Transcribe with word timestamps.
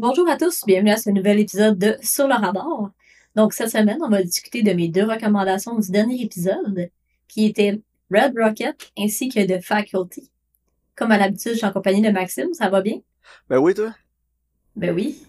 Bonjour 0.00 0.28
à 0.28 0.36
tous, 0.36 0.64
bienvenue 0.66 0.90
à 0.90 0.96
ce 0.96 1.08
nouvel 1.08 1.38
épisode 1.38 1.78
de 1.78 1.96
Sur 2.02 2.26
le 2.26 2.34
radar. 2.34 2.90
Donc 3.36 3.52
cette 3.52 3.70
semaine, 3.70 4.00
on 4.02 4.08
va 4.08 4.24
discuter 4.24 4.64
de 4.64 4.72
mes 4.72 4.88
deux 4.88 5.04
recommandations 5.04 5.78
du 5.78 5.88
dernier 5.88 6.20
épisode, 6.20 6.90
qui 7.28 7.46
étaient 7.46 7.80
Red 8.10 8.34
Rocket 8.36 8.74
ainsi 8.98 9.28
que 9.28 9.46
The 9.46 9.62
Faculty. 9.62 10.32
Comme 10.96 11.12
à 11.12 11.16
l'habitude, 11.16 11.52
je 11.52 11.58
suis 11.58 11.66
en 11.66 11.70
compagnie 11.72 12.02
de 12.02 12.10
Maxime, 12.10 12.52
ça 12.54 12.68
va 12.68 12.82
bien? 12.82 12.98
Ben 13.48 13.58
oui, 13.58 13.72
toi? 13.72 13.94
Ben 14.74 14.92
oui. 14.92 15.22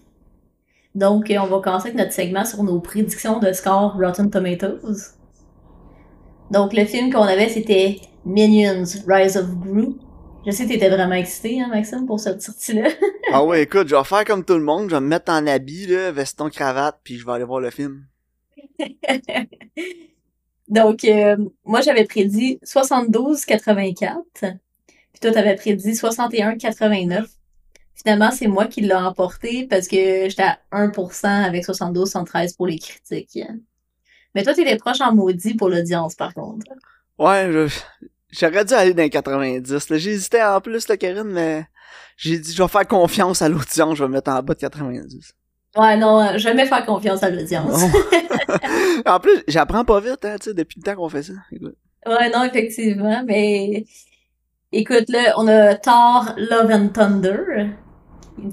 Donc, 0.96 1.26
on 1.30 1.46
va 1.46 1.60
commencer 1.60 1.90
avec 1.90 1.98
notre 1.98 2.12
segment 2.12 2.44
sur 2.44 2.64
nos 2.64 2.80
prédictions 2.80 3.38
de 3.38 3.52
score 3.52 3.94
Rotten 3.96 4.30
Tomatoes. 4.30 5.14
Donc, 6.50 6.72
le 6.72 6.84
film 6.86 7.12
qu'on 7.12 7.22
avait, 7.22 7.50
c'était 7.50 8.00
Minions 8.24 8.82
Rise 9.06 9.36
of 9.36 9.48
Gru. 9.60 9.94
Je 10.46 10.52
sais 10.52 10.64
que 10.64 10.68
t'étais 10.68 10.88
vraiment 10.88 11.16
excité, 11.16 11.60
hein, 11.60 11.66
Maxime, 11.68 12.06
pour 12.06 12.20
cette 12.20 12.40
sortie-là. 12.40 12.88
ah 13.32 13.44
ouais, 13.44 13.64
écoute, 13.64 13.88
je 13.88 13.96
vais 13.96 14.04
faire 14.04 14.24
comme 14.24 14.44
tout 14.44 14.54
le 14.54 14.62
monde, 14.62 14.88
je 14.88 14.94
vais 14.94 15.00
me 15.00 15.08
mettre 15.08 15.32
en 15.32 15.44
habit, 15.44 15.88
là, 15.88 16.12
veston, 16.12 16.50
cravate, 16.50 17.00
puis 17.02 17.18
je 17.18 17.26
vais 17.26 17.32
aller 17.32 17.44
voir 17.44 17.58
le 17.58 17.70
film. 17.70 18.06
Donc, 20.68 21.04
euh, 21.04 21.36
moi, 21.64 21.80
j'avais 21.80 22.04
prédit 22.04 22.60
72-84. 22.64 24.22
Puis 24.40 25.20
toi, 25.20 25.32
t'avais 25.32 25.56
prédit 25.56 25.92
61-89. 25.92 27.26
Finalement, 27.96 28.30
c'est 28.30 28.46
moi 28.46 28.66
qui 28.66 28.82
l'ai 28.82 28.94
emporté 28.94 29.66
parce 29.66 29.88
que 29.88 30.28
j'étais 30.28 30.42
à 30.42 30.60
1% 30.70 31.26
avec 31.26 31.64
72-113 31.64 32.56
pour 32.56 32.68
les 32.68 32.78
critiques. 32.78 33.40
Mais 34.36 34.44
toi, 34.44 34.54
t'étais 34.54 34.76
proche 34.76 35.00
en 35.00 35.12
maudit 35.12 35.54
pour 35.54 35.70
l'audience, 35.70 36.14
par 36.14 36.34
contre. 36.34 36.66
Ouais, 37.18 37.50
j'aurais 38.30 38.64
dû 38.64 38.74
aller 38.74 38.94
dans 38.94 39.02
les 39.02 39.10
90. 39.10 39.78
J'hésitais 39.92 40.42
en 40.42 40.60
plus, 40.60 40.88
là, 40.88 40.96
Karine, 40.96 41.24
mais 41.24 41.66
j'ai 42.16 42.38
dit, 42.38 42.52
je 42.52 42.62
vais 42.62 42.68
faire 42.68 42.86
confiance 42.86 43.42
à 43.42 43.48
l'audience, 43.48 43.96
je 43.96 44.04
vais 44.04 44.08
me 44.08 44.14
mettre 44.14 44.30
en 44.30 44.42
bas 44.42 44.54
de 44.54 44.60
90. 44.60 45.32
Ouais, 45.76 45.96
non, 45.96 46.38
jamais 46.38 46.66
faire 46.66 46.84
confiance 46.86 47.22
à 47.22 47.30
l'audience. 47.30 47.82
en 49.06 49.20
plus, 49.20 49.42
j'apprends 49.46 49.84
pas 49.84 50.00
vite, 50.00 50.24
hein, 50.24 50.36
tu 50.40 50.50
sais, 50.50 50.54
depuis 50.54 50.80
le 50.80 50.84
temps 50.84 50.96
qu'on 50.96 51.08
fait 51.08 51.22
ça. 51.22 51.34
Ouais, 52.06 52.30
non, 52.30 52.44
effectivement, 52.44 53.22
mais 53.26 53.84
écoute, 54.72 55.08
là, 55.08 55.34
on 55.36 55.46
a 55.48 55.74
Thor 55.74 56.32
Love 56.36 56.70
and 56.70 56.88
Thunder 56.88 57.70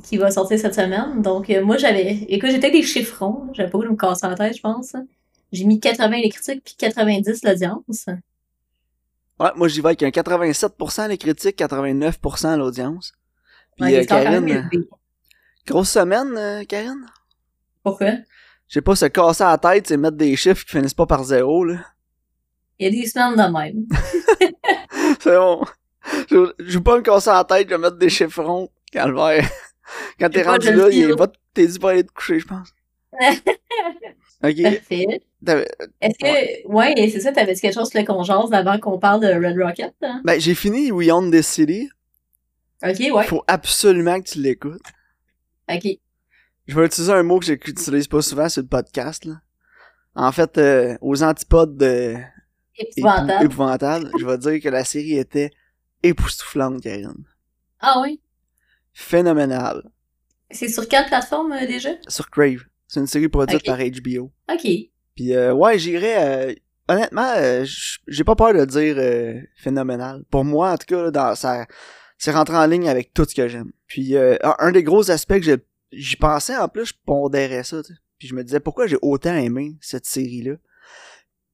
qui 0.04 0.18
va 0.18 0.32
sortir 0.32 0.60
cette 0.60 0.76
semaine. 0.76 1.22
Donc, 1.22 1.50
euh, 1.50 1.64
moi, 1.64 1.78
j'avais, 1.78 2.26
écoute, 2.30 2.52
j'étais 2.52 2.72
des 2.72 2.84
chiffrons, 2.84 3.48
j'avais 3.54 3.70
pas 3.70 3.78
voulu 3.78 3.92
me 3.92 3.96
casser 3.96 4.28
la 4.28 4.36
tête, 4.36 4.56
je 4.56 4.62
pense. 4.62 4.96
J'ai 5.52 5.66
mis 5.66 5.80
80 5.80 6.18
les 6.18 6.30
critiques 6.30 6.64
puis 6.64 6.76
90 6.78 7.44
l'audience. 7.44 8.06
Ouais, 9.40 9.50
moi, 9.56 9.68
j'y 9.68 9.82
vais 9.82 9.88
avec 9.88 10.04
un 10.04 10.10
87% 10.10 11.10
les 11.10 11.18
critiques, 11.18 11.58
89% 11.58 12.58
l'audience. 12.58 13.14
Puis, 13.78 13.96
euh, 13.96 14.06
Karine, 14.06 14.70
Grosse 15.66 15.90
semaine, 15.90 16.36
euh, 16.38 16.64
Karine? 16.66 17.06
Pourquoi? 17.84 18.12
Je 18.68 18.76
sais 18.76 18.82
pas, 18.82 18.96
se 18.96 19.06
casser 19.06 19.44
la 19.44 19.58
tête, 19.58 19.88
c'est 19.88 19.98
mettre 19.98 20.18
des 20.18 20.36
chiffres 20.36 20.66
qui 20.66 20.72
finissent 20.72 20.94
pas 20.94 21.06
par 21.06 21.24
zéro, 21.24 21.64
là. 21.66 21.80
Il 22.80 22.86
y 22.86 22.88
a 22.88 23.02
des 23.02 23.08
semaines 23.08 23.36
de 23.36 23.52
même. 23.52 23.86
c'est 25.20 25.36
bon. 25.36 25.64
Je, 26.30 26.54
je 26.60 26.78
veux 26.78 26.84
pas 26.84 26.98
me 26.98 27.02
casser 27.02 27.30
la 27.30 27.44
tête, 27.44 27.70
je 27.70 27.76
vais 27.76 27.82
mettre 27.82 27.98
des 27.98 28.10
chiffrons. 28.10 28.70
Calvaire. 28.92 29.48
Quand 30.20 30.30
t'es 30.30 30.44
rendu 30.44 30.72
là, 30.74 30.90
il 30.90 31.16
t'es 31.54 31.68
dit 31.68 31.80
pas 31.80 31.92
aller 31.92 32.04
te 32.04 32.12
coucher, 32.12 32.40
je 32.40 32.48
pense. 32.48 32.70
ok. 34.44 34.62
Parfait. 34.64 35.24
Est-ce 35.46 36.18
que, 36.18 36.68
ouais, 36.68 37.10
c'est 37.10 37.20
ça, 37.20 37.32
t'avais 37.32 37.56
quelque 37.56 37.74
chose 37.74 37.90
qu'on 37.92 38.24
jase 38.24 38.54
avant 38.54 38.80
qu'on 38.80 38.98
parle 38.98 39.22
de 39.22 39.28
Red 39.28 39.60
Rocket? 39.60 39.94
Hein? 40.02 40.22
Ben, 40.24 40.40
j'ai 40.40 40.56
fini 40.56 40.92
We 40.92 41.10
Own 41.12 41.32
This 41.32 41.48
City. 41.48 41.90
Ok, 42.84 43.00
ouais. 43.00 43.24
Faut 43.26 43.44
absolument 43.48 44.22
que 44.22 44.30
tu 44.30 44.42
l'écoutes. 44.42 44.82
OK. 45.72 45.88
Je 46.68 46.76
vais 46.80 46.86
utiliser 46.86 47.14
un 47.14 47.24
mot 47.24 47.40
que 47.40 47.46
j'utilise 47.46 48.08
pas 48.08 48.22
souvent 48.22 48.48
sur 48.50 48.62
le 48.62 48.68
podcast. 48.68 49.26
Là. 49.26 49.42
En 50.16 50.32
fait, 50.32 50.58
euh, 50.58 50.98
aux 51.02 51.24
antipodes 51.24 51.78
de 51.78 52.16
épouvantable. 52.78 53.46
épouvantable, 53.46 54.12
je 54.20 54.26
vais 54.26 54.38
dire 54.38 54.62
que 54.62 54.70
la 54.70 54.84
série 54.84 55.18
était 55.18 55.52
époustouflante, 56.04 56.82
Karine. 56.82 57.26
Ah 57.80 58.00
oui? 58.02 58.22
Phénoménale. 58.94 59.84
C'est 60.52 60.70
sur 60.70 60.88
quelle 60.88 61.06
plateforme 61.06 61.54
euh, 61.54 61.66
déjà? 61.66 61.90
Sur 62.08 62.30
Crave. 62.30 62.64
C'est 62.88 63.00
une 63.00 63.08
série 63.08 63.28
produite 63.28 63.66
par 63.66 63.80
HBO. 63.80 64.32
OK. 64.52 64.68
Puis 65.16 65.34
euh, 65.36 65.54
ouais, 65.54 65.78
j'irais... 65.80 66.56
honnêtement, 66.88 67.34
j'ai 68.08 68.24
pas 68.24 68.36
peur 68.36 68.54
de 68.54 68.66
dire 68.66 69.44
phénoménal. 69.56 70.24
Pour 70.30 70.44
moi, 70.44 70.72
en 70.72 70.78
tout 70.78 70.88
cas, 70.88 71.12
dans 71.12 71.36
ça 71.36 71.66
c'est 72.24 72.32
rentré 72.32 72.56
en 72.56 72.66
ligne 72.66 72.88
avec 72.88 73.14
tout 73.14 73.26
ce 73.28 73.36
que 73.36 73.50
j'aime. 73.50 73.74
Puis 73.86 74.16
euh, 74.16 74.38
un 74.60 74.72
des 74.72 74.84
gros 74.84 75.12
aspects 75.12 75.42
que 75.42 75.60
j'y 75.92 76.16
pensais 76.16 76.56
en 76.56 76.70
plus, 76.70 76.86
je 76.86 76.94
pondérais 77.06 77.66
ça. 77.66 77.82
Puis 78.18 78.30
je 78.30 78.34
me 78.34 78.46
disais 78.46 78.62
pourquoi 78.62 78.88
j'ai 78.88 78.98
autant 79.02 79.36
aimé 79.36 79.76
cette 79.82 80.06
série-là? 80.06 80.54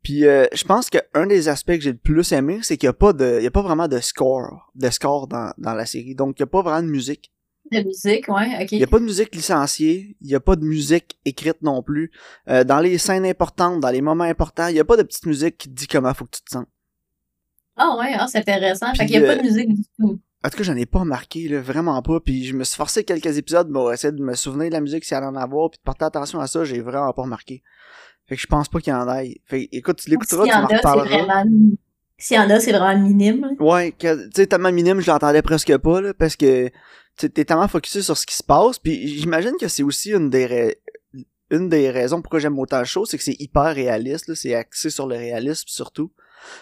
Puis 0.03 0.27
euh, 0.27 0.45
je 0.53 0.63
pense 0.65 0.91
qu'un 0.91 1.25
des 1.25 1.49
aspects 1.49 1.73
que 1.73 1.81
j'ai 1.81 1.93
le 1.93 1.97
plus 1.97 2.31
aimé, 2.33 2.59
c'est 2.61 2.77
qu'il 2.77 2.85
n'y 2.85 2.91
a 2.91 2.93
pas 2.93 3.13
de. 3.13 3.37
Il 3.39 3.43
y 3.43 3.47
a 3.47 3.51
pas 3.51 3.63
vraiment 3.63 3.87
de 3.87 3.99
score. 3.99 4.71
De 4.75 4.91
score 4.91 5.27
dans, 5.27 5.51
dans 5.57 5.73
la 5.73 5.87
série. 5.87 6.13
Donc 6.13 6.37
il 6.37 6.43
n'y 6.43 6.47
a 6.49 6.51
pas 6.51 6.61
vraiment 6.61 6.83
de 6.83 6.91
musique. 6.91 7.33
De 7.71 7.83
musique, 7.83 8.27
ouais, 8.27 8.63
ok. 8.63 8.71
Il 8.71 8.77
n'y 8.77 8.83
a 8.83 8.87
pas 8.87 8.99
de 8.99 9.05
musique 9.05 9.35
licenciée, 9.35 10.17
il 10.21 10.27
n'y 10.27 10.35
a 10.35 10.39
pas 10.39 10.55
de 10.55 10.63
musique 10.63 11.19
écrite 11.25 11.61
non 11.61 11.83
plus. 11.83 12.11
Euh, 12.47 12.63
dans 12.63 12.79
les 12.79 12.97
scènes 12.97 13.25
importantes, 13.25 13.79
dans 13.79 13.89
les 13.89 14.01
moments 14.01 14.23
importants, 14.23 14.67
il 14.67 14.73
n'y 14.73 14.79
a 14.79 14.85
pas 14.85 14.97
de 14.97 15.03
petite 15.03 15.25
musique 15.25 15.57
qui 15.57 15.69
te 15.69 15.73
dit 15.73 15.87
comment 15.87 16.13
faut 16.13 16.25
que 16.25 16.37
tu 16.37 16.43
te 16.43 16.49
sens. 16.49 16.65
Ah 17.75 17.95
ouais, 17.97 18.13
ah, 18.17 18.27
c'est 18.27 18.39
intéressant. 18.39 18.93
fait 18.93 19.05
qu'il 19.05 19.19
n'y 19.19 19.25
a 19.25 19.35
pas 19.35 19.41
de 19.41 19.47
musique 19.47 19.73
du 19.73 19.83
tout. 19.97 20.19
En 20.43 20.49
tout 20.49 20.57
cas, 20.57 20.63
j'en 20.63 20.75
ai 20.75 20.85
pas 20.85 20.99
remarqué, 20.99 21.47
là, 21.47 21.61
vraiment 21.61 22.01
pas. 22.01 22.19
Puis 22.19 22.45
je 22.45 22.55
me 22.55 22.63
suis 22.63 22.77
forcé 22.77 23.03
quelques 23.03 23.37
épisodes 23.37 23.71
pour 23.71 23.91
essayer 23.91 24.13
de 24.13 24.23
me 24.23 24.35
souvenir 24.35 24.69
de 24.69 24.73
la 24.73 24.81
musique 24.81 25.03
s'il 25.03 25.17
y 25.17 25.19
en 25.19 25.35
avoir, 25.35 25.69
puis 25.69 25.79
de 25.79 25.83
porter 25.83 26.05
attention 26.05 26.39
à 26.39 26.47
ça, 26.47 26.63
j'ai 26.63 26.79
vraiment 26.81 27.11
pas 27.13 27.23
remarqué. 27.23 27.61
Fait 28.27 28.35
que 28.35 28.41
je 28.41 28.47
pense 28.47 28.69
pas 28.69 28.79
qu'il 28.79 28.93
y 28.93 28.95
en 28.95 29.09
ait. 29.15 29.41
Fait 29.45 29.67
écoute, 29.71 29.97
tu 29.97 30.09
l'écouteras, 30.09 30.45
tu 30.45 30.55
m'en 30.55 30.67
reparleras. 30.67 31.05
Vraiment... 31.05 31.45
S'il 32.19 32.37
y 32.37 32.39
en 32.39 32.49
a, 32.49 32.59
c'est 32.59 32.71
vraiment 32.71 33.01
minime. 33.01 33.55
Ouais, 33.59 33.93
tu 33.97 34.07
sais, 34.35 34.45
tellement 34.45 34.71
minime, 34.71 34.99
je 34.99 35.09
l'entendais 35.09 35.41
presque 35.41 35.75
pas, 35.77 36.01
là, 36.01 36.13
parce 36.13 36.35
que 36.35 36.69
t'es 37.15 37.45
tellement 37.45 37.67
focusé 37.67 38.01
sur 38.01 38.17
ce 38.17 38.25
qui 38.25 38.35
se 38.35 38.43
passe. 38.43 38.77
Puis 38.77 39.19
j'imagine 39.19 39.53
que 39.59 39.67
c'est 39.67 39.83
aussi 39.83 40.11
une 40.11 40.29
des 40.29 40.77
une 41.51 41.67
des 41.67 41.89
raisons 41.89 42.21
pourquoi 42.21 42.39
j'aime 42.39 42.59
autant 42.59 42.79
le 42.79 42.85
show, 42.85 43.05
c'est 43.05 43.17
que 43.17 43.23
c'est 43.23 43.39
hyper 43.39 43.73
réaliste, 43.73 44.33
c'est 44.35 44.53
axé 44.53 44.91
sur 44.91 45.07
le 45.07 45.15
réalisme 45.15 45.65
surtout. 45.67 46.11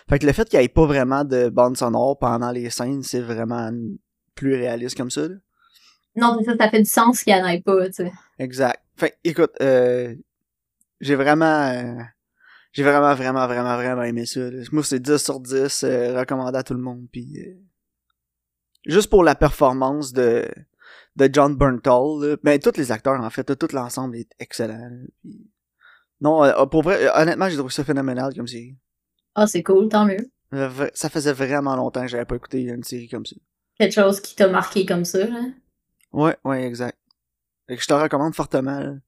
Fait 0.09 0.17
que 0.17 0.25
le 0.25 0.31
fait 0.31 0.47
qu'il 0.47 0.59
n'y 0.59 0.66
ait 0.66 0.69
pas 0.69 0.85
vraiment 0.85 1.25
de 1.25 1.50
bande 1.50 1.75
sonore 1.75 2.17
pendant 2.17 2.51
les 2.51 2.69
scènes, 2.69 3.03
c'est 3.03 3.19
vraiment 3.19 3.69
plus 4.34 4.56
réaliste 4.56 4.96
comme 4.96 5.12
ça. 5.12 5.28
Là. 5.28 5.35
Non, 6.16 6.40
ça, 6.44 6.56
ça 6.57 6.69
fait 6.69 6.79
du 6.79 6.90
sens 6.90 7.22
qu'il 7.23 7.34
n'y 7.34 7.41
en 7.41 7.46
ait 7.46 7.62
pas, 7.62 7.85
tu 7.88 7.94
sais. 7.94 8.12
Exact. 8.40 8.81
Fait 8.96 9.17
écoute, 9.23 9.51
euh, 9.62 10.16
j'ai 11.00 11.16
vraiment... 11.16 11.67
Euh, 11.67 12.01
j'ai 12.77 12.83
vraiment, 12.83 13.15
vraiment, 13.15 13.47
vraiment, 13.47 13.75
vraiment 13.75 14.03
aimé 14.03 14.27
ça. 14.27 14.39
Moi, 14.71 14.83
c'est 14.83 14.99
10 14.99 15.17
sur 15.17 15.39
10, 15.39 15.83
euh, 15.83 16.19
recommandé 16.19 16.59
à 16.59 16.61
tout 16.61 16.75
le 16.75 16.79
monde. 16.79 17.07
Puis, 17.11 17.39
euh, 17.39 17.55
juste 18.85 19.09
pour 19.09 19.23
la 19.23 19.33
performance 19.33 20.13
de, 20.13 20.47
de 21.16 21.29
John 21.33 21.57
Bernthal, 21.57 22.37
ben, 22.43 22.59
tous 22.59 22.77
les 22.77 22.91
acteurs, 22.91 23.19
en 23.19 23.29
fait, 23.31 23.55
tout 23.57 23.75
l'ensemble 23.75 24.17
est 24.17 24.29
excellent. 24.37 24.91
Non, 26.21 26.67
pour 26.67 26.83
vrai, 26.83 27.09
honnêtement, 27.16 27.49
j'ai 27.49 27.57
trouvé 27.57 27.73
ça 27.73 27.83
phénoménal 27.83 28.31
comme 28.35 28.47
série. 28.47 28.75
Ah, 29.33 29.47
c'est 29.47 29.63
cool, 29.63 29.89
tant 29.89 30.05
mieux. 30.05 30.29
Ça 30.93 31.09
faisait 31.09 31.33
vraiment 31.33 31.75
longtemps 31.75 32.03
que 32.03 32.09
j'avais 32.09 32.25
pas 32.25 32.35
écouté 32.35 32.61
une 32.61 32.83
série 32.83 33.09
comme 33.09 33.25
ça. 33.25 33.35
Quelque 33.79 33.93
chose 33.93 34.21
qui 34.21 34.35
t'a 34.35 34.49
marqué 34.49 34.85
comme 34.85 35.03
ça, 35.03 35.23
hein? 35.23 35.55
Ouais, 36.11 36.37
ouais, 36.43 36.63
exact. 36.63 36.95
Et 37.69 37.75
que 37.75 37.81
je 37.81 37.87
te 37.87 37.93
recommande 37.93 38.35
fortement. 38.35 38.99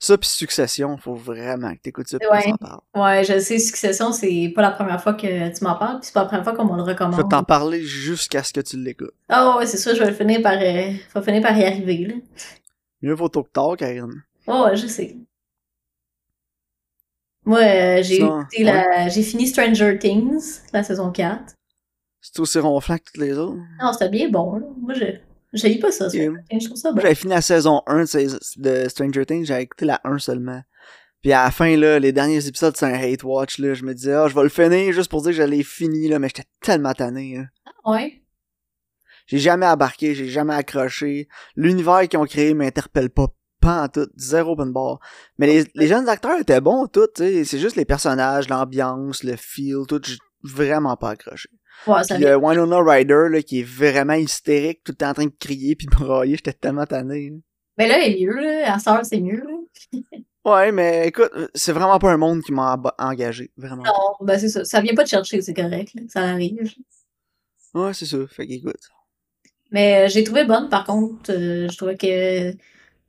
Ça 0.00 0.16
puis 0.16 0.28
Succession, 0.28 0.96
faut 0.96 1.14
vraiment 1.14 1.74
que 1.74 1.80
t'écoutes 1.80 2.06
ça 2.06 2.18
ouais. 2.30 2.52
Ouais, 2.94 3.24
je 3.24 3.40
sais, 3.40 3.58
Succession, 3.58 4.12
c'est 4.12 4.52
pas 4.54 4.62
la 4.62 4.70
première 4.70 5.02
fois 5.02 5.14
que 5.14 5.56
tu 5.56 5.64
m'en 5.64 5.74
parles, 5.76 5.98
puis 5.98 6.06
c'est 6.06 6.14
pas 6.14 6.22
la 6.22 6.26
première 6.26 6.44
fois 6.44 6.54
qu'on 6.54 6.66
me 6.66 6.76
le 6.76 6.82
recommande. 6.82 7.16
Je 7.16 7.22
vais 7.22 7.28
t'en 7.28 7.42
parler 7.42 7.82
jusqu'à 7.82 8.44
ce 8.44 8.52
que 8.52 8.60
tu 8.60 8.76
l'écoutes. 8.76 9.14
Ah 9.28 9.56
ouais, 9.56 9.66
c'est 9.66 9.76
ça, 9.76 9.94
je 9.94 10.02
vais 10.02 10.12
finir 10.12 10.40
par, 10.40 10.54
euh, 10.54 11.22
finir 11.22 11.42
par 11.42 11.58
y 11.58 11.64
arriver, 11.64 12.06
là. 12.06 12.14
Mieux 13.02 13.14
vaut 13.14 13.28
tôt 13.28 13.42
que 13.42 13.50
tard, 13.50 13.76
Karine. 13.76 14.22
Oh, 14.46 14.64
ouais, 14.66 14.76
je 14.76 14.86
sais. 14.86 15.16
Moi, 17.44 17.60
euh, 17.60 18.02
j'ai 18.02 18.16
écouté 18.16 18.62
la... 18.62 19.08
j'ai 19.08 19.22
fini 19.22 19.46
Stranger 19.46 19.98
Things, 19.98 20.60
la 20.72 20.84
saison 20.84 21.10
4. 21.10 21.54
C'est 22.20 22.38
aussi 22.40 22.58
ronflant 22.58 22.98
que 22.98 23.04
toutes 23.04 23.22
les 23.22 23.36
autres? 23.36 23.58
Non, 23.80 23.92
c'était 23.92 24.10
bien 24.10 24.28
bon, 24.28 24.56
là. 24.56 24.66
Moi, 24.80 24.94
j'ai 24.94 25.22
j'ai 25.52 25.78
pas 25.78 25.90
ça, 25.90 26.08
Je 26.08 26.64
trouve 26.64 26.76
ça 26.76 26.92
bon. 26.92 27.00
J'avais 27.00 27.14
fini 27.14 27.32
la 27.32 27.40
saison 27.40 27.82
1 27.86 28.04
de 28.56 28.88
Stranger 28.88 29.26
Things, 29.26 29.44
j'avais 29.46 29.62
écouté 29.62 29.84
la 29.84 30.00
1 30.04 30.18
seulement. 30.18 30.62
Puis 31.22 31.32
à 31.32 31.44
la 31.44 31.50
fin, 31.50 31.76
là, 31.76 31.98
les 31.98 32.12
derniers 32.12 32.46
épisodes, 32.46 32.76
c'est 32.76 32.86
un 32.86 32.94
hate 32.94 33.24
watch, 33.24 33.58
là. 33.58 33.74
Je 33.74 33.84
me 33.84 33.92
disais, 33.92 34.14
ah, 34.14 34.28
je 34.28 34.34
vais 34.34 34.42
le 34.42 34.48
finir 34.48 34.92
juste 34.92 35.10
pour 35.10 35.22
dire 35.22 35.32
que 35.32 35.36
j'allais 35.36 35.62
finir, 35.62 36.10
là, 36.10 36.18
mais 36.18 36.28
j'étais 36.28 36.48
tellement 36.60 36.92
tanné, 36.92 37.44
Ah 37.66 37.90
ouais? 37.90 38.22
J'ai 39.26 39.38
jamais 39.38 39.66
embarqué, 39.66 40.14
j'ai 40.14 40.28
jamais 40.28 40.54
accroché. 40.54 41.28
L'univers 41.56 42.08
qu'ils 42.08 42.18
ont 42.18 42.24
créé 42.24 42.54
m'interpelle 42.54 43.10
pas 43.10 43.26
pas 43.60 43.82
en 43.82 43.88
tout, 43.88 44.08
zéro 44.16 44.52
open 44.52 44.72
bar. 44.72 45.00
Mais 45.36 45.46
les, 45.46 45.64
les 45.74 45.88
jeunes 45.88 46.08
acteurs 46.08 46.38
étaient 46.38 46.60
bons, 46.60 46.86
tout, 46.86 47.08
tu 47.14 47.44
c'est 47.44 47.58
juste 47.58 47.76
les 47.76 47.84
personnages, 47.84 48.48
l'ambiance, 48.48 49.24
le 49.24 49.36
feel, 49.36 49.84
tout, 49.88 50.00
vraiment 50.42 50.96
pas 50.96 51.10
accroché. 51.10 51.48
Ouais, 51.86 52.04
ça 52.04 52.18
le 52.18 52.36
Winona 52.36 52.82
Ryder, 52.82 53.26
là, 53.30 53.42
qui 53.42 53.60
est 53.60 53.64
vraiment 53.66 54.14
hystérique, 54.14 54.82
tout 54.84 54.92
le 54.92 54.96
temps 54.96 55.10
en 55.10 55.14
train 55.14 55.26
de 55.26 55.32
crier 55.38 55.76
puis 55.76 55.86
de 55.86 55.94
brailler, 55.96 56.36
j'étais 56.36 56.52
tellement 56.52 56.86
tanné. 56.86 57.32
Mais 57.78 57.86
là, 57.88 58.04
elle 58.04 58.12
est 58.20 58.24
mieux, 58.26 58.34
là. 58.40 58.74
À 58.74 58.78
sœur, 58.78 59.04
c'est 59.04 59.20
mieux, 59.20 59.42
là. 59.44 60.00
Ouais, 60.44 60.72
mais 60.72 61.08
écoute, 61.08 61.30
c'est 61.54 61.72
vraiment 61.72 61.98
pas 61.98 62.10
un 62.10 62.16
monde 62.16 62.42
qui 62.42 62.52
m'a 62.52 62.80
engagé, 62.98 63.50
vraiment. 63.56 63.82
Non, 63.84 64.16
ben 64.26 64.38
c'est 64.38 64.48
ça. 64.48 64.64
Ça 64.64 64.80
vient 64.80 64.94
pas 64.94 65.04
de 65.04 65.08
chercher, 65.08 65.40
c'est 65.42 65.54
correct, 65.54 65.90
là. 65.94 66.02
Ça 66.08 66.22
arrive. 66.22 66.72
Ouais, 67.74 67.92
c'est 67.94 68.06
ça. 68.06 68.18
Fait 68.28 68.46
qu'écoute. 68.46 68.80
Mais 69.70 70.06
euh, 70.06 70.08
j'ai 70.08 70.24
trouvé 70.24 70.44
bonne, 70.44 70.68
par 70.68 70.84
contre. 70.84 71.30
euh, 71.30 71.68
je 71.68 71.76
trouvais 71.76 71.96
que 71.98 72.52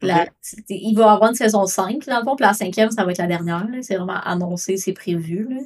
la, 0.02 0.28
il 0.70 0.94
va 0.96 1.02
y 1.02 1.08
avoir 1.10 1.30
une 1.30 1.36
saison 1.36 1.66
5, 1.66 2.06
dans 2.08 2.20
le 2.20 2.24
fond, 2.26 2.36
puis 2.36 2.46
la 2.46 2.54
cinquième, 2.54 2.92
ça 2.92 3.06
va 3.06 3.12
être 3.12 3.18
la 3.20 3.28
dernière. 3.28 3.66
là. 3.70 3.78
C'est 3.82 3.96
vraiment 3.96 4.20
annoncé, 4.22 4.76
c'est 4.78 4.94
prévu. 4.94 5.48
Là. 5.50 5.62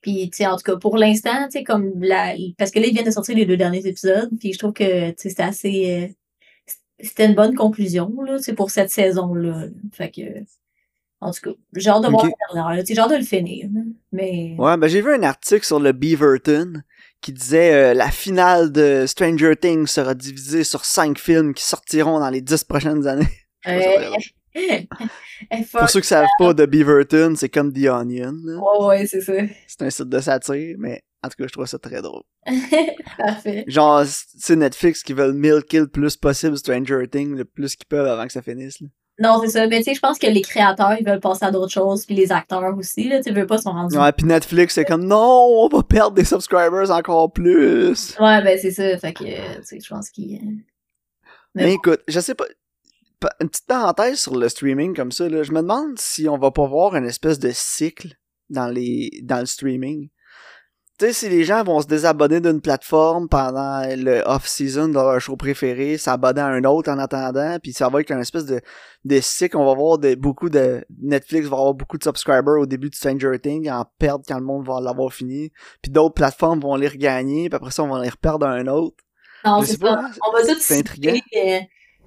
Puis, 0.00 0.30
tu 0.30 0.38
sais, 0.38 0.46
en 0.46 0.56
tout 0.56 0.62
cas, 0.64 0.76
pour 0.76 0.96
l'instant, 0.96 1.44
tu 1.46 1.58
sais, 1.58 1.64
comme 1.64 1.92
la. 2.02 2.34
Parce 2.58 2.70
que 2.70 2.78
là, 2.80 2.86
ils 2.86 2.92
viennent 2.94 3.04
de 3.06 3.10
sortir 3.10 3.36
les 3.36 3.44
deux 3.46 3.56
derniers 3.56 3.86
épisodes, 3.86 4.30
puis 4.38 4.52
je 4.54 4.58
trouve 4.58 4.72
que, 4.72 5.10
tu 5.10 5.14
sais, 5.18 5.28
c'était 5.30 5.42
assez. 5.42 6.08
euh, 6.08 6.72
C'était 7.00 7.26
une 7.26 7.34
bonne 7.34 7.54
conclusion, 7.54 8.10
là, 8.22 8.36
tu 8.38 8.44
sais, 8.44 8.52
pour 8.54 8.70
cette 8.70 8.90
saison-là. 8.90 9.50
là. 9.50 9.66
Fait 9.92 10.10
que. 10.10 10.22
En 11.22 11.32
tout 11.32 11.40
cas, 11.50 11.50
j'ai 11.76 11.90
hâte 11.90 12.02
de 12.02 12.08
voir 12.08 12.24
la 12.24 12.30
dernière, 12.54 12.76
là. 12.76 12.80
Tu 12.82 12.86
sais, 12.88 12.94
j'ai 12.94 13.00
hâte 13.00 13.10
de 13.10 13.16
le 13.16 13.22
finir. 13.24 13.68
Mais. 14.12 14.54
Ouais, 14.58 14.76
ben 14.78 14.88
j'ai 14.88 15.02
vu 15.02 15.12
un 15.14 15.22
article 15.22 15.66
sur 15.66 15.78
le 15.78 15.92
Beaverton 15.92 16.82
qui 17.20 17.32
disait 17.34 17.74
euh, 17.90 17.94
la 17.94 18.10
finale 18.10 18.72
de 18.72 19.04
Stranger 19.06 19.54
Things 19.54 19.86
sera 19.86 20.14
divisée 20.14 20.64
sur 20.64 20.86
cinq 20.86 21.18
films 21.18 21.52
qui 21.52 21.62
sortiront 21.64 22.18
dans 22.20 22.30
les 22.30 22.40
dix 22.40 22.64
prochaines 22.64 23.06
années. 23.06 23.28
Euh. 23.66 24.16
Pour 25.72 25.88
ceux 25.88 26.00
qui 26.00 26.08
savent 26.08 26.26
pas, 26.38 26.54
The 26.54 26.62
Beaverton, 26.66 27.34
c'est 27.36 27.48
comme 27.48 27.72
The 27.72 27.86
Onion. 27.86 28.34
là. 28.44 28.56
Ouais, 28.58 28.86
ouais, 28.86 29.06
c'est 29.06 29.20
ça. 29.20 29.32
C'est 29.66 29.82
un 29.82 29.90
site 29.90 30.08
de 30.08 30.18
satire, 30.20 30.76
mais 30.78 31.02
en 31.22 31.28
tout 31.28 31.36
cas, 31.38 31.44
je 31.46 31.52
trouve 31.52 31.66
ça 31.66 31.78
très 31.78 32.02
drôle. 32.02 32.22
Parfait. 33.18 33.64
Genre, 33.66 34.02
c'est 34.06 34.56
Netflix 34.56 35.02
qui 35.02 35.12
veulent 35.12 35.34
milker 35.34 35.80
le 35.80 35.86
plus 35.88 36.16
possible 36.16 36.56
Stranger 36.56 37.06
Things, 37.10 37.34
le 37.36 37.44
plus 37.44 37.76
qu'ils 37.76 37.86
peuvent 37.86 38.06
avant 38.06 38.26
que 38.26 38.32
ça 38.32 38.42
finisse. 38.42 38.80
là. 38.80 38.88
Non, 39.22 39.38
c'est 39.42 39.50
ça. 39.50 39.66
Mais 39.66 39.78
tu 39.78 39.84
sais, 39.84 39.94
je 39.94 40.00
pense 40.00 40.18
que 40.18 40.26
les 40.26 40.40
créateurs, 40.40 40.94
ils 40.98 41.04
veulent 41.06 41.20
passer 41.20 41.44
à 41.44 41.50
d'autres 41.50 41.72
choses, 41.72 42.06
puis 42.06 42.14
les 42.14 42.32
acteurs 42.32 42.74
aussi, 42.78 43.06
là, 43.06 43.20
tu 43.22 43.30
veux 43.32 43.46
pas, 43.46 43.58
sont 43.58 43.70
rendus. 43.72 43.98
Ouais, 43.98 44.12
puis 44.12 44.24
Netflix, 44.26 44.72
c'est 44.74 44.86
comme 44.86 45.04
non, 45.04 45.18
on 45.58 45.68
va 45.68 45.82
perdre 45.82 46.12
des 46.12 46.24
subscribers 46.24 46.90
encore 46.90 47.30
plus. 47.30 48.16
Ouais, 48.18 48.42
ben 48.42 48.58
c'est 48.58 48.70
ça. 48.70 48.96
Fait 48.96 49.12
que, 49.12 49.24
tu 49.24 49.62
sais, 49.64 49.78
je 49.78 49.88
pense 49.90 50.08
qu'ils... 50.08 50.36
euh, 50.36 50.40
Mais 51.54 51.64
Mais 51.64 51.66
bon. 51.66 51.74
écoute, 51.74 52.00
je 52.08 52.18
sais 52.18 52.34
pas. 52.34 52.46
Une 53.40 53.48
petite 53.48 53.66
parenthèse 53.66 54.20
sur 54.20 54.36
le 54.36 54.48
streaming 54.48 54.94
comme 54.94 55.12
ça, 55.12 55.28
là. 55.28 55.42
Je 55.42 55.52
me 55.52 55.60
demande 55.60 55.98
si 55.98 56.28
on 56.28 56.38
va 56.38 56.50
pas 56.50 56.66
voir 56.66 56.96
une 56.96 57.06
espèce 57.06 57.38
de 57.38 57.50
cycle 57.52 58.14
dans 58.48 58.68
les 58.68 59.10
dans 59.22 59.40
le 59.40 59.46
streaming. 59.46 60.08
Tu 60.98 61.06
sais, 61.06 61.12
si 61.14 61.28
les 61.30 61.44
gens 61.44 61.64
vont 61.64 61.80
se 61.80 61.86
désabonner 61.86 62.40
d'une 62.40 62.60
plateforme 62.60 63.26
pendant 63.26 63.82
le 63.86 64.22
off-season 64.26 64.88
de 64.88 64.94
leur 64.94 65.18
show 65.18 65.34
préféré, 65.34 65.96
s'abonner 65.96 66.42
à 66.42 66.48
un 66.48 66.64
autre 66.64 66.90
en 66.90 66.98
attendant, 66.98 67.58
puis 67.58 67.72
ça 67.72 67.88
va 67.88 68.02
être 68.02 68.12
une 68.12 68.20
espèce 68.20 68.44
de, 68.44 68.60
de 69.06 69.20
cycle. 69.20 69.56
On 69.56 69.64
va 69.64 69.72
voir 69.72 69.96
de, 69.96 70.14
beaucoup 70.14 70.50
de... 70.50 70.84
Netflix 71.00 71.46
va 71.46 71.56
avoir 71.56 71.72
beaucoup 71.72 71.96
de 71.96 72.04
subscribers 72.04 72.60
au 72.60 72.66
début 72.66 72.90
de 72.90 72.94
Stranger 72.94 73.38
Things, 73.42 73.70
en 73.70 73.86
perdre 73.98 74.24
quand 74.28 74.38
le 74.38 74.44
monde 74.44 74.66
va 74.66 74.78
l'avoir 74.82 75.10
fini. 75.10 75.50
Puis 75.80 75.90
d'autres 75.90 76.12
plateformes 76.12 76.60
vont 76.60 76.76
les 76.76 76.88
regagner, 76.88 77.48
puis 77.48 77.56
après 77.56 77.70
ça, 77.70 77.82
on 77.82 77.88
va 77.88 78.02
les 78.02 78.10
reperdre 78.10 78.44
à 78.44 78.50
un 78.50 78.66
autre. 78.66 79.02
Non, 79.46 79.62
c'est 79.62 79.80
pas, 79.80 80.02
On 80.28 80.32
va 80.32 80.42
tout 80.42 80.60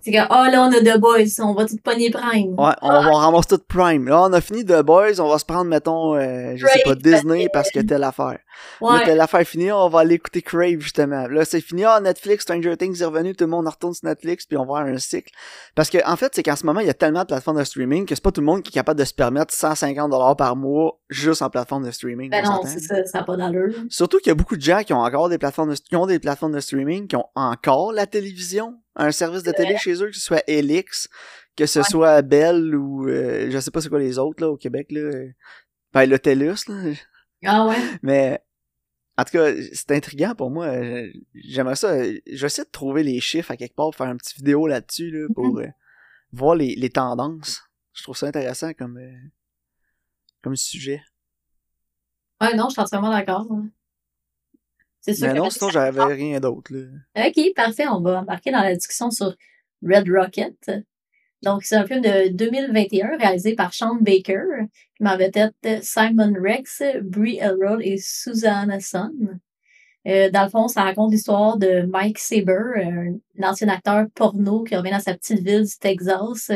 c'est 0.04 0.12
que, 0.12 0.18
ah, 0.18 0.50
là, 0.52 0.64
on 0.64 0.72
a 0.72 0.80
The 0.82 1.00
Boys, 1.00 1.42
on 1.42 1.54
va 1.54 1.66
tout 1.66 1.78
pogner 1.84 2.12
Prime. 2.12 2.56
Ouais, 2.58 2.74
on 2.82 2.90
va 2.90 3.00
ramasser 3.00 3.50
tout 3.50 3.62
Prime. 3.68 4.08
Là, 4.08 4.24
on 4.24 4.34
a 4.34 4.42
fini 4.42 4.66
The 4.66 4.82
Boys, 4.82 5.20
on 5.20 5.30
va 5.30 5.40
se 5.40 5.46
prendre, 5.46 5.66
mettons, 5.66 6.16
euh, 6.16 6.54
je 6.56 6.66
sais 6.68 6.82
pas, 6.84 6.96
Disney 6.96 7.48
parce 7.52 7.64
parce 7.64 7.72
que 7.72 7.80
telle 7.80 8.04
affaire. 8.04 8.40
Ouais. 8.82 9.04
telle 9.06 9.20
affaire 9.22 9.44
finie, 9.48 9.72
on 9.72 9.90
va 9.90 10.00
aller 10.00 10.16
écouter 10.16 10.42
Crave, 10.42 10.80
justement. 10.80 11.28
Là, 11.28 11.46
c'est 11.46 11.62
fini, 11.62 11.84
ah, 11.86 12.00
Netflix, 12.02 12.44
Stranger 12.44 12.76
Things 12.78 13.02
est 13.02 13.06
revenu, 13.06 13.36
tout 13.36 13.44
le 13.46 13.50
monde 13.50 13.68
retourne 13.68 13.94
sur 13.94 14.08
Netflix, 14.08 14.46
puis 14.46 14.58
on 14.58 14.66
va 14.66 14.80
avoir 14.80 14.86
un 14.86 14.98
cycle. 14.98 15.32
Parce 15.76 15.90
que, 15.90 15.98
en 16.06 16.16
fait, 16.16 16.32
c'est 16.36 16.44
qu'en 16.44 16.56
ce 16.56 16.66
moment, 16.66 16.80
il 16.80 16.88
y 16.88 16.90
a 16.90 16.94
tellement 16.94 17.22
de 17.22 17.28
plateformes 17.28 17.60
de 17.60 17.64
streaming 17.64 18.06
que 18.06 18.16
c'est 18.16 18.24
pas 18.24 18.32
tout 18.32 18.42
le 18.42 18.46
monde 18.46 18.62
qui 18.64 18.70
est 18.70 18.74
capable 18.74 19.00
de 19.00 19.06
se 19.06 19.14
permettre 19.14 19.54
150 19.54 20.12
dollars 20.12 20.36
par 20.36 20.56
mois 20.56 21.00
juste 21.10 21.42
en 21.42 21.50
plateforme 21.50 21.86
de 21.86 21.92
streaming. 21.92 22.30
Ben 22.32 22.44
on 22.48 22.52
non, 22.56 22.62
c'est 22.66 22.80
ça, 22.80 23.04
ça 23.06 23.20
n'a 23.20 23.24
pas 23.24 23.36
d'allure. 23.38 23.74
Surtout 23.90 24.18
qu'il 24.18 24.28
y 24.28 24.32
a 24.32 24.36
beaucoup 24.36 24.56
de 24.58 24.62
gens 24.62 24.84
qui 24.84 24.94
ont 24.94 25.02
encore 25.02 25.30
des 25.30 25.38
plateformes 25.38 25.72
de, 25.72 25.76
qui 25.76 25.96
ont 25.96 26.06
des 26.06 26.20
plateformes 26.20 26.54
de 26.54 26.60
streaming, 26.60 27.08
qui 27.08 27.16
ont 27.16 27.28
encore 27.36 27.94
la 27.94 28.06
télévision, 28.08 28.80
un 28.96 29.12
service 29.12 29.44
de 29.44 29.52
télé 29.52 29.78
chez 29.78 29.94
eux, 30.04 30.08
que 30.08 30.16
ce 30.16 30.22
soit 30.22 30.44
Elix, 30.48 31.08
que 31.56 31.66
ce 31.66 31.80
Ouais. 31.80 31.86
soit 31.86 32.22
Bell 32.24 32.76
ou 32.76 33.08
euh, 33.08 33.50
je 33.52 33.60
sais 33.60 33.70
pas 33.72 33.80
c'est 33.82 33.90
quoi 33.90 34.00
les 34.00 34.18
autres 34.18 34.42
là 34.44 34.50
au 34.50 34.58
Québec 34.58 34.88
là. 34.92 35.12
Ben 35.94 36.10
le 36.10 36.18
TELUS 36.18 36.56
là. 36.68 36.92
Ah 37.46 37.68
ouais? 37.68 37.78
Mais 38.02 38.40
en 39.18 39.24
tout 39.24 39.32
cas, 39.34 39.52
c'est 39.74 39.92
intriguant 39.92 40.34
pour 40.36 40.50
moi. 40.50 40.72
J'aimerais 41.36 41.76
ça. 41.76 42.04
Je 42.04 42.20
vais 42.26 42.46
essayer 42.48 42.66
de 42.66 42.72
trouver 42.72 43.04
les 43.04 43.20
chiffres 43.20 43.52
à 43.52 43.58
quelque 43.58 43.76
part 43.76 43.88
pour 43.88 43.96
faire 43.96 44.08
une 44.08 44.18
petite 44.18 44.38
vidéo 44.38 44.68
là-dessus 44.68 45.12
là, 45.12 45.28
pour 45.34 45.60
euh, 45.60 45.68
voir 46.32 46.56
les, 46.56 46.76
les 46.76 46.90
tendances. 46.90 47.62
Je 47.94 48.04
trouve 48.04 48.18
ça 48.18 48.28
intéressant 48.28 48.74
comme 48.74 48.98
euh, 48.98 49.14
comme 50.42 50.56
sujet. 50.56 51.02
Ouais, 52.42 52.56
non, 52.56 52.68
je 52.70 52.74
suis 52.74 52.82
entièrement 52.82 53.12
d'accord. 53.12 53.48
hein. 53.52 53.70
C'est 55.00 55.14
sûr 55.14 55.28
Mais 55.28 55.34
que 55.34 55.38
non, 55.40 55.50
sinon 55.50 55.70
j'avais 55.70 56.04
rien 56.04 56.40
d'autre. 56.40 56.72
Ok, 57.16 57.54
parfait. 57.56 57.88
On 57.88 58.02
va 58.02 58.22
embarquer 58.22 58.52
dans 58.52 58.62
la 58.62 58.74
discussion 58.76 59.12
sur 59.12 59.36
Red 59.84 60.10
Rocket. 60.10 60.72
Donc, 61.44 61.64
c'est 61.64 61.76
un 61.76 61.86
film 61.86 62.00
de 62.00 62.30
2021 62.30 63.18
réalisé 63.18 63.54
par 63.54 63.74
Sean 63.74 63.96
Baker, 64.00 64.44
qui 64.96 65.04
m'avait 65.04 65.30
tête 65.30 65.56
Simon 65.82 66.34
Rex, 66.42 66.82
Brie 67.02 67.38
Elrod 67.38 67.82
et 67.82 67.98
Susanna 67.98 68.80
Son. 68.80 69.12
Euh, 70.08 70.30
dans 70.32 70.44
le 70.44 70.50
fond, 70.50 70.70
ça 70.70 70.84
raconte 70.84 71.12
l'histoire 71.12 71.58
de 71.58 71.86
Mike 71.86 72.18
Saber, 72.18 73.20
un, 73.38 73.46
ancien 73.46 73.68
acteur 73.68 74.06
porno 74.16 74.64
qui 74.64 74.76
revient 74.78 74.92
dans 74.92 75.02
sa 75.02 75.16
petite 75.16 75.40
ville 75.40 75.66
du 75.66 75.78
Texas, 75.78 76.50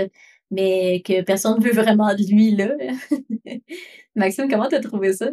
mais 0.52 1.02
que 1.06 1.22
personne 1.22 1.60
ne 1.60 1.66
veut 1.66 1.74
vraiment 1.74 2.14
de 2.14 2.24
lui 2.24 2.56
là. 2.56 2.70
Maxime, 4.16 4.50
comment 4.50 4.70
t'as 4.70 4.80
trouvé 4.80 5.12
ça? 5.12 5.30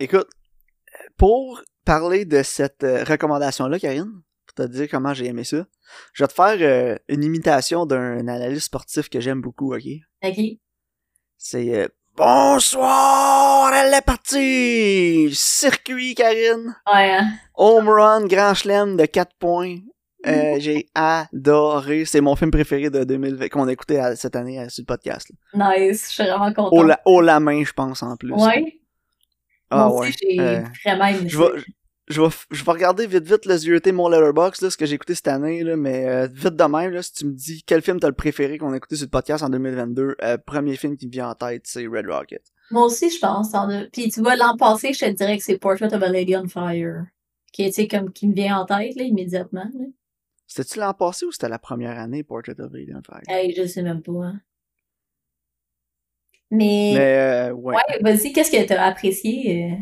Écoute, 0.00 0.28
pour 1.16 1.62
parler 1.84 2.24
de 2.24 2.42
cette 2.42 2.82
euh, 2.82 3.04
recommandation-là, 3.04 3.78
Karine, 3.78 4.22
te 4.66 4.72
dire 4.72 4.88
comment 4.90 5.12
j'ai 5.14 5.26
aimé 5.26 5.44
ça, 5.44 5.64
je 6.12 6.22
vais 6.24 6.28
te 6.28 6.32
faire 6.32 6.56
euh, 6.60 6.96
une 7.08 7.24
imitation 7.24 7.86
d'un 7.86 8.26
analyste 8.28 8.66
sportif 8.66 9.08
que 9.08 9.20
j'aime 9.20 9.40
beaucoup, 9.40 9.74
ok? 9.74 9.82
Ok. 10.24 10.38
C'est 11.38 11.74
euh, 11.74 11.88
Bonsoir, 12.16 13.72
elle 13.74 13.94
est 13.94 14.04
partie! 14.04 15.30
Circuit, 15.34 16.14
Karine! 16.14 16.76
Ouais, 16.92 17.10
hein? 17.12 17.32
Home 17.54 17.88
run, 17.88 18.26
grand 18.26 18.54
chelem 18.54 18.96
de 18.96 19.06
4 19.06 19.32
points. 19.38 19.76
Euh, 20.26 20.56
j'ai 20.58 20.88
adoré. 20.94 22.04
C'est 22.04 22.20
mon 22.20 22.36
film 22.36 22.50
préféré 22.50 22.90
de 22.90 23.04
2020 23.04 23.48
qu'on 23.48 23.66
a 23.68 23.72
écouté 23.72 23.98
à- 23.98 24.16
cette 24.16 24.36
année 24.36 24.60
euh, 24.60 24.68
sur 24.68 24.82
le 24.82 24.86
podcast. 24.86 25.30
là. 25.54 25.78
Nice, 25.78 26.08
je 26.08 26.12
suis 26.12 26.22
vraiment 26.24 26.52
contente. 26.52 27.00
Haut 27.06 27.20
la, 27.22 27.40
main, 27.40 27.64
je 27.64 27.72
pense, 27.72 28.02
en 28.02 28.16
plus. 28.16 28.32
Ouais. 28.34 28.80
Ah 29.70 29.88
Moi 29.88 30.00
ouais. 30.00 30.08
aussi, 30.08 30.18
j'ai 30.30 30.40
Euh, 30.40 30.62
vraiment 30.84 31.06
aimé 31.06 31.28
Je 31.28 31.38
ça. 31.38 31.48
vais, 31.52 31.62
je 32.10 32.20
vais, 32.20 32.28
je 32.50 32.64
vais 32.64 32.72
regarder 32.72 33.06
vite 33.06 33.24
vite 33.24 33.46
le 33.46 33.56
zéroté 33.56 33.92
mon 33.92 34.08
letterbox 34.08 34.60
là, 34.60 34.70
ce 34.70 34.76
que 34.76 34.84
j'ai 34.84 34.96
écouté 34.96 35.14
cette 35.14 35.28
année 35.28 35.62
là, 35.64 35.76
mais 35.76 36.06
euh, 36.06 36.26
vite 36.26 36.56
de 36.56 36.64
même 36.64 36.90
là, 36.90 37.02
si 37.02 37.12
tu 37.12 37.26
me 37.26 37.32
dis 37.32 37.62
quel 37.64 37.80
film 37.82 37.98
t'as 38.00 38.08
le 38.08 38.14
préféré 38.14 38.58
qu'on 38.58 38.72
a 38.72 38.76
écouté 38.76 38.96
sur 38.96 39.06
le 39.06 39.10
podcast 39.10 39.42
en 39.42 39.48
2022, 39.48 40.16
euh, 40.22 40.36
premier 40.38 40.76
film 40.76 40.96
qui 40.96 41.06
me 41.06 41.12
vient 41.12 41.30
en 41.30 41.34
tête 41.34 41.62
c'est 41.66 41.86
Red 41.86 42.06
Rocket. 42.06 42.42
Moi 42.70 42.84
aussi, 42.84 43.10
je 43.10 43.18
pense. 43.18 43.52
en 43.54 43.68
Puis 43.92 44.10
tu 44.10 44.20
vois, 44.20 44.36
l'an 44.36 44.56
passé, 44.56 44.92
je 44.92 45.04
te 45.04 45.10
dirais 45.10 45.36
que 45.38 45.42
c'est 45.42 45.58
Portrait 45.58 45.92
of 45.92 46.02
a 46.02 46.08
Lady 46.08 46.36
on 46.36 46.46
Fire. 46.46 47.06
Qui 47.52 47.72
sais, 47.72 47.88
comme, 47.88 48.12
qui 48.12 48.28
me 48.28 48.34
vient 48.34 48.58
en 48.58 48.64
tête, 48.64 48.94
là, 48.94 49.02
immédiatement. 49.02 49.64
Là. 49.74 49.86
C'était-tu 50.46 50.78
l'an 50.78 50.94
passé 50.94 51.26
ou 51.26 51.32
c'était 51.32 51.48
la 51.48 51.58
première 51.58 51.98
année 51.98 52.22
Portrait 52.22 52.60
of 52.60 52.72
a 52.72 52.76
Lady 52.76 52.92
on 52.94 53.02
Fire? 53.02 53.22
Hey, 53.26 53.52
je 53.56 53.66
sais 53.66 53.82
même 53.82 54.02
pas. 54.02 54.12
hein. 54.12 54.40
Mais, 56.52 56.92
Mais 56.94 57.18
euh, 57.18 57.52
ouais, 57.52 57.74
ouais, 57.74 57.98
vas-y, 58.02 58.32
qu'est-ce 58.32 58.50
que 58.50 58.64
t'as 58.64 58.84
apprécié? 58.84 59.76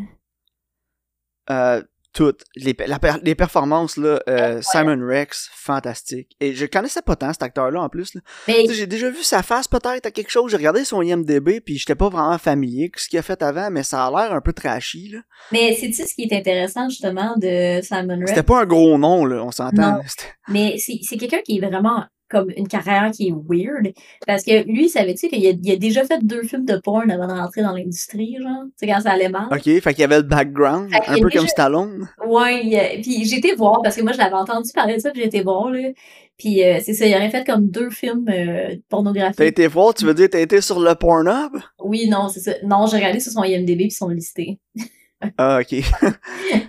euh? 1.50 1.82
Toutes 2.15 2.43
les, 2.57 2.75
la 2.87 2.99
les 3.23 3.35
performances 3.35 3.97
là, 3.97 4.21
euh, 4.29 4.61
Simon 4.62 4.99
Rex, 5.07 5.50
fantastique. 5.53 6.35
Et 6.41 6.55
je 6.55 6.65
connaissais 6.67 7.03
pas 7.03 7.17
tant 7.17 7.33
cet 7.33 7.43
acteur-là 7.43 7.81
en 7.83 7.88
plus. 7.88 8.15
Là. 8.15 8.21
Mais, 8.49 8.65
Tu 8.67 8.75
J'ai 8.75 8.87
déjà 8.87 9.11
vu 9.11 9.23
sa 9.23 9.43
face 9.43 9.69
peut-être 9.69 10.07
à 10.07 10.11
quelque 10.11 10.31
chose. 10.31 10.50
J'ai 10.50 10.57
regardé 10.57 10.85
son 10.85 11.03
IMDb 11.03 11.61
puis 11.61 11.77
j'étais 11.77 11.95
pas 11.95 12.09
vraiment 12.09 12.38
familier 12.38 12.85
avec 12.85 12.99
ce 12.99 13.09
qu'il 13.09 13.19
a 13.19 13.23
fait 13.23 13.43
avant, 13.43 13.71
mais 13.71 13.83
ça 13.83 14.07
a 14.07 14.11
l'air 14.11 14.33
un 14.33 14.41
peu 14.41 14.53
trashy 14.53 15.11
là. 15.11 15.19
mais 15.53 15.75
sais-tu 15.75 16.07
ce 16.07 16.15
qui 16.15 16.23
est 16.23 16.35
intéressant, 16.37 16.88
justement, 16.88 17.35
de 17.37 17.81
Simon 17.83 18.19
C'était 18.27 18.41
Rex? 18.41 18.47
pas 18.47 18.62
un 18.62 18.67
gros 18.67 18.97
nom 18.99 19.25
là, 19.27 19.45
on 19.45 19.50
s'entend. 19.53 19.99
Là. 19.99 20.00
C'était- 20.07 20.33
Mais 20.49 20.77
c'est 20.79 20.99
c'est 21.03 21.19
quelqu'un 21.19 21.43
qui 21.45 21.59
est 21.59 21.61
vraiment 21.61 22.05
comme 22.28 22.50
une 22.56 22.68
carrière 22.68 23.11
qui 23.11 23.28
est 23.28 23.32
weird. 23.32 23.92
Parce 24.26 24.44
que 24.44 24.64
lui, 24.64 24.88
savais-tu 24.88 25.28
qu'il 25.28 25.47
a, 25.47 25.50
il 25.50 25.70
a 25.73 25.76
déjà 25.76 26.04
fait 26.04 26.18
deux 26.23 26.42
films 26.42 26.64
de 26.64 26.76
porn 26.76 27.11
avant 27.11 27.26
de 27.26 27.32
rentrer 27.32 27.62
dans 27.62 27.73
l'industrie, 27.73 28.37
genre? 28.40 28.64
Tu 28.78 28.87
sais, 28.87 28.92
quand 28.92 29.00
ça 29.00 29.12
allait 29.12 29.28
mal. 29.28 29.49
Ok, 29.50 29.62
fait 29.62 29.80
qu'il 29.80 30.00
y 30.00 30.04
avait 30.04 30.18
le 30.18 30.23
background, 30.23 30.90
Fait 30.90 30.99
un 31.08 31.14
peu 31.18 31.25
déjà- 31.28 31.38
comme 31.38 31.49
Stallone. 31.49 32.08
Ouais, 32.26 33.00
puis 33.02 33.35
été 33.35 33.54
voir, 33.54 33.80
parce 33.82 33.97
que 33.97 34.02
moi, 34.02 34.12
je 34.12 34.18
l'avais 34.18 34.35
entendu 34.35 34.70
parler 34.75 34.97
de 34.97 35.00
ça, 35.00 35.11
puis 35.11 35.23
été 35.23 35.42
voir, 35.42 35.70
là. 35.70 35.88
Puis 36.37 36.62
euh, 36.62 36.78
c'est 36.80 36.94
ça, 36.94 37.04
il 37.04 37.12
aurait 37.16 37.30
fait 37.30 37.44
comme 37.44 37.68
deux 37.68 37.90
films 37.90 38.25
euh, 38.28 38.68
T'as 38.68 38.76
pornographiques. 38.88 39.40
été 39.40 39.66
voir, 39.66 39.92
tu 39.92 40.04
veux 40.04 40.14
dire 40.14 40.28
t'as 40.30 40.38
été 40.38 40.61
sur 40.61 40.78
le 40.78 40.94
Pornhub? 40.94 41.56
Oui, 41.82 42.08
non, 42.08 42.28
c'est 42.28 42.38
ça. 42.38 42.52
Non, 42.64 42.87
j'ai 42.87 42.97
regardé 42.99 43.18
sur 43.18 43.32
son 43.32 43.42
IMDB, 43.42 43.76
puis 43.76 43.87
ils 43.87 43.90
sont 43.90 44.08
listés. 44.08 44.61
Ah, 45.37 45.61
ok. 45.61 45.83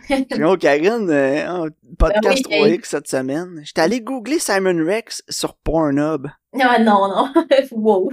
Sinon, 0.31 0.55
Karine, 0.57 1.07
euh, 1.09 1.47
en 1.47 1.67
podcast 1.97 2.45
Ben 2.49 2.63
oui, 2.63 2.71
3X 2.77 2.85
cette 2.85 3.07
semaine, 3.07 3.61
j'étais 3.63 3.81
allé 3.81 4.01
googler 4.01 4.39
Simon 4.39 4.83
Rex 4.85 5.21
sur 5.29 5.53
Pornhub. 5.55 6.27
Ah 6.59 6.79
non, 6.79 7.07
non. 7.07 7.33
wow. 7.71 8.11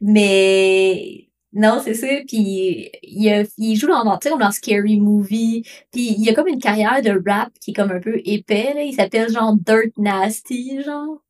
Mais 0.00 1.28
non, 1.52 1.80
c'est 1.82 1.94
ça. 1.94 2.06
Puis 2.26 2.90
il, 3.02 3.28
a- 3.32 3.44
il 3.56 3.76
joue 3.76 3.86
dans, 3.88 4.18
comme 4.18 4.38
dans 4.38 4.50
Scary 4.50 5.00
Movie. 5.00 5.62
Puis 5.92 6.14
il 6.18 6.28
a 6.28 6.34
comme 6.34 6.48
une 6.48 6.60
carrière 6.60 7.00
de 7.02 7.20
rap 7.26 7.50
qui 7.60 7.70
est 7.70 7.74
comme 7.74 7.90
un 7.90 8.00
peu 8.00 8.20
épais. 8.24 8.72
Là. 8.74 8.82
Il 8.82 8.94
s'appelle 8.94 9.32
genre 9.32 9.54
Dirt 9.56 9.96
Nasty, 9.96 10.82
genre. 10.82 11.22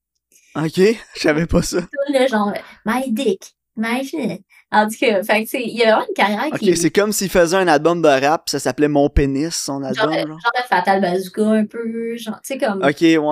Ok, 0.57 0.75
je 1.15 1.21
savais 1.21 1.47
pas 1.47 1.63
ça. 1.63 1.83
Tout, 1.83 2.13
là, 2.13 2.27
genre 2.27 2.53
My 2.85 3.13
Dick, 3.13 3.55
My 3.77 4.05
Shit. 4.05 4.43
En 4.71 4.87
tout 4.87 4.97
cas, 5.01 5.23
fait 5.23 5.45
que, 5.45 5.57
il 5.57 5.83
a 5.83 5.93
vraiment 5.97 6.07
une 6.09 6.15
carrière 6.15 6.59
qui 6.59 6.71
Ok, 6.71 6.77
c'est 6.77 6.91
comme 6.91 7.13
s'il 7.13 7.31
faisait 7.31 7.57
un 7.57 7.69
album 7.69 8.03
de 8.03 8.09
rap, 8.09 8.49
ça 8.51 8.59
s'appelait 8.59 8.89
Mon 8.89 9.09
pénis, 9.09 9.55
son 9.55 9.83
genre, 9.83 9.87
album, 9.87 10.11
de- 10.11 10.29
genre. 10.29 10.41
genre 10.41 10.53
de 10.57 10.69
Fatal 10.69 11.01
Bazooka 11.01 11.43
un 11.51 11.65
peu. 11.65 12.17
Genre, 12.17 12.41
tu 12.43 12.53
sais, 12.55 12.59
comme. 12.59 12.83
Ok, 12.83 13.01
ouais, 13.01 13.17
ok, 13.19 13.23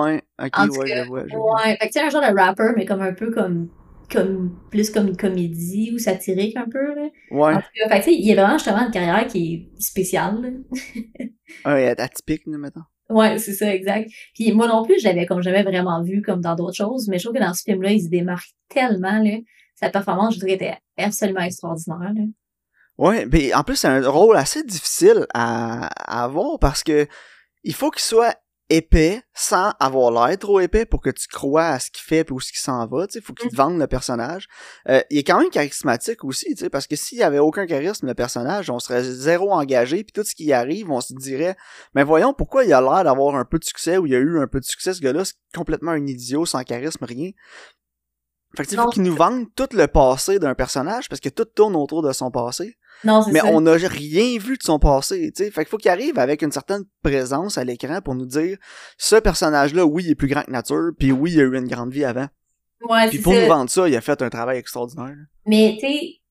En 0.57 0.67
ouais, 0.67 0.87
cas, 0.87 1.03
je 1.03 1.07
vois, 1.07 1.27
je 1.27 1.35
vois. 1.35 1.55
Ouais, 1.63 1.77
fait 1.77 1.87
que 1.87 1.93
sais, 1.93 2.01
un 2.01 2.09
genre 2.09 2.21
de 2.21 2.35
rapper, 2.35 2.69
mais 2.75 2.85
comme 2.85 3.01
un 3.01 3.13
peu 3.13 3.29
comme, 3.31 3.69
comme, 4.11 4.51
plus 4.71 4.89
comme 4.89 5.09
une 5.09 5.17
comédie 5.17 5.91
ou 5.93 5.99
satirique 5.99 6.57
un 6.57 6.67
peu, 6.67 6.95
là. 6.95 7.09
Ouais, 7.29 7.53
En 7.53 7.57
tout 7.57 7.67
cas, 7.75 7.89
fait 7.89 8.01
que 8.01 8.15
il 8.15 8.25
y 8.25 8.31
a 8.31 8.35
vraiment 8.35 8.57
justement 8.57 8.85
une 8.85 8.91
carrière 8.91 9.27
qui 9.27 9.69
est 9.77 9.81
spéciale, 9.81 10.41
là. 10.41 10.49
ouais, 11.65 11.99
atypique, 11.99 12.43
là, 12.47 12.57
mettons. 12.57 12.81
Ouais, 13.09 13.37
c'est 13.39 13.53
ça, 13.53 13.73
exact. 13.73 14.09
Puis 14.35 14.51
moi 14.51 14.67
non 14.67 14.83
plus, 14.83 14.99
je 14.99 15.05
l'avais 15.05 15.25
comme 15.25 15.41
jamais 15.41 15.63
vraiment 15.63 16.03
vu 16.03 16.21
comme 16.21 16.41
dans 16.41 16.55
d'autres 16.55 16.75
choses, 16.75 17.07
mais 17.07 17.19
je 17.19 17.23
trouve 17.25 17.37
que 17.37 17.43
dans 17.43 17.53
ce 17.53 17.63
film-là, 17.63 17.91
il 17.91 18.01
se 18.01 18.09
démarque 18.09 18.49
tellement, 18.69 19.19
là. 19.23 19.37
Sa 19.79 19.89
performance, 19.89 20.35
je 20.35 20.39
dirais, 20.39 20.53
était 20.53 20.77
absolument 20.97 21.41
extraordinaire, 21.41 22.13
là. 22.13 22.21
Ouais, 22.97 23.27
mais 23.27 23.53
en 23.53 23.63
plus, 23.63 23.75
c'est 23.75 23.87
un 23.87 24.09
rôle 24.09 24.35
assez 24.37 24.63
difficile 24.63 25.27
à, 25.33 25.85
à 25.85 26.23
avoir 26.23 26.57
parce 26.57 26.81
que 26.81 27.07
il 27.63 27.75
faut 27.75 27.91
qu'il 27.91 28.01
soit 28.01 28.35
épais 28.69 29.21
sans 29.33 29.71
avoir 29.79 30.11
l'air 30.11 30.37
trop 30.37 30.59
épais 30.59 30.85
pour 30.85 31.01
que 31.01 31.09
tu 31.09 31.27
crois 31.27 31.67
à 31.67 31.79
ce 31.79 31.89
qu'il 31.89 32.03
fait 32.03 32.29
où 32.31 32.39
ce 32.39 32.51
qu'il 32.51 32.59
s'en 32.59 32.85
va, 32.85 33.07
tu 33.07 33.13
sais, 33.13 33.21
faut 33.21 33.33
qu'il 33.33 33.49
te 33.49 33.55
vende 33.55 33.79
le 33.79 33.87
personnage. 33.87 34.47
Euh, 34.89 35.01
il 35.09 35.19
est 35.19 35.23
quand 35.23 35.39
même 35.39 35.49
charismatique 35.49 36.23
aussi, 36.23 36.53
tu 36.55 36.63
sais, 36.63 36.69
parce 36.69 36.87
que 36.87 36.95
s'il 36.95 37.17
y 37.17 37.23
avait 37.23 37.39
aucun 37.39 37.65
charisme 37.65 38.07
le 38.07 38.13
personnage, 38.13 38.69
on 38.69 38.79
serait 38.79 39.03
zéro 39.03 39.51
engagé 39.53 40.03
puis 40.03 40.11
tout 40.11 40.23
ce 40.23 40.35
qui 40.35 40.51
arrive, 40.51 40.91
on 40.91 41.01
se 41.01 41.13
dirait 41.13 41.55
mais 41.93 42.03
voyons 42.03 42.33
pourquoi 42.33 42.65
il 42.65 42.73
a 42.73 42.81
l'air 42.81 43.03
d'avoir 43.03 43.35
un 43.35 43.45
peu 43.45 43.59
de 43.59 43.63
succès 43.63 43.97
ou 43.97 44.05
il 44.05 44.11
y 44.11 44.15
a 44.15 44.19
eu 44.19 44.39
un 44.39 44.47
peu 44.47 44.59
de 44.59 44.65
succès 44.65 44.93
ce 44.93 45.01
gars-là, 45.01 45.23
c'est 45.23 45.35
complètement 45.55 45.91
un 45.91 46.05
idiot 46.05 46.45
sans 46.45 46.63
charisme 46.63 47.05
rien. 47.05 47.31
Fait 48.57 48.65
que 48.65 48.71
faut 48.75 48.75
Non, 48.83 48.89
qu'il 48.89 49.03
nous 49.03 49.15
vende 49.15 49.45
tout 49.55 49.69
le 49.71 49.87
passé 49.87 50.39
d'un 50.39 50.55
personnage 50.55 51.07
parce 51.09 51.21
que 51.21 51.29
tout 51.29 51.45
tourne 51.45 51.75
autour 51.75 52.01
de 52.01 52.11
son 52.11 52.31
passé. 52.31 52.75
Non, 53.03 53.23
Mais 53.31 53.39
ça. 53.41 53.45
on 53.45 53.61
n'a 53.61 53.73
rien 53.73 54.39
vu 54.39 54.57
de 54.57 54.63
son 54.63 54.79
passé, 54.79 55.31
tu 55.35 55.43
sais. 55.43 55.51
Fait 55.51 55.61
qu'il 55.63 55.69
faut 55.69 55.77
qu'il 55.77 55.91
arrive 55.91 56.17
avec 56.17 56.41
une 56.41 56.51
certaine 56.51 56.83
présence 57.03 57.59
à 57.59 57.63
l'écran 57.63 58.01
pour 58.01 58.15
nous 58.15 58.25
dire 58.25 58.57
ce 58.97 59.15
personnage-là, 59.15 59.85
oui, 59.85 60.05
il 60.05 60.11
est 60.11 60.15
plus 60.15 60.27
grand 60.27 60.41
que 60.41 60.49
nature, 60.51 60.89
puis 60.97 61.11
oui, 61.11 61.33
il 61.33 61.39
a 61.39 61.43
eu 61.43 61.55
une 61.55 61.67
grande 61.67 61.91
vie 61.93 62.03
avant. 62.03 62.27
Ouais, 62.81 63.07
Puis 63.09 63.19
pour 63.19 63.33
ça. 63.33 63.41
nous 63.41 63.47
vendre 63.47 63.69
ça, 63.69 63.87
il 63.87 63.95
a 63.95 64.01
fait 64.01 64.19
un 64.21 64.29
travail 64.29 64.57
extraordinaire. 64.57 65.15
Mais 65.45 65.77
tu 65.79 65.87
sais, 65.87 66.21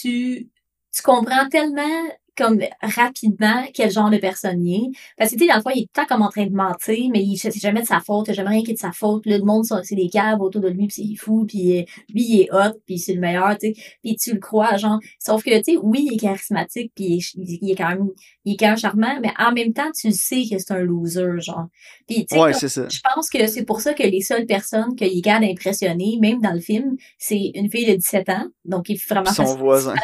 tu, 0.00 0.50
tu 0.94 1.02
comprends 1.02 1.48
tellement 1.48 2.08
comme 2.36 2.60
rapidement 2.80 3.64
quel 3.74 3.90
genre 3.90 4.10
de 4.10 4.16
personne 4.18 4.64
il 4.64 4.74
est. 4.86 4.88
Parce 5.18 5.30
que 5.30 5.36
tu 5.36 5.42
sais, 5.44 5.48
dans 5.50 5.56
le 5.56 5.62
fond, 5.62 5.70
il 5.74 5.82
est 5.82 5.84
tout 5.84 6.00
le 6.00 6.02
temps 6.02 6.06
comme 6.14 6.22
en 6.22 6.28
train 6.30 6.46
de 6.46 6.52
mentir, 6.54 7.10
mais 7.12 7.22
il 7.22 7.36
c'est 7.36 7.52
jamais 7.58 7.82
de 7.82 7.86
sa 7.86 8.00
faute, 8.00 8.28
il 8.28 8.34
jamais 8.34 8.50
rien 8.50 8.62
qui 8.62 8.70
est 8.70 8.74
de 8.74 8.78
sa 8.78 8.92
faute. 8.92 9.26
Là, 9.26 9.38
le 9.38 9.44
monde, 9.44 9.64
sont- 9.64 9.80
c'est 9.82 9.94
des 9.94 10.08
câbles 10.08 10.42
autour 10.42 10.60
de 10.60 10.68
lui, 10.68 10.86
puis 10.86 11.06
c'est 11.08 11.16
fou, 11.22 11.44
puis 11.46 11.78
euh, 11.80 11.82
lui, 12.14 12.22
il 12.24 12.40
est 12.42 12.48
hot, 12.52 12.74
puis 12.86 12.98
c'est 12.98 13.14
le 13.14 13.20
meilleur, 13.20 13.56
tu 13.58 13.68
sais. 13.68 13.74
Puis 14.02 14.16
tu 14.16 14.32
le 14.34 14.40
crois, 14.40 14.76
genre. 14.76 14.98
Sauf 15.18 15.42
que, 15.42 15.56
tu 15.58 15.72
sais, 15.72 15.76
oui, 15.82 16.06
il 16.10 16.14
est 16.14 16.18
charismatique, 16.18 16.92
puis 16.94 17.04
il 17.36 17.54
est, 17.54 17.58
il 17.62 17.70
est 17.70 17.74
quand 17.76 17.88
même, 17.88 18.08
il 18.44 18.54
est 18.54 18.56
quand 18.56 18.68
même 18.68 18.78
charmant, 18.78 19.18
mais 19.22 19.32
en 19.38 19.52
même 19.52 19.72
temps, 19.72 19.90
tu 19.98 20.10
sais 20.12 20.42
que 20.50 20.58
c'est 20.58 20.72
un 20.72 20.80
loser, 20.80 21.40
genre. 21.40 21.66
Puis, 22.06 22.26
tu 22.26 22.34
sais, 22.34 22.40
Ouais, 22.40 22.50
comme- 22.52 22.60
c'est 22.60 22.68
ça. 22.68 22.88
je 22.88 22.98
pense 23.14 23.28
que 23.30 23.46
c'est 23.46 23.64
pour 23.64 23.80
ça 23.80 23.94
que 23.94 24.02
les 24.02 24.20
seules 24.20 24.46
personnes 24.46 24.94
qu'il 24.96 25.08
est 25.16 25.20
capable 25.20 25.46
d'impressionner, 25.46 26.18
même 26.20 26.40
dans 26.40 26.52
le 26.52 26.60
film, 26.60 26.96
c'est 27.18 27.52
une 27.54 27.70
fille 27.70 27.86
de 27.86 27.94
17 27.94 28.28
ans, 28.28 28.46
donc 28.64 28.88
il 28.88 28.94
est 28.96 29.08
vraiment 29.08 29.30
son 29.32 29.44
voisin. 29.56 29.94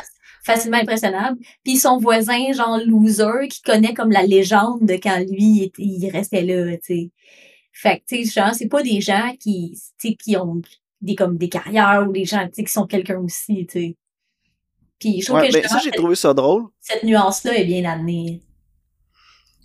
Facilement 0.44 0.78
impressionnable, 0.78 1.38
puis 1.64 1.76
son 1.76 1.98
voisin, 1.98 2.52
genre 2.52 2.78
loser, 2.86 3.48
qui 3.48 3.62
connaît 3.62 3.94
comme 3.94 4.10
la 4.10 4.22
légende 4.22 4.80
de 4.82 4.94
quand 4.94 5.18
lui, 5.30 5.72
il, 5.78 6.10
restait 6.10 6.42
là, 6.42 6.76
tu 6.76 6.82
sais. 6.82 7.10
Fait 7.72 7.98
que, 7.98 8.04
tu 8.08 8.24
sais, 8.24 8.40
genre, 8.40 8.54
c'est 8.54 8.68
pas 8.68 8.82
des 8.82 9.00
gens 9.00 9.34
qui, 9.38 9.78
tu 10.00 10.08
sais, 10.08 10.14
qui 10.14 10.36
ont 10.36 10.60
des, 11.00 11.14
comme 11.14 11.36
des 11.36 11.48
carrières 11.48 12.06
ou 12.08 12.12
des 12.12 12.24
gens, 12.24 12.44
tu 12.46 12.54
sais, 12.54 12.64
qui 12.64 12.72
sont 12.72 12.86
quelqu'un 12.86 13.18
aussi, 13.18 13.66
tu 13.66 13.80
sais. 13.80 13.96
Puis 14.98 15.20
je 15.20 15.26
trouve 15.26 15.40
Ouais, 15.40 15.48
que 15.48 15.52
ben, 15.52 15.68
ça, 15.68 15.78
j'ai 15.82 15.92
trouvé 15.92 16.16
ça 16.16 16.34
drôle. 16.34 16.64
cette 16.80 17.04
nuance-là 17.04 17.56
est 17.56 17.64
bien 17.64 17.84
amenée. 17.84 18.40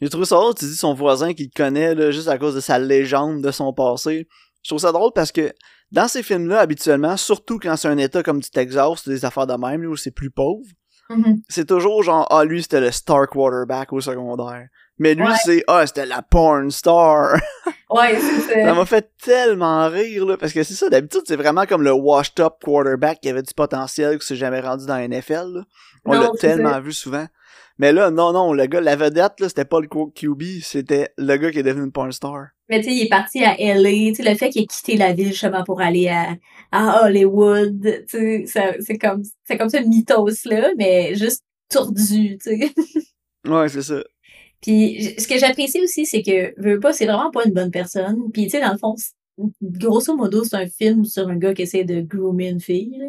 J'ai 0.02 0.10
trouvé 0.10 0.26
ça 0.26 0.36
drôle, 0.36 0.54
tu 0.54 0.66
dis 0.66 0.76
son 0.76 0.94
voisin 0.94 1.34
qui 1.34 1.46
le 1.46 1.52
connaît, 1.56 1.96
là, 1.96 2.12
juste 2.12 2.28
à 2.28 2.38
cause 2.38 2.56
de 2.56 2.60
sa 2.60 2.78
légende 2.78 3.42
de 3.42 3.52
son 3.52 3.74
passé. 3.74 4.28
Je 4.62 4.70
trouve 4.70 4.80
ça 4.80 4.92
drôle 4.92 5.12
parce 5.16 5.32
que 5.32 5.54
dans 5.94 6.08
ces 6.10 6.22
films-là, 6.24 6.60
habituellement, 6.60 7.16
surtout 7.16 7.58
quand 7.60 7.78
c'est 7.78 7.88
un 7.88 7.98
état 7.98 8.22
comme 8.24 8.40
du 8.42 8.50
Texas, 8.50 9.08
des 9.08 9.24
affaires 9.24 9.48
de 9.48 9.54
même, 9.54 9.84
là, 9.84 9.90
où 9.90 9.96
c'est 9.96 10.12
plus 10.12 10.30
pauvre, 10.32 10.66
Mhm. 11.10 11.42
c'est 11.50 11.68
toujours 11.68 12.02
genre 12.02 12.26
ah 12.32 12.46
lui 12.46 12.64
c'était 12.64 12.80
le 12.80 12.90
star 12.90 13.28
quarterback 13.28 13.92
au 13.92 14.00
secondaire 14.00 14.70
mais 15.00 15.14
lui 15.16 15.24
Ouais. 15.26 15.34
c'est 15.44 15.62
ah 15.68 15.86
c'était 15.86 16.06
la 16.06 16.22
porn 16.22 16.72
star 16.72 17.34
Ouais, 17.90 18.18
c'est 18.18 18.40
ça 18.40 18.68
ça. 18.68 18.74
m'a 18.74 18.86
fait 18.86 19.12
tellement 19.22 19.90
rire 19.90 20.26
là 20.26 20.38
parce 20.38 20.54
que 20.54 20.64
c'est 20.64 20.74
ça 20.76 20.90
d'habitude 20.90 21.24
c'est 21.26 21.36
vraiment 21.36 21.66
comme 21.66 21.84
le 21.84 21.92
washed 21.92 22.40
up 22.40 22.54
quarterback 22.64 23.20
qui 23.20 23.28
avait 23.30 23.44
du 23.44 23.54
potentiel 23.54 24.18
qui 24.18 24.26
s'est 24.26 24.38
jamais 24.38 24.62
rendu 24.62 24.86
dans 24.86 24.96
la 24.96 25.06
NFL 25.10 25.48
là. 25.54 25.62
on 26.06 26.14
l'a 26.14 26.30
tellement 26.40 26.80
vu 26.80 26.94
souvent 26.94 27.28
mais 27.78 27.92
là 27.92 28.12
non 28.12 28.34
non 28.34 28.54
le 28.54 28.66
gars 28.66 28.82
la 28.82 28.96
vedette 28.96 29.40
là 29.40 29.50
c'était 29.50 29.66
pas 29.66 29.80
le 29.80 29.88
QB 29.88 30.44
c'était 30.62 31.10
le 31.18 31.38
gars 31.38 31.52
qui 31.52 31.60
est 31.60 31.64
devenu 31.64 31.86
une 31.86 31.92
porn 31.92 32.12
star 32.12 32.48
Mais 32.70 32.80
tu 32.80 32.86
sais, 32.86 32.96
il 32.96 33.04
est 33.04 33.10
parti 33.10 33.44
à 33.44 33.56
LA, 33.58 33.90
tu 33.90 34.16
sais, 34.16 34.24
le 34.24 34.36
fait 34.36 34.50
qu'il 34.50 34.64
ait 34.64 34.68
quitté 34.68 34.98
la 34.98 35.14
ville 35.14 35.30
justement 35.30 35.64
pour 35.64 35.82
aller 35.82 36.08
à, 36.08 36.36
à 36.72 37.06
Hollywood, 37.06 38.06
tu 38.08 38.48
sais, 38.48 38.78
c'est 38.80 38.98
comme, 38.98 39.24
c'est 39.46 39.58
comme 39.58 39.70
ce 39.70 39.78
mythos-là, 39.78 40.72
mais 40.78 41.16
juste 41.16 41.44
tordu, 41.70 42.38
tu 42.38 42.58
sais. 42.58 42.72
ouais 43.50 43.70
c'est 43.70 43.82
ça 43.82 44.04
Puis 44.62 45.16
ce 45.18 45.28
que 45.28 45.38
j'apprécie 45.38 45.82
aussi, 45.82 46.06
c'est 46.06 46.22
que, 46.22 46.60
veux 46.62 46.80
pas, 46.80 46.94
c'est 46.94 47.06
vraiment 47.06 47.32
pas 47.32 47.46
une 47.46 47.54
bonne 47.54 47.72
personne. 47.72 48.32
Puis 48.32 48.44
tu 48.46 48.52
sais, 48.52 48.62
dans 48.62 48.72
le 48.72 48.78
fond, 48.78 48.96
grosso 49.62 50.16
modo, 50.16 50.44
c'est 50.44 50.56
un 50.56 50.68
film 50.68 51.06
sur 51.06 51.28
un 51.28 51.38
gars 51.38 51.54
qui 51.54 51.64
essaie 51.64 51.84
de 51.84 52.02
groomer 52.02 52.50
une 52.50 52.62
fille, 52.62 52.98
là. 52.98 53.08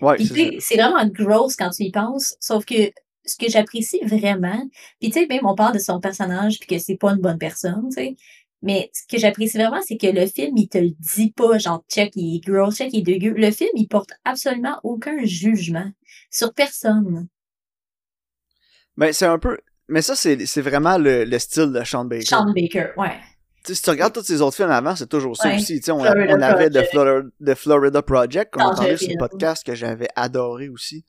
ouais 0.00 0.16
c'est 0.60 0.76
vraiment 0.76 1.06
gross 1.08 1.56
quand 1.56 1.70
tu 1.70 1.84
y 1.84 1.90
penses, 1.90 2.36
sauf 2.40 2.64
que 2.64 2.92
ce 3.28 3.36
que 3.36 3.50
j'apprécie 3.50 4.00
vraiment, 4.04 4.60
puis 5.00 5.10
tu 5.10 5.20
sais, 5.20 5.26
même 5.26 5.46
on 5.46 5.54
parle 5.54 5.74
de 5.74 5.78
son 5.78 6.00
personnage 6.00 6.58
puis 6.58 6.68
que 6.68 6.78
c'est 6.78 6.96
pas 6.96 7.10
une 7.12 7.20
bonne 7.20 7.38
personne, 7.38 7.88
tu 7.90 7.94
sais, 8.02 8.16
mais 8.62 8.90
ce 8.92 9.02
que 9.08 9.20
j'apprécie 9.20 9.56
vraiment, 9.56 9.80
c'est 9.86 9.96
que 9.96 10.08
le 10.08 10.26
film, 10.26 10.56
il 10.56 10.68
te 10.68 10.78
le 10.78 10.90
dit 10.98 11.30
pas, 11.30 11.58
genre, 11.58 11.84
check, 11.88 12.12
il 12.16 12.36
est 12.36 12.40
gross, 12.44 12.76
check, 12.78 12.92
il 12.92 13.00
est 13.00 13.02
dégueu. 13.02 13.30
Le 13.36 13.52
film, 13.52 13.70
il 13.74 13.86
porte 13.86 14.10
absolument 14.24 14.80
aucun 14.82 15.24
jugement 15.24 15.88
sur 16.30 16.52
personne. 16.52 17.28
ben 18.96 19.12
c'est 19.12 19.26
un 19.26 19.38
peu 19.38 19.58
mais 19.88 20.02
ça 20.02 20.14
c'est 20.16 20.60
vraiment 20.60 20.98
le, 20.98 21.24
le 21.24 21.38
style 21.38 21.72
de 21.72 21.82
Sean 21.84 22.04
Baker 22.04 22.24
Sean 22.26 22.52
Baker, 22.52 22.88
ouais. 22.96 23.12
Si 23.64 23.82
tu 23.82 23.90
regardes 23.90 24.14
tous 24.14 24.22
ces 24.22 24.40
autres 24.40 24.56
films 24.56 24.70
avant, 24.70 24.96
c'est 24.96 25.08
toujours 25.08 25.36
ça 25.36 25.48
Ouais. 25.48 25.56
aussi. 25.56 25.78
On, 25.90 25.98
on 26.00 26.04
avait 26.40 26.70
The. 26.70 26.84
Florida, 26.90 27.28
The 27.44 27.54
Florida 27.54 28.02
Project 28.02 28.54
qu'on 28.54 28.62
entendait 28.64 28.96
sur 28.96 29.10
le 29.10 29.18
podcast 29.18 29.64
que 29.66 29.74
j'avais 29.74 30.08
adoré 30.16 30.68
aussi. 30.70 31.04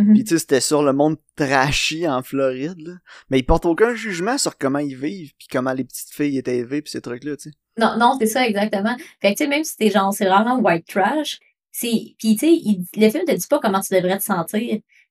Mhm. 0.00 0.14
Puis 0.14 0.24
tu 0.24 0.30
sais, 0.30 0.38
c'était 0.38 0.60
sur 0.60 0.82
le 0.82 0.92
monde 0.92 1.16
trashy 1.36 2.08
en 2.08 2.22
Floride. 2.22 2.80
Là. 2.80 2.92
Mais 3.30 3.38
ils 3.38 3.44
portent 3.44 3.66
aucun 3.66 3.94
jugement 3.94 4.38
sur 4.38 4.56
comment 4.56 4.78
ils 4.78 4.96
vivent, 4.96 5.32
puis 5.38 5.48
comment 5.50 5.72
les 5.72 5.84
petites 5.84 6.10
filles 6.10 6.38
étaient 6.38 6.58
élevées, 6.58 6.82
puis 6.82 6.90
ces 6.90 7.00
trucs-là, 7.00 7.36
tu 7.36 7.50
sais. 7.50 7.56
Non, 7.78 7.96
non, 7.98 8.16
c'est 8.20 8.26
ça, 8.26 8.46
exactement. 8.46 8.96
Fait 9.20 9.32
que, 9.32 9.38
tu 9.38 9.44
sais, 9.44 9.48
même 9.48 9.64
si 9.64 9.76
t'es 9.76 9.90
genre, 9.90 10.12
c'est 10.12 10.26
vraiment 10.26 10.58
white 10.58 10.86
trash, 10.86 11.38
c'est, 11.72 12.14
pis 12.18 12.36
tu 12.36 12.38
sais, 12.38 12.60
le 12.96 13.10
film 13.10 13.24
te 13.24 13.32
dit 13.32 13.46
pas 13.48 13.60
comment 13.60 13.80
tu 13.80 13.94
devrais 13.94 14.18
te 14.18 14.24
sentir. 14.24 14.60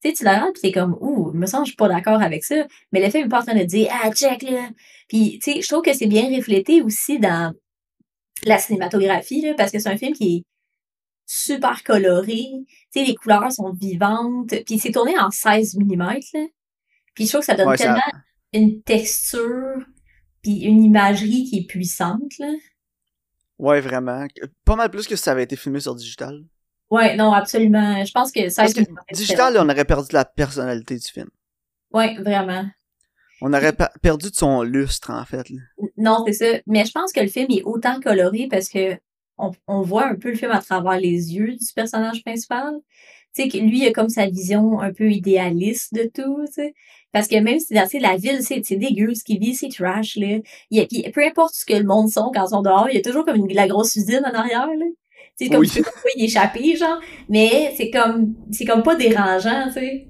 Tu 0.02 0.10
sais, 0.10 0.14
tu 0.14 0.24
le 0.24 0.30
regardes 0.30 0.54
pis 0.54 0.62
t'es 0.62 0.72
comme, 0.72 0.98
ouh, 1.00 1.32
me 1.32 1.46
sens, 1.46 1.68
je 1.68 1.72
suis 1.72 1.76
pas 1.76 1.88
d'accord 1.88 2.22
avec 2.22 2.44
ça. 2.44 2.68
Mais 2.92 3.04
le 3.04 3.10
film 3.10 3.26
est 3.26 3.30
pas 3.30 3.40
en 3.40 3.46
train 3.46 3.56
de 3.56 3.64
dire, 3.64 3.90
ah, 3.92 4.12
check, 4.12 4.44
là. 4.44 4.70
Puis, 5.08 5.40
tu 5.42 5.54
sais, 5.54 5.62
je 5.62 5.68
trouve 5.68 5.82
que 5.82 5.94
c'est 5.94 6.08
bien 6.08 6.36
reflété 6.36 6.82
aussi 6.82 7.20
dans 7.20 7.54
la 8.44 8.58
cinématographie, 8.58 9.42
là, 9.42 9.54
parce 9.58 9.72
que 9.72 9.80
c'est 9.80 9.90
un 9.90 9.98
film 9.98 10.14
qui 10.14 10.38
est 10.38 10.44
super 11.32 11.84
coloré. 11.84 12.48
Tu 12.66 12.66
sais, 12.90 13.04
les 13.06 13.14
couleurs 13.16 13.52
sont 13.52 13.72
vivantes. 13.72 14.54
Puis 14.66 14.80
c'est 14.80 14.92
tourné 14.92 15.18
en 15.20 15.30
16 15.30 15.76
mm, 15.78 15.96
là. 15.98 16.18
Puis 17.14 17.26
je 17.26 17.30
trouve 17.30 17.42
que 17.42 17.46
ça 17.46 17.54
donne 17.56 17.68
Ouais, 17.68 17.78
ça- 17.78 17.84
tellement 17.84 18.02
une 18.54 18.82
texture 18.82 19.78
puis 20.42 20.62
une 20.62 20.84
imagerie 20.84 21.44
qui 21.44 21.60
est 21.60 21.68
puissante, 21.68 22.38
là. 22.40 22.48
Ouais, 23.60 23.80
vraiment. 23.82 24.26
Pas 24.66 24.76
mal 24.76 24.90
plus 24.90 25.06
que 25.06 25.16
si 25.16 25.22
ça 25.22 25.32
avait 25.34 25.44
été 25.44 25.56
filmé 25.56 25.80
sur 25.82 25.94
digital. 25.94 26.44
Ouais, 26.90 27.16
non, 27.16 27.32
absolument. 27.34 28.04
Je 28.04 28.12
pense 28.12 28.32
que 28.32 28.50
ça 28.50 28.64
Parce 28.64 28.74
que 28.74 28.82
digital, 29.14 29.56
on 29.60 29.70
aurait 29.70 29.86
perdu 29.86 30.08
la 30.14 30.26
personnalité 30.26 30.96
du 30.96 31.08
film. 31.08 31.30
Ouais, 31.92 32.16
vraiment. 32.20 32.66
On 33.42 33.54
aurait 33.54 33.76
perdu 34.02 34.32
de 34.32 34.36
son 34.36 34.64
lustre, 34.64 35.12
en 35.12 35.26
fait. 35.26 35.48
Là. 35.50 35.60
Non, 35.98 36.24
c'est 36.26 36.34
ça. 36.34 36.60
Mais 36.66 36.86
je 36.86 36.92
pense 36.92 37.12
que 37.12 37.20
le 37.20 37.28
film 37.28 37.48
est 37.52 37.64
autant 37.64 38.00
coloré 38.00 38.48
parce 38.50 38.70
que 38.70 38.98
on, 39.40 39.52
on 39.68 39.82
voit 39.82 40.06
un 40.08 40.16
peu 40.16 40.30
le 40.30 40.36
film 40.36 40.52
à 40.52 40.60
travers 40.62 41.00
les 41.00 41.34
yeux 41.36 41.54
du 41.56 41.74
personnage 41.76 42.24
principal. 42.24 42.74
Tu 43.36 43.44
sais, 43.44 43.48
que 43.50 43.58
lui, 43.58 43.80
il 43.82 43.88
a 43.88 43.92
comme 43.92 44.10
sa 44.10 44.26
vision 44.26 44.80
un 44.82 44.92
peu 44.92 45.10
idéaliste 45.12 45.94
de 45.94 46.04
tout, 46.04 46.46
tu 46.48 46.54
sais. 46.54 46.74
Parce 47.12 47.28
que 47.28 47.36
même 47.40 47.60
si 47.60 47.74
dans 47.74 47.88
la 48.02 48.18
ville, 48.18 48.42
c'est 48.44 48.62
c'est 48.64 48.76
dégueu, 48.76 49.14
ce 49.16 49.24
qu'il 49.24 49.40
vit, 49.40 49.56
c'est 49.56 49.70
trash, 49.70 50.16
là. 50.16 50.40
Il 50.72 50.88
puis 50.88 51.04
peu 51.12 51.24
importe 51.24 51.54
ce 51.56 51.66
que 51.66 51.74
le 51.74 51.84
monde 51.84 52.10
sont 52.10 52.32
quand 52.34 52.46
ils 52.46 52.50
sont 52.50 52.62
dehors, 52.62 52.88
il 52.90 52.96
y 52.96 53.00
a 53.00 53.02
toujours 53.02 53.26
comme 53.26 53.36
une, 53.38 53.54
la 53.54 53.68
grosse 53.68 53.96
usine 53.96 54.22
en 54.26 54.34
arrière, 54.34 54.68
là. 54.68 54.86
Sais, 55.36 55.48
comme 55.48 55.60
Oui. 55.60 55.70
tu 55.70 55.82
peux 55.82 55.90
pas 55.92 56.10
y 56.18 56.26
échapper, 56.26 56.76
genre. 56.76 57.00
Mais 57.30 57.74
c'est 57.78 57.90
comme, 57.92 58.34
c'est 58.52 58.66
comme 58.66 58.84
pas 58.84 58.96
dérangeant, 58.96 59.68
tu 59.68 59.74
sais. 59.74 60.08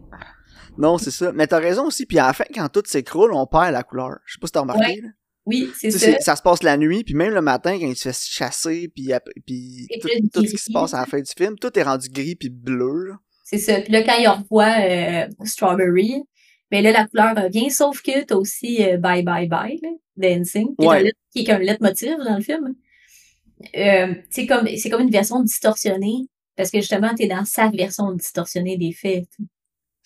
Non, 0.77 0.97
c'est 0.97 1.11
ça. 1.11 1.31
Mais 1.33 1.45
t'as 1.45 1.59
raison 1.59 1.85
aussi, 1.87 2.05
puis 2.05 2.19
à 2.19 2.27
la 2.27 2.33
fin, 2.33 2.45
quand 2.53 2.69
tout 2.69 2.83
s'écroule, 2.85 3.33
on 3.33 3.45
perd 3.45 3.73
la 3.73 3.83
couleur. 3.83 4.17
Je 4.25 4.33
sais 4.33 4.39
pas 4.39 4.47
si 4.47 4.53
t'as 4.53 4.61
remarqué, 4.61 4.81
Ouais. 4.81 5.01
là. 5.01 5.09
Oui, 5.49 5.69
c'est 5.77 5.91
ça. 5.91 6.19
ça 6.19 6.35
se 6.35 6.41
passe 6.41 6.63
la 6.63 6.77
nuit, 6.77 7.03
puis 7.03 7.15
même 7.15 7.33
le 7.33 7.41
matin, 7.41 7.77
quand 7.79 7.87
il 7.87 7.95
se 7.95 8.09
fait 8.09 8.17
chasser, 8.29 8.87
puis, 8.93 9.11
puis 9.45 9.87
tout, 10.31 10.45
ce 10.45 10.51
qui 10.51 10.57
se 10.57 10.71
passe 10.71 10.93
à 10.93 11.01
la 11.01 11.05
fin 11.05 11.19
du 11.19 11.31
film, 11.37 11.57
tout 11.57 11.77
est 11.77 11.83
rendu 11.83 12.07
gris 12.09 12.35
puis 12.35 12.49
bleu. 12.49 13.13
C'est 13.43 13.57
ça. 13.57 13.81
Puis 13.81 13.91
là, 13.91 14.03
quand 14.03 14.17
il 14.19 14.27
revoit 14.27 14.75
euh, 14.79 15.27
Strawberry, 15.43 16.21
ben 16.71 16.83
là, 16.83 16.91
la 16.91 17.07
couleur 17.07 17.35
revient, 17.35 17.71
sauf 17.71 18.01
que 18.01 18.23
t'as 18.23 18.35
aussi 18.35 18.83
euh, 18.83 18.97
Bye 18.97 19.23
Bye 19.23 19.47
Bye, 19.47 19.79
là, 19.81 19.89
Dancing, 20.17 20.75
qui, 20.77 20.85
est 20.85 20.87
Ouais. 20.87 21.11
qui 21.33 21.39
est 21.39 21.49
un 21.49 21.57
leitmotiv 21.57 22.15
dans 22.23 22.37
le 22.37 22.43
film. 22.43 22.75
Euh, 23.75 24.13
c'est 24.29 24.45
comme, 24.45 24.67
comme 24.91 25.01
une 25.01 25.09
version 25.11 25.41
distorsionnée, 25.41 26.27
parce 26.55 26.69
que 26.69 26.79
justement, 26.79 27.13
t'es 27.15 27.27
dans 27.27 27.43
sa 27.43 27.69
version 27.69 28.11
distorsionnée 28.13 28.77
des 28.77 28.91
faits. 28.91 29.25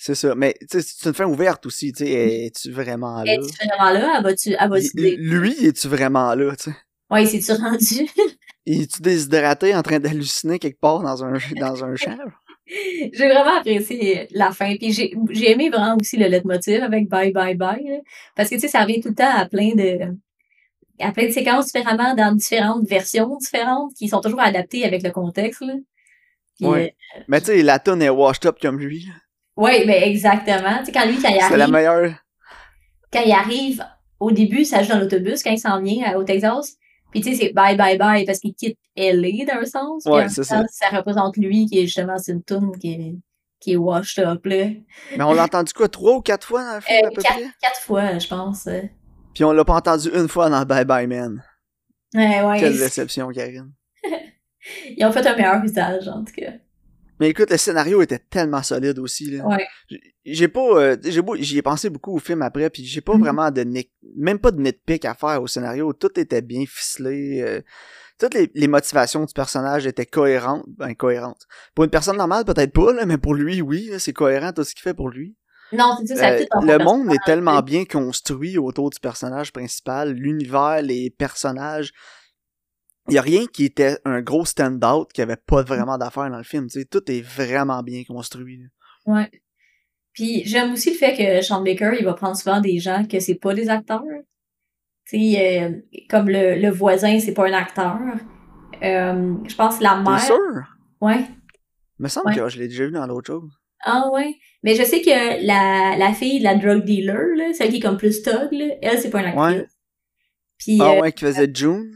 C'est 0.06 0.16
ça. 0.16 0.36
Mais 0.36 0.54
c'est 0.70 1.06
une 1.06 1.14
fin 1.14 1.26
ouverte 1.26 1.66
aussi. 1.66 1.94
Tu 1.94 2.06
sais, 2.06 2.46
es-tu 2.48 2.72
vraiment 2.72 3.24
là? 3.24 3.34
Es-tu 3.36 3.56
vraiment 3.66 3.90
là? 3.92 4.16
Elle 4.18 4.24
va-tu, 4.24 4.50
elle 4.60 4.70
va-tu 4.70 4.90
Il- 4.96 5.16
Lui, 5.30 5.66
es-tu 5.66 5.88
vraiment 5.88 6.36
là? 6.36 6.54
Tu 6.58 6.72
sais? 6.72 6.76
Ouais, 7.10 7.26
c'est-tu 7.26 7.54
rendu? 7.54 8.10
Es-tu 8.66 9.02
déshydraté 9.02 9.74
en 9.74 9.82
train 9.82 10.00
d'halluciner 10.00 10.60
quelque 10.60 10.80
part 10.82 11.02
dans 11.04 11.24
un, 11.24 11.34
dans 11.58 11.86
un 11.86 11.96
champ? 11.96 12.18
j'ai 12.68 13.28
vraiment 13.30 13.58
apprécié 13.60 14.28
la 14.32 14.52
fin. 14.52 14.76
Puis 14.76 14.92
j'ai, 14.92 15.14
j'ai 15.32 15.52
aimé 15.52 15.70
vraiment 15.70 15.96
aussi 16.00 16.18
le 16.18 16.28
leitmotiv 16.28 16.82
avec 16.84 17.08
Bye 17.08 17.32
Bye 17.32 17.56
Bye. 17.56 17.84
là. 17.88 17.98
parce 18.36 18.50
que 18.50 18.56
tu 18.56 18.62
sais, 18.62 18.68
ça 18.68 18.82
revient 18.84 19.00
tout 19.00 19.10
le 19.10 19.16
temps 19.16 19.34
à 19.34 19.46
plein 19.46 19.74
de 19.74 20.00
à 21.00 21.12
plein 21.14 21.28
de 21.28 21.32
séquences 21.32 21.68
différemment 21.72 22.14
dans 22.14 22.36
différentes 22.36 22.88
versions 22.90 23.38
différentes 23.38 23.94
qui 23.96 24.10
sont 24.10 24.20
toujours 24.22 24.42
adaptées 24.42 24.84
avec 24.84 25.02
le 25.04 25.12
contexte. 25.12 25.62
Là. 25.62 25.76
Puis, 26.58 26.66
Ouais. 26.68 26.96
euh, 27.18 27.22
Mais 27.30 27.40
tu 27.40 27.48
sais, 27.48 27.62
la 27.64 27.80
tonne 27.80 28.02
est 28.02 28.10
washed 28.10 28.46
up 28.46 28.58
comme 28.62 28.80
lui. 28.80 29.08
Ouais, 29.58 29.86
ben 29.86 30.04
exactement. 30.04 30.80
Tu 30.80 30.86
sais, 30.86 30.92
quand 30.92 31.06
lui, 31.06 31.22
quand 31.22 31.30
il 31.30 31.42
C'est 31.42 31.58
la 31.58 31.64
arrive, 31.66 31.74
meilleure. 31.74 32.14
quand 33.12 33.22
il 33.26 33.32
arrive, 33.32 33.86
au 34.20 34.32
début, 34.32 34.66
ça 34.66 34.84
joue 34.84 34.90
dans 34.94 35.00
l'autobus 35.00 35.44
quand 35.44 35.52
il 35.52 35.60
s'en 35.60 35.82
vient 35.82 36.06
à- 36.14 36.18
au 36.18 36.24
Texas. 36.24 36.76
Puis 37.12 37.22
tu 37.22 37.32
sais, 37.34 37.36
c'est 37.48 37.54
bye 37.54 37.76
bye 37.78 37.98
bye 37.98 38.26
parce 38.26 38.40
qu'il 38.40 38.54
quitte 38.56 38.78
LA 38.96 39.46
d'un 39.46 39.66
sens. 39.66 40.04
Ouais, 40.06 40.28
c'est 40.30 40.46
temps, 40.46 40.64
ça 40.72 40.88
représente 40.90 41.38
lui 41.38 41.66
qui 41.68 41.80
est 41.80 41.86
justement 41.86 42.18
c'est 42.18 42.32
une 42.32 42.44
toune 42.44 42.76
qui 42.80 42.92
est, 42.94 43.16
qui 43.60 43.74
est 43.74 43.76
washed 43.76 44.24
up 44.26 44.44
là. 44.46 44.66
Mais 45.18 45.24
on 45.24 45.34
l'a 45.34 45.44
entendu 45.44 45.74
quoi, 45.74 45.88
trois 45.90 46.16
ou 46.16 46.22
quatre 46.22 46.48
fois 46.48 46.64
dans 46.66 46.76
le 46.76 46.82
film 46.82 47.00
Euh, 47.04 47.08
à 47.08 47.12
peu 47.12 47.22
quatre, 47.22 47.34
près? 47.36 47.46
quatre 47.62 47.82
fois, 47.82 48.18
je 48.18 48.28
pense. 48.28 48.66
euh. 48.68 48.82
Puis 49.36 49.44
on 49.44 49.52
l'a 49.52 49.64
pas 49.66 49.76
entendu 49.76 50.10
une 50.14 50.28
fois 50.28 50.50
dans 50.50 50.64
Bye 50.66 50.86
Bye 50.86 51.08
Man. 51.08 51.44
Ouais, 52.16 52.42
ouais. 52.44 52.60
Quelle 52.60 52.78
déception, 52.78 53.30
Karine. 53.30 53.72
Ils 54.98 55.06
ont 55.06 55.12
fait 55.12 55.26
un 55.28 55.36
meilleur 55.36 55.64
usage, 55.64 56.08
en 56.08 56.24
tout 56.24 56.34
cas. 56.36 56.52
Mais 57.24 57.30
écoute, 57.30 57.52
le 57.52 57.56
scénario 57.58 58.02
était 58.02 58.20
tellement 58.20 58.62
solide 58.64 59.00
aussi. 59.00 59.32
Là. 59.32 59.46
Ouais. 59.48 59.66
J'ai- 60.26 60.50
pas, 60.50 60.60
euh, 60.78 60.98
j'ai 61.06 61.22
j'y 61.40 61.58
ai 61.58 61.62
pensé 61.62 61.90
beaucoup 61.90 62.14
au 62.14 62.20
film 62.20 62.42
après, 62.42 62.70
puis 62.70 62.84
j'ai 62.84 63.00
pas 63.00 63.14
Mhm. 63.14 63.20
vraiment 63.22 63.50
de 63.50 63.66
même 64.18 64.40
pas 64.40 64.52
de 64.52 64.62
nitpick 64.62 65.06
à 65.06 65.14
faire 65.14 65.42
au 65.42 65.48
scénario. 65.48 65.94
Tout 65.94 66.20
était 66.20 66.42
bien 66.42 66.66
ficelé. 66.68 67.42
euh, 67.42 67.62
toutes 68.20 68.34
les, 68.34 68.52
les 68.54 68.68
motivations 68.68 69.24
du 69.24 69.34
personnage 69.34 69.88
étaient 69.88 70.06
cohérentes, 70.06 70.66
ben 70.68 70.94
cohérentes. 70.96 71.48
Pour 71.76 71.86
une 71.86 71.90
personne 71.90 72.18
normale, 72.18 72.44
peut-être 72.44 72.74
pas, 72.74 72.92
là, 72.92 73.06
mais 73.06 73.18
pour 73.18 73.34
lui, 73.36 73.62
oui, 73.62 73.90
c'est 74.00 74.12
cohérent 74.14 74.52
tout 74.52 74.66
ce 74.66 74.74
qu'il 74.76 74.82
fait 74.84 74.94
pour 74.94 75.10
lui. 75.10 75.38
Non, 75.72 75.96
c'est 76.06 76.16
ça, 76.18 76.22
ça 76.24 76.34
Euh, 76.36 76.46
le 76.62 76.78
mon 76.84 76.98
monde 77.04 77.14
est 77.14 77.24
tellement 77.26 77.62
bien 77.62 77.86
construit 77.86 78.58
autour 78.58 78.90
du 78.90 79.00
personnage 79.00 79.54
principal, 79.54 80.12
l'univers, 80.12 80.82
les 80.84 81.10
personnages. 81.10 81.92
Il 83.10 83.16
y 83.16 83.18
a 83.18 83.22
rien 83.22 83.46
qui 83.48 83.66
était 83.66 83.98
un 84.06 84.22
gros 84.22 84.46
stand-out 84.46 85.12
qui 85.14 85.22
avait 85.22 85.36
pas 85.36 85.62
vraiment 85.62 85.98
d'affaires 85.98 86.30
dans 86.30 86.38
le 86.38 86.44
film. 86.44 86.68
Tout 86.90 87.12
est 87.12 87.22
vraiment 87.22 87.84
bien 87.84 88.04
construit. 88.06 88.58
là. 88.58 88.66
Ouais. 89.14 89.32
Puis 90.14 90.44
j'aime 90.46 90.74
aussi 90.74 90.92
le 90.92 90.96
fait 90.96 91.16
que 91.18 91.42
Sean 91.46 91.62
Baker, 91.64 91.92
il 92.00 92.06
va 92.06 92.14
prendre 92.14 92.38
souvent 92.38 92.62
des 92.62 92.80
gens 92.80 93.04
que 93.06 93.20
c'est 93.20 93.36
pas 93.36 93.54
des 93.54 93.68
acteurs. 93.70 94.04
Tu 95.06 95.34
sais, 95.34 95.64
euh, 95.64 95.72
comme 96.10 96.30
le, 96.30 96.56
le 96.56 96.70
voisin, 96.70 97.20
c'est 97.20 97.34
pas 97.34 97.48
un 97.50 97.54
acteur. 97.54 97.98
Euh, 98.84 99.34
je 99.48 99.56
pense 99.56 99.82
la 99.82 100.02
T'es 100.04 100.10
mère. 100.10 100.20
sûr? 100.22 100.38
Ouais. 101.02 101.26
me 102.00 102.08
semble 102.08 102.28
Ouais. 102.30 102.36
que 102.38 102.48
je 102.50 102.58
l'ai 102.60 102.68
déjà 102.68 102.86
vu 102.86 102.92
dans 102.92 103.06
l'autre 103.06 103.28
chose. 103.28 103.52
Ah 103.84 104.10
ouais. 104.14 104.36
Mais 104.64 104.76
je 104.76 104.84
sais 104.84 105.02
que 105.02 105.46
la, 105.46 105.98
la 105.98 106.14
fille 106.14 106.40
de 106.40 106.44
la 106.46 106.56
drug 106.56 106.86
dealer, 106.86 107.36
là, 107.36 107.52
celle 107.54 107.70
qui 107.70 107.78
est 107.78 107.80
comme 107.82 107.98
plus 107.98 108.22
thug, 108.22 108.48
là, 108.52 108.76
elle, 108.82 108.98
c'est 109.00 109.10
pas 109.10 109.20
une 109.20 109.26
actrice. 109.26 109.44
Ouais. 109.62 109.68
Puis, 110.58 110.78
Ah 110.80 110.92
euh, 110.94 111.02
ouais, 111.02 111.12
qui 111.12 111.26
faisait 111.26 111.50
June. 111.54 111.92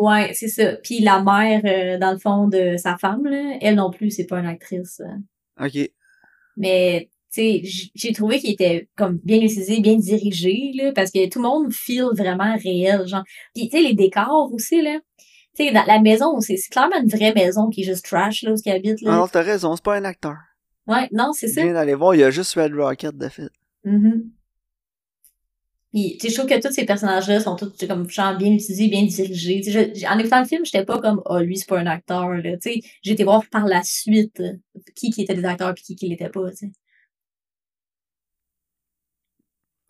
Ouais, 0.00 0.32
c'est 0.34 0.48
ça. 0.48 0.72
Puis 0.82 1.00
la 1.00 1.22
mère, 1.22 1.62
euh, 1.64 1.98
dans 1.98 2.12
le 2.12 2.18
fond, 2.18 2.48
de 2.48 2.76
sa 2.76 2.96
femme, 2.96 3.24
là, 3.26 3.56
elle 3.60 3.76
non 3.76 3.90
plus, 3.90 4.10
c'est 4.10 4.26
pas 4.26 4.38
une 4.40 4.46
actrice. 4.46 5.00
euh. 5.00 5.64
Ok. 5.66 5.90
Mais, 6.56 7.08
tu 7.32 7.60
sais, 7.62 7.62
j'ai 7.94 8.12
trouvé 8.12 8.38
qu'il 8.38 8.50
était 8.52 8.88
comme 8.96 9.18
bien 9.24 9.38
utilisé, 9.38 9.80
bien 9.80 9.96
dirigé, 9.96 10.72
là, 10.74 10.92
parce 10.92 11.10
que 11.10 11.28
tout 11.28 11.40
le 11.40 11.48
monde 11.48 11.72
feel 11.72 12.06
vraiment 12.14 12.56
réel, 12.56 13.06
genre. 13.06 13.24
Puis, 13.54 13.68
tu 13.68 13.76
sais, 13.76 13.82
les 13.82 13.94
décors 13.94 14.50
aussi, 14.52 14.82
là. 14.82 14.98
Tu 15.56 15.64
sais, 15.66 15.72
dans 15.72 15.84
la 15.84 16.00
maison, 16.00 16.40
c'est 16.40 16.56
c'est 16.56 16.70
clairement 16.70 17.00
une 17.02 17.08
vraie 17.08 17.32
maison 17.34 17.68
qui 17.70 17.82
est 17.82 17.84
juste 17.84 18.04
trash, 18.04 18.42
là, 18.42 18.52
où 18.52 18.56
ils 18.64 18.72
habitent, 18.72 19.00
là. 19.02 19.10
Ah 19.12 19.16
non, 19.18 19.28
t'as 19.28 19.42
raison, 19.42 19.74
c'est 19.76 19.84
pas 19.84 19.96
un 19.96 20.04
acteur. 20.04 20.36
Ouais, 20.86 21.08
non, 21.12 21.32
c'est 21.32 21.48
ça. 21.48 21.62
Viens 21.62 21.72
d'aller 21.74 21.94
voir, 21.94 22.14
il 22.14 22.20
y 22.20 22.24
a 22.24 22.30
juste 22.30 22.54
Red 22.54 22.74
Rocket 22.74 23.16
de 23.16 23.28
fait. 23.28 23.50
Mhm. 23.84 24.30
Puis, 25.92 26.16
tu 26.20 26.28
sais, 26.28 26.30
je 26.34 26.38
trouve 26.38 26.48
que 26.50 26.60
tous 26.66 26.72
ces 26.72 26.84
personnages-là 26.86 27.40
sont 27.40 27.56
tous 27.56 27.72
comme 27.88 28.08
genre 28.08 28.36
bien 28.36 28.52
utilisés, 28.52 28.88
bien 28.88 29.04
dirigés. 29.04 29.60
Tu 29.60 29.72
sais, 29.72 29.92
je- 29.94 30.06
en 30.06 30.18
écoutant 30.18 30.40
le 30.40 30.46
film, 30.46 30.64
j'étais 30.64 30.84
pas 30.84 31.00
comme 31.00 31.20
oh 31.26 31.38
lui 31.40 31.56
c'est 31.58 31.68
pas 31.68 31.78
un 31.80 31.86
acteur 31.86 32.28
là. 32.30 32.56
Tu 32.58 32.72
sais, 32.74 32.80
j'ai 33.02 33.12
été 33.12 33.24
voir 33.24 33.42
par 33.50 33.66
la 33.66 33.82
suite 33.82 34.38
euh, 34.40 34.52
qui 34.94 35.10
qui 35.10 35.22
était 35.22 35.34
des 35.34 35.44
acteurs 35.44 35.74
puis 35.74 35.82
qui 35.84 35.96
qui 35.96 36.08
l'était 36.08 36.28
pas. 36.30 36.48
Tu 36.50 36.56
sais. 36.56 36.72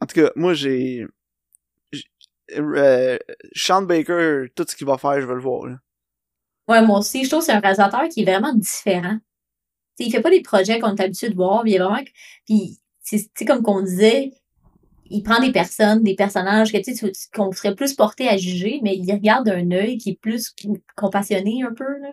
En 0.01 0.07
tout 0.07 0.15
cas, 0.21 0.31
moi, 0.37 0.55
j'ai... 0.55 1.07
euh, 2.57 3.19
Sean 3.55 3.83
Baker, 3.83 4.47
tout 4.55 4.65
ce 4.69 4.77
qu'il 4.77 4.87
va 4.87 4.99
faire, 4.99 5.21
je 5.21 5.27
veux 5.27 5.35
le 5.35 5.41
voir, 5.41 5.67
là. 5.67 5.77
Ouais, 6.69 6.85
moi 6.87 6.99
aussi, 7.01 7.25
je 7.25 7.29
trouve 7.31 7.41
que 7.41 7.47
c'est 7.47 7.53
un 7.53 7.61
réalisateur 7.61 8.09
qui 8.09 8.23
est 8.23 8.25
vraiment 8.25 8.55
différent. 8.55 9.19
Tu 9.99 10.05
sais, 10.05 10.09
il 10.09 10.13
fait 10.13 10.21
pas 10.23 10.31
des 10.31 10.43
projets 10.43 10.81
qu'on 10.81 10.95
est 10.95 11.03
habitué 11.03 11.31
de 11.31 11.35
voir, 11.35 11.65
mais 11.65 11.73
il 11.73 11.75
est 11.77 11.79
vraiment 11.79 11.99
puis 12.47 12.79
c'est 13.03 13.19
tu 13.19 13.31
sais 13.37 13.45
comme 13.45 13.63
qu'on 13.63 13.83
disait, 13.83 14.33
il 15.11 15.23
prend 15.23 15.41
des 15.41 15.53
personnes, 15.53 16.03
des 16.03 16.15
personnages 16.15 16.73
que 16.73 16.79
tu 16.79 16.95
sais 16.95 17.13
qu'on 17.35 17.53
serait 17.53 17.75
plus 17.75 17.95
porté 17.95 18.29
à 18.29 18.37
juger, 18.37 18.81
mais 18.83 18.97
il 18.97 19.13
regarde 19.13 19.47
d'un 19.47 19.71
œil 19.73 19.99
qui 19.99 20.11
est 20.11 20.21
plus 20.21 20.55
compassionné 20.97 21.63
un 21.63 21.75
peu 21.75 21.99
là. 22.01 22.13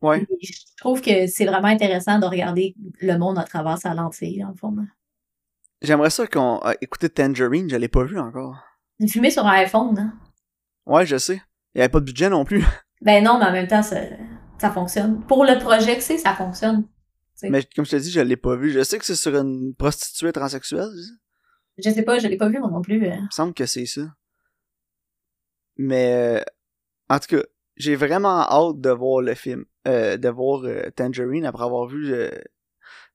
Ouais. 0.00 0.26
Et 0.28 0.46
Je 0.46 0.52
trouve 0.78 1.00
que 1.00 1.26
c'est 1.28 1.44
vraiment 1.44 1.68
intéressant 1.68 2.18
de 2.18 2.26
regarder 2.26 2.74
le 3.00 3.16
monde 3.18 3.38
à 3.38 3.44
travers 3.44 3.78
sa 3.78 3.94
lentille, 3.94 4.40
dans 4.40 4.48
le 4.48 4.56
fond. 4.56 4.74
J'aimerais 5.80 6.10
ça 6.10 6.26
qu'on... 6.26 6.60
euh, 6.64 6.72
écoutez 6.80 7.08
Tangerine, 7.08 7.68
je 7.70 7.76
l'ai 7.76 7.88
pas 7.88 8.02
vu 8.04 8.18
encore. 8.18 8.56
Une 8.98 9.08
fumée 9.08 9.30
sur 9.30 9.46
un 9.46 9.52
iPhone, 9.52 9.96
hein? 9.98 10.14
Ouais, 10.86 11.06
je 11.06 11.18
sais. 11.18 11.40
Il 11.74 11.78
y 11.78 11.80
avait 11.82 11.88
pas 11.88 12.00
de 12.00 12.04
budget 12.04 12.28
non 12.28 12.44
plus. 12.44 12.64
Ben 13.02 13.24
non, 13.24 13.36
mais 13.40 13.46
en 13.46 13.50
même 13.52 13.66
temps, 13.66 13.82
ça, 13.82 13.96
ça 14.58 14.70
fonctionne. 14.70 15.22
Pour 15.26 15.44
le 15.44 15.58
projet 15.58 15.96
que 15.96 16.02
c'est, 16.04 16.18
ça 16.18 16.34
fonctionne. 16.34 16.86
Mais 17.42 17.64
comme 17.74 17.84
je 17.84 17.90
te 17.90 17.96
dis, 17.96 18.12
je 18.12 18.20
l'ai 18.20 18.36
pas 18.36 18.54
vu. 18.54 18.70
Je 18.70 18.84
sais 18.84 18.96
que 18.96 19.04
c'est 19.04 19.16
sur 19.16 19.34
une 19.36 19.74
prostituée 19.74 20.30
transsexuelle. 20.32 20.86
Je 21.78 21.90
sais 21.90 22.02
pas, 22.02 22.18
je 22.18 22.28
l'ai 22.28 22.36
pas 22.36 22.48
vu 22.48 22.58
moi 22.58 22.70
non 22.70 22.82
plus. 22.82 23.04
euh. 23.06 23.14
Il 23.14 23.22
me 23.24 23.30
semble 23.30 23.54
que 23.54 23.66
c'est 23.66 23.86
ça. 23.86 24.02
Mais 25.76 26.12
euh, 26.40 26.42
en 27.08 27.18
tout 27.18 27.36
cas, 27.36 27.42
j'ai 27.76 27.96
vraiment 27.96 28.40
hâte 28.42 28.80
de 28.80 28.90
voir 28.90 29.22
le 29.22 29.34
film, 29.34 29.64
euh, 29.88 30.16
de 30.16 30.28
voir 30.28 30.64
euh, 30.64 30.90
Tangerine 30.94 31.46
après 31.46 31.64
avoir 31.64 31.86
vu 31.86 32.12
euh, 32.12 32.30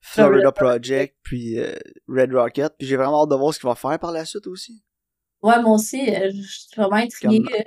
Florida 0.01 0.51
Project 0.51 1.15
puis 1.23 1.59
Red 2.07 2.33
Rocket. 2.33 2.73
Puis 2.77 2.87
j'ai 2.87 2.95
vraiment 2.95 3.23
hâte 3.23 3.29
de 3.29 3.35
voir 3.35 3.53
ce 3.53 3.59
qu'il 3.59 3.69
va 3.69 3.75
faire 3.75 3.99
par 3.99 4.11
la 4.11 4.25
suite 4.25 4.47
aussi. 4.47 4.83
Ouais, 5.43 5.61
moi 5.61 5.75
aussi, 5.75 6.05
je 6.07 6.31
suis 6.41 6.69
vraiment 6.75 6.95
euh. 6.97 7.63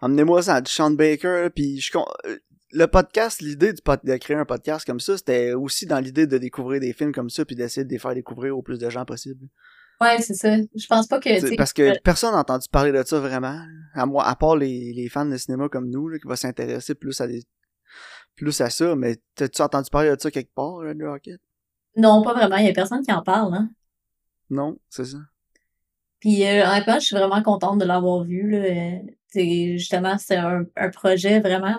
Emmenez-moi 0.00 0.42
ça 0.42 0.60
du 0.60 0.70
Sean 0.70 0.90
Baker. 0.92 1.48
Puis 1.54 1.80
je 1.80 1.90
con- 1.90 2.06
le 2.70 2.86
podcast, 2.86 3.40
l'idée 3.40 3.72
de 3.72 4.16
créer 4.16 4.36
un 4.36 4.44
podcast 4.44 4.86
comme 4.86 5.00
ça, 5.00 5.16
c'était 5.16 5.52
aussi 5.54 5.86
dans 5.86 5.98
l'idée 5.98 6.26
de 6.26 6.38
découvrir 6.38 6.80
des 6.80 6.92
films 6.92 7.12
comme 7.12 7.30
ça 7.30 7.44
puis 7.44 7.56
d'essayer 7.56 7.84
de 7.84 7.90
les 7.90 7.98
faire 7.98 8.14
découvrir 8.14 8.56
au 8.56 8.62
plus 8.62 8.78
de 8.78 8.88
gens 8.90 9.04
possible. 9.04 9.48
Ouais, 10.00 10.20
c'est 10.20 10.34
ça. 10.34 10.56
Je 10.56 10.86
pense 10.86 11.06
pas 11.06 11.20
que. 11.20 11.56
Parce 11.56 11.72
que 11.72 11.82
euh, 11.82 11.94
personne 12.02 12.32
n'a 12.32 12.40
entendu 12.40 12.66
parler 12.70 12.92
de 12.92 13.02
ça 13.04 13.20
vraiment. 13.20 13.60
À 13.94 14.06
moi, 14.06 14.26
à 14.26 14.34
part 14.34 14.56
les, 14.56 14.92
les 14.92 15.08
fans 15.08 15.24
de 15.24 15.36
cinéma 15.36 15.68
comme 15.68 15.88
nous, 15.88 16.08
là, 16.08 16.18
qui 16.18 16.26
vont 16.26 16.36
s'intéresser 16.36 16.94
plus 16.94 17.20
à 17.20 17.26
des, 17.26 17.42
plus 18.34 18.60
à 18.60 18.70
ça. 18.70 18.96
Mais 18.96 19.16
t'as-tu 19.34 19.62
entendu 19.62 19.88
parler 19.90 20.14
de 20.14 20.20
ça 20.20 20.30
quelque 20.30 20.52
part, 20.54 20.76
Red 20.78 21.00
Rocket? 21.02 21.40
Non, 21.96 22.22
pas 22.22 22.34
vraiment. 22.34 22.56
Il 22.56 22.66
y 22.66 22.68
a 22.68 22.72
personne 22.72 23.02
qui 23.02 23.12
en 23.12 23.22
parle, 23.22 23.54
hein. 23.54 23.70
Non, 24.50 24.76
c'est 24.90 25.04
ça. 25.04 25.18
Puis 26.20 26.44
euh, 26.44 26.66
honnêtement, 26.66 26.94
je 26.94 27.06
suis 27.06 27.16
vraiment 27.16 27.42
contente 27.42 27.78
de 27.78 27.84
l'avoir 27.84 28.24
vu. 28.24 28.50
Là. 28.50 28.58
Euh, 28.58 28.98
c'est- 29.28 29.78
justement, 29.78 30.18
c'est 30.18 30.36
un, 30.36 30.64
un 30.76 30.90
projet 30.90 31.40
vraiment 31.40 31.78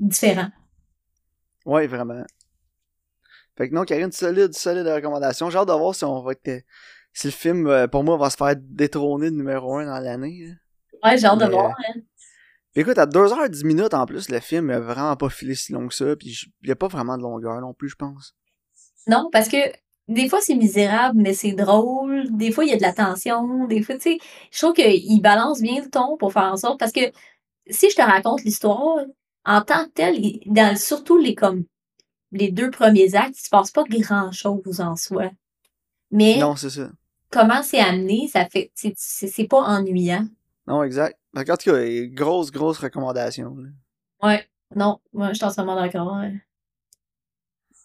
différent. 0.00 0.48
Ouais, 1.64 1.86
vraiment. 1.86 2.24
Fait 3.56 3.68
que 3.68 3.74
non, 3.74 3.84
Karine, 3.84 4.10
solide, 4.12 4.54
solide 4.54 4.86
recommandation. 4.86 5.50
J'ai 5.50 5.58
hâte 5.58 5.68
de 5.68 5.72
voir 5.74 5.94
si 5.94 6.04
on 6.04 6.22
va 6.22 6.32
être, 6.32 6.64
si 7.12 7.26
le 7.28 7.32
film, 7.32 7.66
euh, 7.66 7.86
pour 7.88 8.04
moi, 8.04 8.16
va 8.16 8.30
se 8.30 8.36
faire 8.36 8.54
détrôner 8.56 9.30
de 9.30 9.36
numéro 9.36 9.76
un 9.78 9.86
dans 9.86 9.98
l'année. 9.98 10.46
là. 10.46 11.10
Ouais, 11.10 11.18
j'ai 11.18 11.26
hâte 11.26 11.38
de 11.40 11.46
voir. 11.46 11.70
hein. 11.70 12.00
Puis 12.72 12.82
écoute, 12.82 12.98
à 12.98 13.06
2h10 13.06 13.64
minutes 13.64 13.94
en 13.94 14.06
plus, 14.06 14.28
le 14.28 14.38
film 14.38 14.70
a 14.70 14.78
vraiment 14.78 15.16
pas 15.16 15.28
filé 15.28 15.54
si 15.56 15.72
long 15.72 15.88
que 15.88 15.94
ça, 15.94 16.14
puis 16.16 16.36
il 16.62 16.68
y 16.68 16.72
a 16.72 16.76
pas 16.76 16.86
vraiment 16.88 17.16
de 17.16 17.22
longueur 17.22 17.60
non 17.60 17.74
plus, 17.74 17.88
je 17.88 17.96
pense. 17.96 18.36
Non, 19.08 19.28
parce 19.32 19.48
que 19.48 19.56
des 20.06 20.28
fois 20.28 20.40
c'est 20.40 20.54
misérable, 20.54 21.18
mais 21.20 21.34
c'est 21.34 21.52
drôle. 21.52 22.26
Des 22.30 22.52
fois 22.52 22.64
il 22.64 22.70
y 22.70 22.72
a 22.72 22.76
de 22.76 22.82
la 22.82 22.92
tension. 22.92 23.66
Des 23.66 23.82
fois, 23.82 23.96
tu 23.96 24.02
sais, 24.02 24.18
je 24.52 24.58
trouve 24.58 24.74
qu'il 24.74 25.20
balance 25.20 25.60
bien 25.60 25.82
le 25.82 25.90
ton 25.90 26.16
pour 26.16 26.32
faire 26.32 26.44
en 26.44 26.56
sorte. 26.56 26.78
Parce 26.78 26.92
que 26.92 27.00
si 27.68 27.90
je 27.90 27.96
te 27.96 28.02
raconte 28.02 28.44
l'histoire, 28.44 28.98
en 29.44 29.62
tant 29.62 29.86
que 29.86 29.90
tel, 29.90 30.20
dans 30.46 30.76
surtout 30.76 31.18
les 31.18 31.34
comme 31.34 31.64
les 32.30 32.52
deux 32.52 32.70
premiers 32.70 33.16
actes, 33.16 33.36
il 33.36 33.42
se 33.44 33.48
passe 33.50 33.72
pas 33.72 33.82
grand 33.88 34.30
chose 34.30 34.80
en 34.80 34.94
soi. 34.94 35.30
Mais 36.12 36.38
Non, 36.38 36.54
c'est 36.54 36.70
ça. 36.70 36.88
Comment 37.30 37.62
c'est 37.62 37.80
amené, 37.80 38.28
ça 38.28 38.46
fait 38.48 38.70
c'est- 38.74 39.48
pas 39.48 39.60
ennuyant. 39.62 40.26
Non, 40.66 40.82
exact. 40.82 41.18
En 41.36 41.42
tout 41.42 41.70
cas, 41.70 41.78
grosse, 42.08 42.50
grosse 42.50 42.78
recommandation. 42.78 43.56
là. 43.56 43.68
Ouais. 44.28 44.46
Non, 44.76 45.00
moi 45.12 45.28
je 45.28 45.34
suis 45.34 45.44
entièrement 45.44 45.76
d'accord. 45.76 46.16
Ouais. 46.16 46.34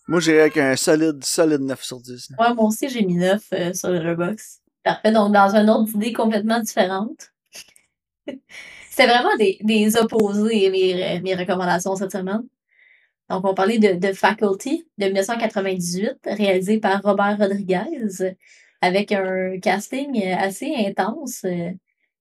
Moi, 0.08 0.20
j'irais 0.20 0.42
avec 0.42 0.58
un 0.58 0.76
solide, 0.76 1.24
solide 1.24 1.62
9 1.62 1.82
sur 1.84 2.00
10. 2.00 2.30
là. 2.30 2.36
Ouais, 2.50 2.54
moi 2.54 2.66
aussi 2.66 2.90
j'ai 2.90 3.04
mis 3.04 3.16
9 3.16 3.44
euh, 3.54 3.74
sur 3.74 3.90
le 3.90 3.98
Redbox. 4.00 4.62
Parfait, 4.84 5.12
donc 5.12 5.34
dans 5.34 5.56
un 5.56 5.68
ordre 5.68 5.86
d'idée 5.92 6.14
complètement 6.14 6.60
différente. 6.60 7.32
C'était 8.90 9.08
vraiment 9.08 9.36
des, 9.38 9.58
des 9.62 9.98
opposés, 9.98 10.70
mes, 10.70 11.20
mes 11.22 11.36
recommandations 11.36 11.96
cette 11.96 12.12
semaine. 12.12 12.44
Donc, 13.30 13.44
on 13.46 13.56
parlait 13.56 13.80
de, 13.80 13.94
de 13.96 14.14
Faculty 14.14 14.88
de 15.00 15.06
1998, 15.06 16.20
réalisé 16.28 16.80
par 16.80 17.02
Robert 17.02 17.38
Rodriguez, 17.40 17.84
avec 18.82 19.12
un 19.12 19.60
casting 19.60 20.22
euh, 20.24 20.36
assez 20.38 20.74
intense. 20.76 21.44
Euh, 21.46 21.72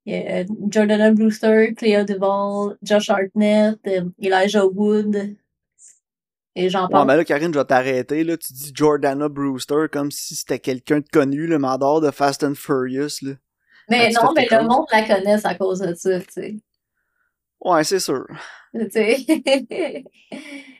euh, 0.08 0.44
Jordana 0.70 1.12
Brewster, 1.12 1.74
Clea 1.76 2.04
Duvall, 2.04 2.76
Josh 2.82 3.08
Hartnett, 3.08 3.78
Elijah 4.20 4.66
Wood, 4.66 5.36
et 6.56 6.68
j'en 6.68 6.84
Ouais, 6.84 6.90
parle. 6.92 7.06
mais 7.08 7.16
là, 7.16 7.24
Karine, 7.24 7.52
je 7.52 7.58
vais 7.58 7.64
t'arrêter. 7.64 8.22
Là, 8.22 8.36
tu 8.36 8.52
dis 8.52 8.70
Jordana 8.74 9.28
Brewster 9.28 9.86
comme 9.90 10.10
si 10.10 10.36
c'était 10.36 10.58
quelqu'un 10.58 11.00
de 11.00 11.08
connu, 11.10 11.46
le 11.46 11.58
mandor 11.58 12.00
de 12.00 12.10
Fast 12.10 12.44
and 12.44 12.54
Furious. 12.54 13.22
Là. 13.22 13.32
mais 13.88 14.10
non, 14.10 14.32
mais 14.34 14.46
le 14.50 14.62
monde 14.68 14.86
la 14.92 15.02
connaisse 15.06 15.44
à 15.46 15.54
cause 15.54 15.80
de 15.80 15.94
ça, 15.94 16.20
tu 16.20 16.26
sais. 16.30 16.56
Ouais, 17.60 17.82
c'est 17.82 17.98
sûr. 17.98 18.26
Tu 18.74 18.90
sais. 18.90 19.16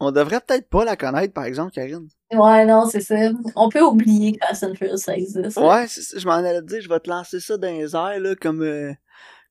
On 0.00 0.12
devrait 0.12 0.40
peut-être 0.40 0.68
pas 0.68 0.84
la 0.84 0.96
connaître, 0.96 1.34
par 1.34 1.44
exemple, 1.44 1.72
Karine. 1.72 2.08
Ouais, 2.32 2.64
non, 2.64 2.86
c'est 2.86 3.00
ça. 3.00 3.16
On 3.54 3.68
peut 3.68 3.82
oublier 3.82 4.32
que 4.32 4.46
Fast 4.46 4.64
and 4.64 4.74
Furious, 4.74 4.96
ça 4.96 5.14
existe. 5.14 5.58
Ouais, 5.58 5.86
c'est 5.88 6.00
ça, 6.00 6.18
je 6.18 6.26
m'en 6.26 6.32
allais 6.32 6.60
te 6.62 6.66
dire, 6.66 6.80
je 6.80 6.88
vais 6.88 7.00
te 7.00 7.10
lancer 7.10 7.38
ça 7.38 7.56
dans 7.58 7.68
les 7.68 7.94
airs, 7.94 8.18
là, 8.18 8.34
comme, 8.34 8.62
euh, 8.62 8.92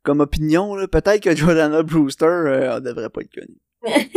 comme 0.03 0.21
opinion, 0.21 0.75
là. 0.75 0.87
Peut-être 0.87 1.21
que 1.21 1.35
Jordana 1.35 1.83
Brewster, 1.83 2.25
euh, 2.25 2.77
elle 2.77 2.83
devrait 2.83 3.09
pas 3.09 3.21
être 3.21 3.33
connue. 3.33 3.59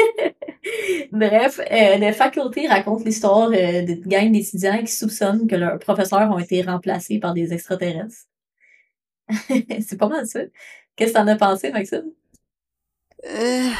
Bref, 1.13 1.61
euh, 1.61 1.99
le 1.99 2.13
faculté 2.13 2.67
raconte 2.67 3.05
l'histoire 3.05 3.51
euh, 3.53 3.83
d'une 3.83 4.07
gang 4.07 4.33
d'étudiants 4.33 4.83
qui 4.83 4.93
soupçonnent 4.93 5.47
que 5.47 5.57
leurs 5.57 5.79
professeurs 5.79 6.31
ont 6.31 6.39
été 6.39 6.63
remplacés 6.63 7.19
par 7.19 7.35
des 7.35 7.53
extraterrestres. 7.53 8.27
c'est 9.81 9.99
pas 9.99 10.09
mal 10.09 10.27
ça. 10.27 10.41
Qu'est-ce 10.97 11.13
que 11.13 11.19
t'en 11.19 11.27
as 11.27 11.37
pensé, 11.37 11.71
Maxime? 11.71 12.13
Euh, 13.25 13.71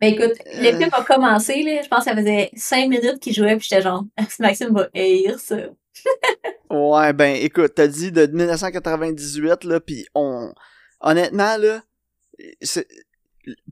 Ben 0.00 0.12
écoute, 0.12 0.36
le 0.54 0.68
Euh. 0.74 0.78
film 0.78 0.90
a 0.92 1.02
commencé, 1.04 1.62
là, 1.62 1.80
je 1.82 1.88
pense 1.88 2.04
que 2.04 2.10
ça 2.10 2.16
faisait 2.16 2.50
cinq 2.54 2.88
minutes 2.88 3.18
qu'il 3.20 3.32
jouait, 3.34 3.56
puis 3.56 3.66
j'étais 3.68 3.82
genre, 3.82 4.04
Maxime 4.38 4.74
va 4.74 4.88
haïr 4.94 5.38
ça. 5.40 5.56
ouais, 6.70 7.12
ben, 7.12 7.36
écoute, 7.36 7.72
t'as 7.74 7.86
dit 7.86 8.12
de 8.12 8.26
1998, 8.26 9.64
là, 9.64 9.80
pis 9.80 10.06
on... 10.14 10.52
Honnêtement, 11.00 11.56
là, 11.56 11.82
c'est... 12.60 12.86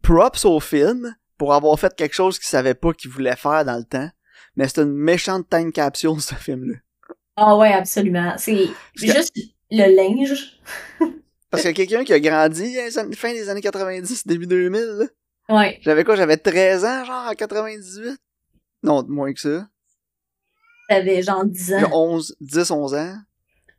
Props 0.03 0.45
au 0.45 0.61
film 0.61 1.15
pour 1.37 1.53
avoir 1.53 1.79
fait 1.79 1.95
quelque 1.97 2.15
chose 2.15 2.39
qu'il 2.39 2.47
savait 2.47 2.75
pas 2.75 2.93
qu'il 2.93 3.11
voulait 3.11 3.35
faire 3.37 3.65
dans 3.65 3.77
le 3.77 3.85
temps. 3.85 4.09
Mais 4.57 4.69
c'est 4.69 4.83
une 4.83 4.93
méchante 4.95 5.49
time 5.51 5.73
capsule, 5.73 6.21
ce 6.21 6.35
film-là. 6.35 6.77
Ah 7.37 7.57
ouais, 7.57 7.73
absolument. 7.73 8.35
C'est 8.39 8.69
que- 8.97 9.07
juste 9.13 9.35
le 9.71 9.97
linge. 9.97 10.61
Parce 11.51 11.65
que 11.65 11.71
quelqu'un 11.71 12.05
qui 12.05 12.13
a 12.13 12.21
grandi 12.21 12.79
à 12.79 12.85
la 12.89 13.13
fin 13.17 13.33
des 13.33 13.49
années 13.49 13.61
90, 13.61 14.27
début 14.27 14.47
2000, 14.47 14.81
là, 14.81 15.07
Ouais. 15.49 15.79
J'avais 15.83 16.05
quoi? 16.05 16.17
J'avais 16.17 16.37
13 16.37 16.85
ans, 16.85 17.05
genre, 17.05 17.29
en 17.31 17.35
98? 17.35 18.19
Non, 18.83 19.05
moins 19.09 19.33
que 19.33 19.41
ça. 19.41 19.67
T'avais 20.89 21.23
genre 21.23 21.45
10 21.45 21.67
J'ai 21.79 21.85
ans. 21.85 21.91
11, 21.93 22.37
10, 22.41 22.71
11 22.71 22.95
ans. 22.95 23.17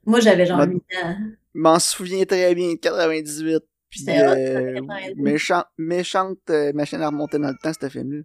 Moi, 0.06 0.20
j'avais 0.20 0.46
genre 0.46 0.58
Ma- 0.58 0.66
8 0.66 0.84
ans. 1.04 1.16
Je 1.54 1.60
m'en 1.60 1.80
souviens 1.80 2.26
très 2.26 2.54
bien 2.56 2.70
de 2.74 2.76
98. 2.80 3.60
Puis, 3.90 4.04
euh, 4.10 4.74
98. 4.76 5.16
méchant- 5.18 5.64
méchante 5.78 6.38
euh, 6.50 6.74
machine 6.74 7.02
à 7.02 7.08
remonter 7.08 7.38
dans 7.40 7.48
le 7.50 7.56
temps, 7.62 7.72
ce 7.80 7.88
film-là. 7.90 8.24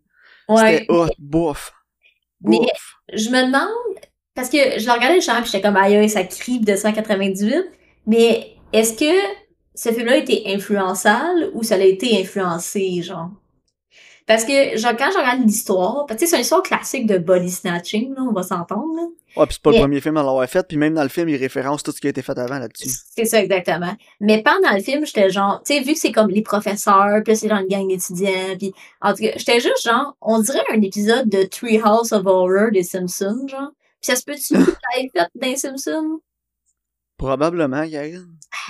Ouais. 0.48 0.78
C'était 0.80 0.86
hot, 0.92 1.08
bouf. 1.18 1.72
Mais-. 2.42 2.58
Je 3.12 3.28
me 3.30 3.46
demande, 3.46 3.68
parce 4.34 4.48
que 4.48 4.56
je 4.78 4.90
regardais 4.90 5.16
le 5.16 5.20
champ, 5.20 5.34
puis 5.42 5.46
j'étais 5.50 5.60
comme, 5.62 5.76
aïe, 5.76 6.08
ça 6.08 6.24
crie 6.24 6.60
de 6.60 6.74
198. 6.74 7.64
Mais 8.06 8.56
est-ce 8.72 8.94
que 8.94 9.49
ce 9.74 9.90
film-là 9.90 10.12
a 10.12 10.16
été 10.16 10.42
influençable 10.46 11.50
ou 11.54 11.62
ça 11.62 11.76
a 11.76 11.78
été 11.78 12.20
influencé, 12.20 13.02
genre? 13.02 13.30
Parce 14.26 14.44
que, 14.44 14.76
genre, 14.76 14.92
quand 14.96 15.10
je 15.12 15.18
regarde 15.18 15.40
l'histoire, 15.44 16.06
parce 16.06 16.20
que 16.20 16.26
c'est 16.26 16.36
une 16.36 16.42
histoire 16.42 16.62
classique 16.62 17.06
de 17.06 17.18
body 17.18 17.50
snatching, 17.50 18.14
là, 18.14 18.22
on 18.22 18.32
va 18.32 18.44
s'entendre, 18.44 18.94
là. 18.94 19.02
Ouais, 19.36 19.46
pis 19.46 19.54
c'est 19.54 19.62
pas 19.62 19.70
Mais- 19.70 19.76
le 19.78 19.82
premier 19.82 20.00
film 20.00 20.16
à 20.18 20.22
l'avoir 20.22 20.48
fait, 20.48 20.66
puis 20.66 20.76
même 20.76 20.94
dans 20.94 21.02
le 21.02 21.08
film, 21.08 21.28
il 21.28 21.36
référence 21.36 21.82
tout 21.82 21.90
ce 21.90 22.00
qui 22.00 22.06
a 22.06 22.10
été 22.10 22.22
fait 22.22 22.38
avant 22.38 22.58
là-dessus. 22.58 22.90
C'est 23.16 23.24
ça, 23.24 23.40
exactement. 23.42 23.92
Mais 24.20 24.42
pendant 24.42 24.72
le 24.72 24.80
film, 24.82 25.04
j'étais 25.04 25.30
genre, 25.30 25.60
tu 25.64 25.74
sais, 25.74 25.80
vu 25.80 25.94
que 25.94 25.98
c'est 25.98 26.12
comme 26.12 26.30
les 26.30 26.42
professeurs, 26.42 27.22
puis 27.24 27.32
là, 27.32 27.38
c'est 27.38 27.48
dans 27.48 27.58
une 27.60 27.66
gang 27.68 27.88
d'étudiants, 27.88 28.56
puis 28.58 28.72
en 29.00 29.14
tout 29.14 29.22
cas, 29.22 29.32
j'étais 29.36 29.58
juste 29.60 29.82
genre, 29.84 30.16
on 30.20 30.40
dirait 30.40 30.62
un 30.72 30.80
épisode 30.82 31.28
de 31.28 31.42
Treehouse 31.44 32.12
of 32.12 32.24
Horror 32.26 32.70
des 32.72 32.82
Simpsons, 32.84 33.46
genre. 33.48 33.70
Puis 34.00 34.12
ça 34.14 34.16
se 34.16 34.22
peut-tu 34.24 34.54
que 34.64 34.70
ça 34.70 35.00
ait 35.00 35.10
fait 35.12 35.28
dans 35.34 35.46
les 35.48 35.56
Simpsons? 35.56 36.20
Probablement, 37.20 37.86
Karine. 37.86 38.28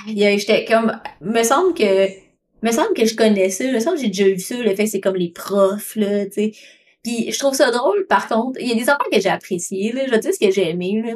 Il 0.08 0.18
y 0.18 0.26
a- 0.26 0.36
J'étais 0.36 0.64
comme, 0.64 0.92
me 1.20 1.44
semble 1.44 1.72
que, 1.72 2.08
me 2.64 2.72
semble 2.72 2.94
que 2.94 3.06
je 3.06 3.14
connais 3.14 3.48
ça, 3.48 3.62
me 3.70 3.78
semble 3.78 3.94
que 3.94 4.02
j'ai 4.02 4.08
déjà 4.08 4.24
vu 4.24 4.40
ça, 4.40 4.56
le 4.56 4.74
fait 4.74 4.84
que 4.84 4.90
c'est 4.90 5.00
comme 5.00 5.14
les 5.14 5.30
profs, 5.30 5.94
là, 5.94 6.26
tu 6.26 6.32
sais. 6.32 6.52
Puis 7.04 7.30
je 7.30 7.38
trouve 7.38 7.54
ça 7.54 7.70
drôle, 7.70 8.08
par 8.08 8.26
contre, 8.26 8.60
il 8.60 8.66
y 8.66 8.72
a 8.72 8.74
des 8.74 8.90
affaires 8.90 9.06
que 9.12 9.20
j'ai 9.20 9.28
appréciées, 9.28 9.92
là, 9.92 10.04
je 10.04 10.10
vais 10.10 10.18
dire 10.18 10.34
ce 10.34 10.44
que 10.44 10.50
j'ai 10.50 10.68
aimé, 10.68 11.00
là. 11.00 11.12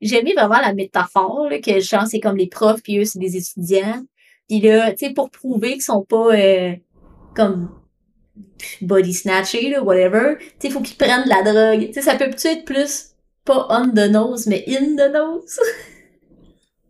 J'ai 0.00 0.18
aimé 0.18 0.32
vraiment 0.34 0.60
la 0.60 0.74
métaphore, 0.74 1.46
là, 1.48 1.60
que 1.60 1.78
genre, 1.78 2.08
c'est 2.08 2.18
comme 2.18 2.36
les 2.36 2.48
profs, 2.48 2.82
puis 2.82 2.98
eux, 2.98 3.04
c'est 3.04 3.20
des 3.20 3.36
étudiants. 3.36 4.02
Puis 4.48 4.60
là, 4.60 4.90
tu 4.94 5.06
sais, 5.06 5.12
pour 5.14 5.30
prouver 5.30 5.74
qu'ils 5.74 5.82
sont 5.82 6.04
pas, 6.04 6.34
euh, 6.34 6.72
comme, 7.36 7.70
body 8.82 9.14
snatchés, 9.14 9.70
là, 9.70 9.80
whatever, 9.80 10.38
tu 10.58 10.66
sais, 10.66 10.70
faut 10.70 10.80
qu'ils 10.80 10.96
prennent 10.96 11.22
de 11.22 11.28
la 11.28 11.42
drogue. 11.44 11.86
Tu 11.86 11.92
sais, 11.92 12.02
ça 12.02 12.16
peut-tu 12.16 12.48
être 12.48 12.64
plus, 12.64 13.10
pas 13.44 13.68
on 13.70 13.90
the 13.90 14.10
nose, 14.10 14.48
mais 14.48 14.64
in 14.66 14.96
the 14.96 15.12
nose? 15.14 15.60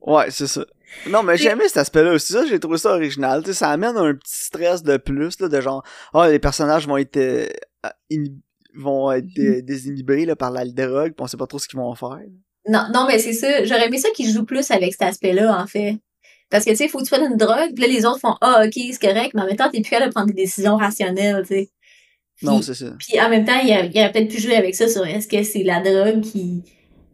Ouais, 0.07 0.31
c'est 0.31 0.47
ça. 0.47 0.65
Non, 1.09 1.23
mais 1.23 1.37
j'ai 1.37 1.49
aimé 1.49 1.65
cet 1.67 1.79
aspect-là 1.79 2.13
aussi. 2.13 2.33
Ça, 2.33 2.45
j'ai 2.47 2.61
trouvé 2.61 2.79
ça 2.79 2.93
original. 2.93 3.41
Tu 3.43 3.49
sais, 3.49 3.55
ça 3.55 3.71
amène 3.71 3.97
un 3.97 4.15
petit 4.15 4.37
stress 4.37 4.83
de 4.83 4.97
plus, 4.97 5.41
là, 5.41 5.49
de 5.49 5.61
genre, 5.61 5.83
ah, 6.13 6.29
les 6.29 6.39
personnages 6.39 6.87
vont 6.87 6.97
être, 6.99 7.17
euh, 7.17 7.47
vont 8.77 9.11
être 9.13 9.27
dé- 9.35 9.63
désinhibés, 9.63 10.25
là, 10.27 10.37
par 10.37 10.51
la 10.51 10.65
drogue, 10.65 11.13
pis 11.13 11.23
on 11.23 11.27
sait 11.27 11.37
pas 11.37 11.47
trop 11.47 11.59
ce 11.59 11.69
qu'ils 11.69 11.79
vont 11.79 11.95
faire. 11.95 12.19
Non, 12.69 12.87
non, 12.93 13.07
mais 13.07 13.19
c'est 13.19 13.33
ça. 13.33 13.65
J'aurais 13.65 13.87
aimé 13.87 13.99
ça 13.99 14.09
qu'ils 14.15 14.31
jouent 14.31 14.45
plus 14.45 14.71
avec 14.71 14.93
cet 14.93 15.03
aspect-là, 15.03 15.61
en 15.61 15.67
fait. 15.67 15.99
Parce 16.51 16.65
que, 16.65 16.71
tu 16.71 16.77
sais, 16.77 16.89
faut 16.89 16.99
que 16.99 17.05
tu 17.05 17.11
prennes 17.11 17.31
une 17.31 17.37
drogue, 17.37 17.73
puis 17.75 17.85
là, 17.85 17.89
les 17.89 18.05
autres 18.07 18.21
font, 18.21 18.35
ah, 18.41 18.63
ok, 18.67 18.73
c'est 18.75 19.01
correct, 19.01 19.33
mais 19.35 19.43
en 19.43 19.47
même 19.47 19.57
temps, 19.57 19.71
t'es 19.71 19.81
plus 19.81 19.91
capable 19.91 20.11
de 20.11 20.15
prendre 20.15 20.29
des 20.29 20.43
décisions 20.45 20.77
rationnelles, 20.77 21.43
tu 21.47 21.55
sais. 21.55 21.71
Non, 22.43 22.61
c'est 22.63 22.75
ça. 22.75 22.93
puis 22.99 23.21
en 23.21 23.29
même 23.31 23.45
temps, 23.45 23.59
il, 23.63 23.73
a- 23.73 23.85
il 23.85 23.97
aurait 23.99 24.13
peut-être 24.13 24.29
pu 24.31 24.41
jouer 24.41 24.57
avec 24.57 24.75
ça 24.75 24.89
sur 24.89 25.07
est-ce 25.07 25.29
que 25.29 25.43
c'est 25.45 25.63
la 25.63 25.81
drogue 25.81 26.21
qui, 26.21 26.63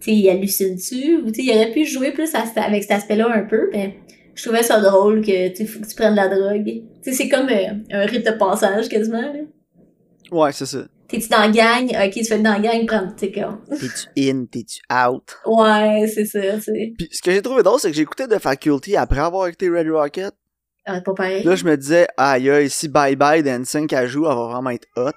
tu 0.00 0.06
sais, 0.06 0.16
il 0.16 0.28
hallucine-tu, 0.30 1.16
ou 1.16 1.30
tu 1.30 1.42
il 1.42 1.50
aurait 1.50 1.72
pu 1.72 1.84
jouer 1.84 2.12
plus 2.12 2.34
à 2.34 2.44
avec 2.62 2.82
cet 2.82 2.92
aspect-là 2.92 3.28
un 3.32 3.44
peu, 3.44 3.68
mais 3.72 3.98
je 4.34 4.44
trouvais 4.44 4.62
ça 4.62 4.80
drôle 4.80 5.20
que, 5.20 5.54
tu 5.54 5.66
faut 5.66 5.80
que 5.80 5.86
tu 5.86 5.94
prennes 5.94 6.12
de 6.12 6.16
la 6.16 6.28
drogue. 6.28 6.64
Tu 6.64 6.82
sais, 7.02 7.12
c'est 7.12 7.28
comme 7.28 7.48
euh, 7.48 7.74
un 7.90 8.06
rite 8.06 8.24
de 8.24 8.32
passage, 8.32 8.88
quasiment, 8.88 9.20
là. 9.20 9.40
Ouais, 10.32 10.52
c'est 10.52 10.66
ça. 10.66 10.84
T'es-tu 11.08 11.28
dans 11.28 11.40
la 11.40 11.48
gang? 11.48 11.86
Ok, 11.86 12.12
tu 12.12 12.24
fais 12.24 12.38
dans 12.38 12.52
la 12.52 12.60
gang, 12.60 12.86
prends, 12.86 13.08
sais, 13.16 13.32
comme. 13.32 13.60
T'es-tu 13.68 14.30
in, 14.30 14.46
t'es-tu 14.46 14.80
out? 14.90 15.36
Ouais, 15.44 16.06
c'est 16.06 16.24
ça, 16.24 16.40
tu 16.54 16.60
sais. 16.62 16.92
Puis 16.96 17.08
ce 17.10 17.20
que 17.20 17.32
j'ai 17.32 17.42
trouvé 17.42 17.62
drôle, 17.62 17.80
c'est 17.80 17.90
que 17.90 17.96
j'ai 17.96 18.02
écouté 18.02 18.28
The 18.28 18.38
Faculty 18.38 18.96
après 18.96 19.20
avoir 19.20 19.48
écouté 19.48 19.68
Red 19.68 19.90
Rocket. 19.90 20.34
Ah, 20.86 21.00
pas 21.00 21.14
pareil. 21.14 21.44
Là, 21.44 21.56
je 21.56 21.64
me 21.64 21.76
disais, 21.76 22.06
aïe, 22.16 22.48
aïe, 22.48 22.70
si 22.70 22.88
Bye 22.88 23.16
Bye 23.16 23.42
d'N5 23.42 23.94
à 23.94 24.06
joue, 24.06 24.26
elle 24.26 24.36
va 24.36 24.46
vraiment 24.46 24.70
être 24.70 24.88
hot. 24.96 25.10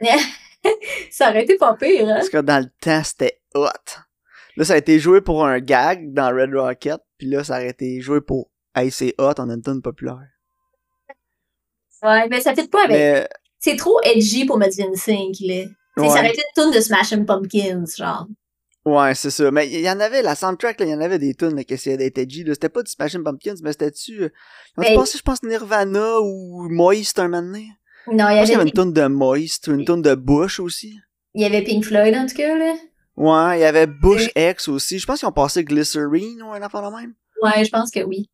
Ça 1.10 1.30
aurait 1.30 1.44
été 1.44 1.56
pas 1.56 1.74
pire, 1.74 2.08
hein? 2.08 2.14
Parce 2.16 2.30
que 2.30 2.38
dans 2.38 2.62
le 2.62 2.70
temps, 2.80 3.02
c'était 3.04 3.40
hot. 3.54 3.68
Là, 4.56 4.64
ça 4.64 4.74
a 4.74 4.76
été 4.78 4.98
joué 4.98 5.20
pour 5.20 5.44
un 5.44 5.60
gag 5.60 6.12
dans 6.12 6.34
Red 6.34 6.54
Rocket, 6.54 7.00
puis 7.18 7.28
là, 7.28 7.44
ça 7.44 7.54
aurait 7.56 7.70
été 7.70 8.00
joué 8.00 8.20
pour 8.20 8.50
Hey, 8.74 8.90
c'est 8.90 9.14
hot, 9.18 9.32
a 9.38 9.42
une 9.42 9.62
tonne 9.62 9.80
populaire. 9.80 10.28
Ouais, 12.02 12.28
mais 12.28 12.40
ça 12.40 12.54
fit 12.54 12.68
pas 12.68 12.84
avec. 12.84 12.96
Mais, 12.96 13.28
C'est 13.58 13.76
trop 13.76 13.98
edgy 14.02 14.44
pour 14.44 14.58
mettre 14.58 14.74
Sync, 14.74 15.36
là. 15.40 15.64
Tu 15.96 16.04
Ça 16.04 16.10
aurait 16.10 16.28
été 16.30 16.42
une 16.56 16.62
tune 16.62 16.72
de 16.74 16.80
Smashing 16.80 17.24
Pumpkins, 17.24 17.84
genre. 17.96 18.26
Ouais, 18.84 19.14
c'est 19.14 19.30
ça. 19.30 19.50
Mais 19.50 19.66
il 19.66 19.80
y 19.80 19.90
en 19.90 19.98
avait, 19.98 20.20
la 20.22 20.34
soundtrack, 20.34 20.76
il 20.80 20.88
y 20.88 20.94
en 20.94 21.00
avait 21.00 21.18
des 21.18 21.34
tunes 21.34 21.64
qui 21.64 21.74
essayaient 21.74 21.96
d'être 21.96 22.18
edgy. 22.18 22.44
C'était 22.46 22.68
pas 22.68 22.82
du 22.82 22.90
Smashing 22.90 23.24
Pumpkins, 23.24 23.54
mais 23.62 23.72
c'était-tu... 23.72 24.24
Euh... 24.24 24.28
Ils 24.76 24.80
ont 24.80 24.82
Mais- 24.82 24.94
passé, 24.94 25.16
je 25.18 25.22
pense, 25.22 25.42
Nirvana 25.42 26.20
ou 26.20 26.68
Moist 26.68 27.18
un 27.18 27.28
moment 27.28 27.42
donné. 27.42 27.68
Non, 28.12 28.28
il 28.28 28.34
y 28.34 28.36
Je 28.36 28.36
pense 28.36 28.36
qu'il 28.36 28.36
y 28.36 28.40
avait, 28.40 28.54
avait 28.54 28.62
une 28.64 28.72
tune 28.72 28.92
de 28.92 29.06
Moist, 29.06 29.66
une 29.68 29.84
tune 29.84 30.02
de 30.02 30.14
Bush 30.14 30.60
aussi. 30.60 30.98
il 31.34 31.42
y 31.42 31.44
avait 31.46 31.62
Pink 31.62 31.82
Floyd, 31.84 32.14
en 32.14 32.26
tout 32.26 32.36
cas, 32.36 32.56
là. 32.56 32.74
Ouais, 33.16 33.58
il 33.58 33.62
y 33.62 33.64
avait 33.64 33.86
Bush 33.86 34.28
X 34.36 34.68
aussi. 34.68 34.98
Je 34.98 35.06
pense 35.06 35.20
qu'ils 35.20 35.28
ont 35.28 35.32
passé 35.32 35.64
Glycerine 35.64 36.42
ou 36.42 36.52
un 36.52 36.60
affaire 36.62 36.82
de 36.90 36.94
même. 36.96 37.14
Ouais, 37.42 37.64
je 37.64 37.70
pense 37.70 37.90
que 37.90 38.00
oui. 38.04 38.28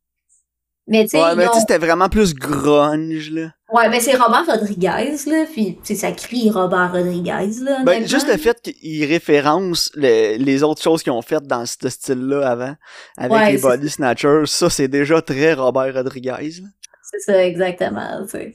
Mais 0.88 1.04
tu 1.04 1.10
sais, 1.10 1.22
Ouais, 1.22 1.36
mais 1.36 1.44
ils 1.44 1.46
tu 1.46 1.52
sais, 1.52 1.56
ont- 1.58 1.60
c'était 1.60 1.78
vraiment 1.78 2.08
plus 2.08 2.34
grunge, 2.34 3.30
là. 3.30 3.52
ouais, 3.72 3.88
ben 3.88 4.00
c'est 4.00 4.16
Robert 4.16 4.44
Rodriguez, 4.46 5.16
là, 5.26 5.44
puis 5.50 5.76
tu 5.76 5.80
sais, 5.84 5.94
ça 5.94 6.10
crie 6.10 6.50
Robert 6.50 6.90
Rodriguez, 6.90 7.60
là. 7.62 7.84
Ben, 7.84 8.04
juste 8.04 8.26
le 8.28 8.36
fait 8.36 8.60
qu'ils 8.60 9.04
référencent 9.06 9.92
le- 9.94 10.36
les 10.38 10.62
autres 10.64 10.82
choses 10.82 11.04
qu'ils 11.04 11.12
ont 11.12 11.22
faites 11.22 11.46
dans 11.46 11.64
ce 11.66 11.88
style-là 11.88 12.48
avant, 12.50 12.74
avec 13.16 13.32
Ouais, 13.32 13.52
les 13.52 13.58
Body 13.58 13.88
Snatchers, 13.88 14.46
ça, 14.46 14.68
c'est 14.70 14.88
déjà 14.88 15.22
très 15.22 15.54
Robert 15.54 15.94
Rodriguez, 15.94 16.30
là. 16.60 16.68
C'est 17.04 17.20
ça, 17.20 17.44
exactement, 17.46 18.24
tu 18.24 18.30
sais. 18.30 18.54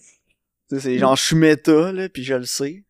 Tu 0.70 0.76
sais, 0.76 0.82
C'est 0.82 0.98
genre, 0.98 1.16
je 1.16 1.24
suis 1.24 1.36
méta, 1.38 1.94
là, 1.94 2.10
puis 2.10 2.26
je 2.26 2.34
le 2.36 2.44
sais. 2.46 2.84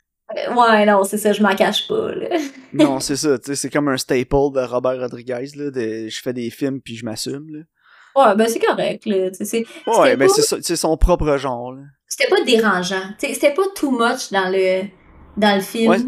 Ouais, 0.55 0.85
non, 0.85 1.03
c'est 1.03 1.17
ça, 1.19 1.31
je 1.31 1.43
m'en 1.43 1.55
cache 1.55 1.87
pas, 1.87 2.11
là. 2.15 2.37
Non, 2.77 2.99
c'est 2.99 3.15
ça, 3.15 3.37
tu 3.39 3.45
sais, 3.47 3.55
c'est 3.55 3.69
comme 3.69 3.87
un 3.89 3.97
staple 3.97 4.25
de 4.53 4.65
Robert 4.65 4.99
Rodriguez, 4.99 5.47
là, 5.55 5.71
de, 5.71 6.07
je 6.09 6.21
fais 6.21 6.33
des 6.33 6.49
films 6.49 6.81
puis 6.81 6.95
je 6.95 7.05
m'assume, 7.05 7.47
là. 7.49 7.59
Ouais, 8.15 8.35
ben 8.35 8.47
c'est 8.47 8.59
correct, 8.59 9.05
là, 9.05 9.29
tu 9.29 9.37
sais. 9.37 9.45
c'est- 9.45 9.65
Ouais, 9.99 10.15
ben 10.17 10.27
c'est 10.27 10.75
son 10.75 10.97
propre 10.97 11.37
genre, 11.37 11.73
là. 11.73 11.83
C'était 12.07 12.29
pas 12.29 12.43
dérangeant. 12.43 13.01
Tu 13.19 13.27
sais, 13.27 13.33
c'était 13.35 13.53
pas 13.53 13.63
too 13.75 13.91
much 13.91 14.31
dans 14.31 14.49
le, 14.49 14.83
dans 15.37 15.55
le 15.55 15.61
film. 15.61 15.89
Ouais. 15.91 15.99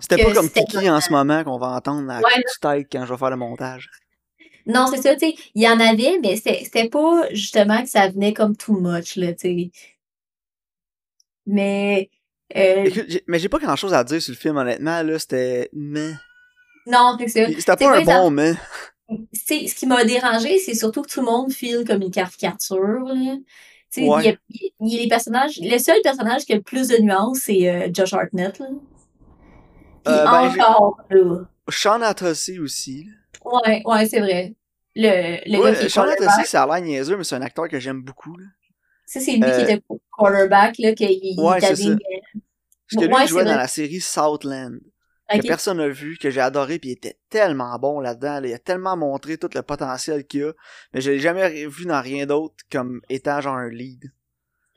C'était 0.00 0.22
pas 0.22 0.34
comme 0.34 0.50
Kiki 0.50 0.90
en 0.90 1.00
ce 1.00 1.10
moment 1.10 1.42
qu'on 1.44 1.58
va 1.58 1.68
entendre 1.68 2.10
à 2.10 2.18
Ouais, 2.18 2.42
tête 2.60 2.88
quand 2.92 3.06
je 3.06 3.12
vais 3.12 3.18
faire 3.18 3.30
le 3.30 3.36
montage. 3.36 3.88
Non, 4.66 4.86
c'est 4.88 5.00
ça, 5.00 5.14
tu 5.14 5.20
sais, 5.30 5.34
il 5.54 5.62
y 5.62 5.68
en 5.68 5.78
avait, 5.80 6.18
mais 6.20 6.36
c'était 6.36 6.62
c'était 6.64 6.88
pas 6.90 7.28
justement 7.32 7.80
que 7.82 7.88
ça 7.88 8.08
venait 8.08 8.34
comme 8.34 8.56
too 8.56 8.78
much, 8.78 9.16
là, 9.16 9.32
tu 9.32 9.38
sais. 9.48 9.70
Mais, 11.46 12.10
euh, 12.54 12.84
Écoute, 12.84 13.22
mais 13.26 13.38
j'ai 13.38 13.48
pas 13.48 13.58
grand 13.58 13.76
chose 13.76 13.94
à 13.94 14.04
dire 14.04 14.20
sur 14.22 14.32
le 14.32 14.36
film, 14.36 14.56
honnêtement, 14.56 15.02
là, 15.02 15.18
c'était, 15.18 15.68
mais. 15.72 16.12
non, 16.86 17.16
c'est 17.18 17.28
ça. 17.28 17.46
C'était 17.58 17.76
pas 17.76 17.98
un 17.98 18.02
bon, 18.02 18.30
mais. 18.30 18.52
Ce 19.32 19.74
qui 19.74 19.86
m'a 19.86 20.04
dérangé, 20.04 20.58
c'est 20.58 20.74
surtout 20.74 21.02
que 21.02 21.08
tout 21.08 21.20
le 21.20 21.26
monde 21.26 21.52
file 21.52 21.84
comme 21.86 22.02
une 22.02 22.10
caricature, 22.10 23.04
là. 23.04 23.36
Ouais. 23.96 24.24
y 24.24 24.28
a, 24.28 24.36
y 24.80 24.98
a 24.98 25.02
les 25.02 25.08
personnages, 25.08 25.58
le 25.62 25.78
seul 25.78 25.96
personnage 26.02 26.44
qui 26.44 26.52
a 26.52 26.56
le 26.56 26.62
plus 26.62 26.88
de 26.88 26.98
nuances, 26.98 27.38
c'est 27.44 27.68
euh, 27.68 27.88
Josh 27.92 28.12
Hartnett, 28.12 28.58
là. 28.58 28.66
Puis 30.04 30.14
Euh, 30.14 30.24
ben, 30.24 30.50
encore, 30.50 31.00
là. 31.08 31.44
Sean 31.68 32.02
Atossi 32.02 32.58
aussi, 32.58 33.04
là. 33.04 33.60
Ouais, 33.64 33.82
ouais, 33.84 34.06
c'est 34.06 34.20
vrai. 34.20 34.54
Le, 34.94 35.58
Ouais, 35.60 35.88
Sean 35.88 36.02
Atossi, 36.02 36.44
ça 36.46 36.64
a 36.64 36.66
l'air 36.66 36.84
niaiseux, 36.84 37.16
mais 37.16 37.24
c'est 37.24 37.36
un 37.36 37.42
acteur 37.42 37.68
que 37.68 37.78
j'aime 37.78 38.02
beaucoup, 38.02 38.36
là. 38.36 38.46
Ça, 39.06 39.20
c'est 39.20 39.32
lui 39.32 39.44
euh, 39.44 39.56
qui 39.64 39.72
était 39.72 39.82
quarterback, 40.10 40.76
là, 40.78 40.94
qu'il 40.94 41.10
il 41.10 41.40
Ouais, 41.40 41.60
c'est 41.60 41.74
dubbing, 41.74 41.98
Parce 42.90 43.02
que 43.02 43.08
lui, 43.08 43.14
Ouais, 43.14 43.26
jouait 43.26 43.44
dans 43.44 43.50
vrai. 43.50 43.58
la 43.58 43.68
série 43.68 44.00
Southland. 44.00 44.78
Que 45.28 45.44
personne 45.44 45.78
n'a 45.78 45.88
vu, 45.88 46.16
que 46.18 46.30
j'ai 46.30 46.40
adoré, 46.40 46.78
puis 46.78 46.90
il 46.90 46.92
était 46.92 47.18
tellement 47.30 47.76
bon 47.80 47.98
là-dedans. 47.98 48.38
là. 48.38 48.46
Il 48.46 48.54
a 48.54 48.60
tellement 48.60 48.96
montré 48.96 49.38
tout 49.38 49.48
le 49.54 49.62
potentiel 49.62 50.24
qu'il 50.24 50.44
a, 50.44 50.52
mais 50.94 51.00
je 51.00 51.10
l'ai 51.10 51.18
jamais 51.18 51.66
vu 51.66 51.84
dans 51.84 52.00
rien 52.00 52.26
d'autre 52.26 52.54
comme 52.70 53.00
étant 53.08 53.40
genre 53.40 53.56
un 53.56 53.68
lead. 53.68 54.04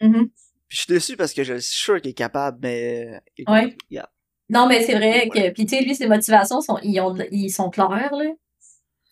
Mhm. 0.01 0.29
Puis 0.67 0.77
je 0.77 0.81
suis 0.81 0.93
déçu 0.93 1.17
parce 1.17 1.33
que 1.33 1.43
je 1.43 1.53
suis 1.55 1.77
sûr 1.83 2.01
qu'il 2.01 2.11
est 2.11 2.13
capable, 2.15 2.57
mais... 2.63 3.21
écoute, 3.37 3.53
Ouais. 3.53 3.77
yeah. 3.91 4.09
Non, 4.49 4.67
mais 4.67 4.83
c'est 4.83 4.95
vrai 4.95 5.29
que, 5.29 5.51
puis 5.51 5.67
tu 5.67 5.75
sais, 5.77 5.83
lui, 5.83 5.93
ses 5.93 6.07
motivations 6.07 6.61
sont, 6.61 6.79
ils 6.81 6.99
ont, 6.99 7.15
ils 7.31 7.51
sont 7.51 7.69
claires, 7.69 8.11
là. 8.15 8.25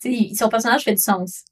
Tu 0.00 0.10
sais, 0.10 0.12
il- 0.12 0.36
son 0.36 0.48
personnage 0.48 0.82
fait 0.82 0.94
du 0.94 1.00
sens. 1.02 1.44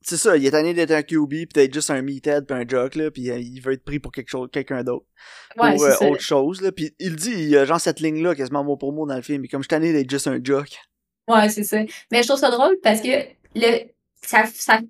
C'est 0.00 0.16
ça, 0.16 0.36
il 0.36 0.46
est 0.46 0.50
tanné 0.52 0.74
d'être 0.74 0.92
un 0.92 1.02
QB, 1.02 1.30
pis 1.30 1.46
d'être 1.54 1.74
juste 1.74 1.90
un 1.90 2.02
meathead 2.02 2.46
pis 2.46 2.54
un 2.54 2.66
jock, 2.66 2.94
là, 2.94 3.10
pis 3.10 3.30
euh, 3.30 3.38
il 3.38 3.60
veut 3.60 3.72
être 3.72 3.84
pris 3.84 3.98
pour 3.98 4.12
quelque 4.12 4.28
chose, 4.28 4.48
quelqu'un 4.52 4.84
d'autre. 4.84 5.06
Ouais, 5.56 5.76
c'est 5.76 6.04
euh, 6.04 6.10
autre 6.10 6.22
chose, 6.22 6.60
là. 6.62 6.70
Pis 6.70 6.94
il 6.98 7.16
dit, 7.16 7.32
il 7.32 7.48
y 7.48 7.56
a 7.56 7.64
genre 7.64 7.80
cette 7.80 8.00
ligne-là, 8.00 8.34
quasiment 8.34 8.62
mot 8.62 8.76
pour 8.76 8.92
mot 8.92 9.06
dans 9.06 9.16
le 9.16 9.22
film, 9.22 9.42
mais 9.42 9.48
comme 9.48 9.62
je 9.62 9.64
suis 9.64 9.68
tanné 9.68 9.92
d'être 9.92 10.10
juste 10.10 10.28
un 10.28 10.38
jock. 10.42 10.68
Ouais, 11.26 11.48
c'est 11.48 11.64
ça. 11.64 11.78
Mais 12.10 12.22
je 12.22 12.28
trouve 12.28 12.40
ça 12.40 12.50
drôle 12.50 12.78
parce 12.82 13.00
que 13.00 13.08
le, 13.54 13.88
ça, 14.22 14.44
ça, 14.46 14.80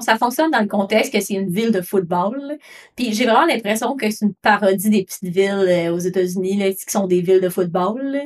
ça 0.00 0.18
fonctionne 0.18 0.50
dans 0.50 0.60
le 0.60 0.68
contexte 0.68 1.12
que 1.12 1.20
c'est 1.20 1.34
une 1.34 1.50
ville 1.52 1.70
de 1.70 1.80
football. 1.80 2.58
Puis 2.96 3.12
j'ai 3.12 3.24
vraiment 3.24 3.46
l'impression 3.46 3.96
que 3.96 4.10
c'est 4.10 4.24
une 4.24 4.34
parodie 4.34 4.90
des 4.90 5.04
petites 5.04 5.34
villes 5.34 5.66
euh, 5.68 5.92
aux 5.92 5.98
États-Unis 5.98 6.56
là, 6.58 6.70
qui 6.70 6.84
sont 6.88 7.06
des 7.06 7.20
villes 7.20 7.40
de 7.40 7.48
football. 7.48 8.00
là. 8.02 8.24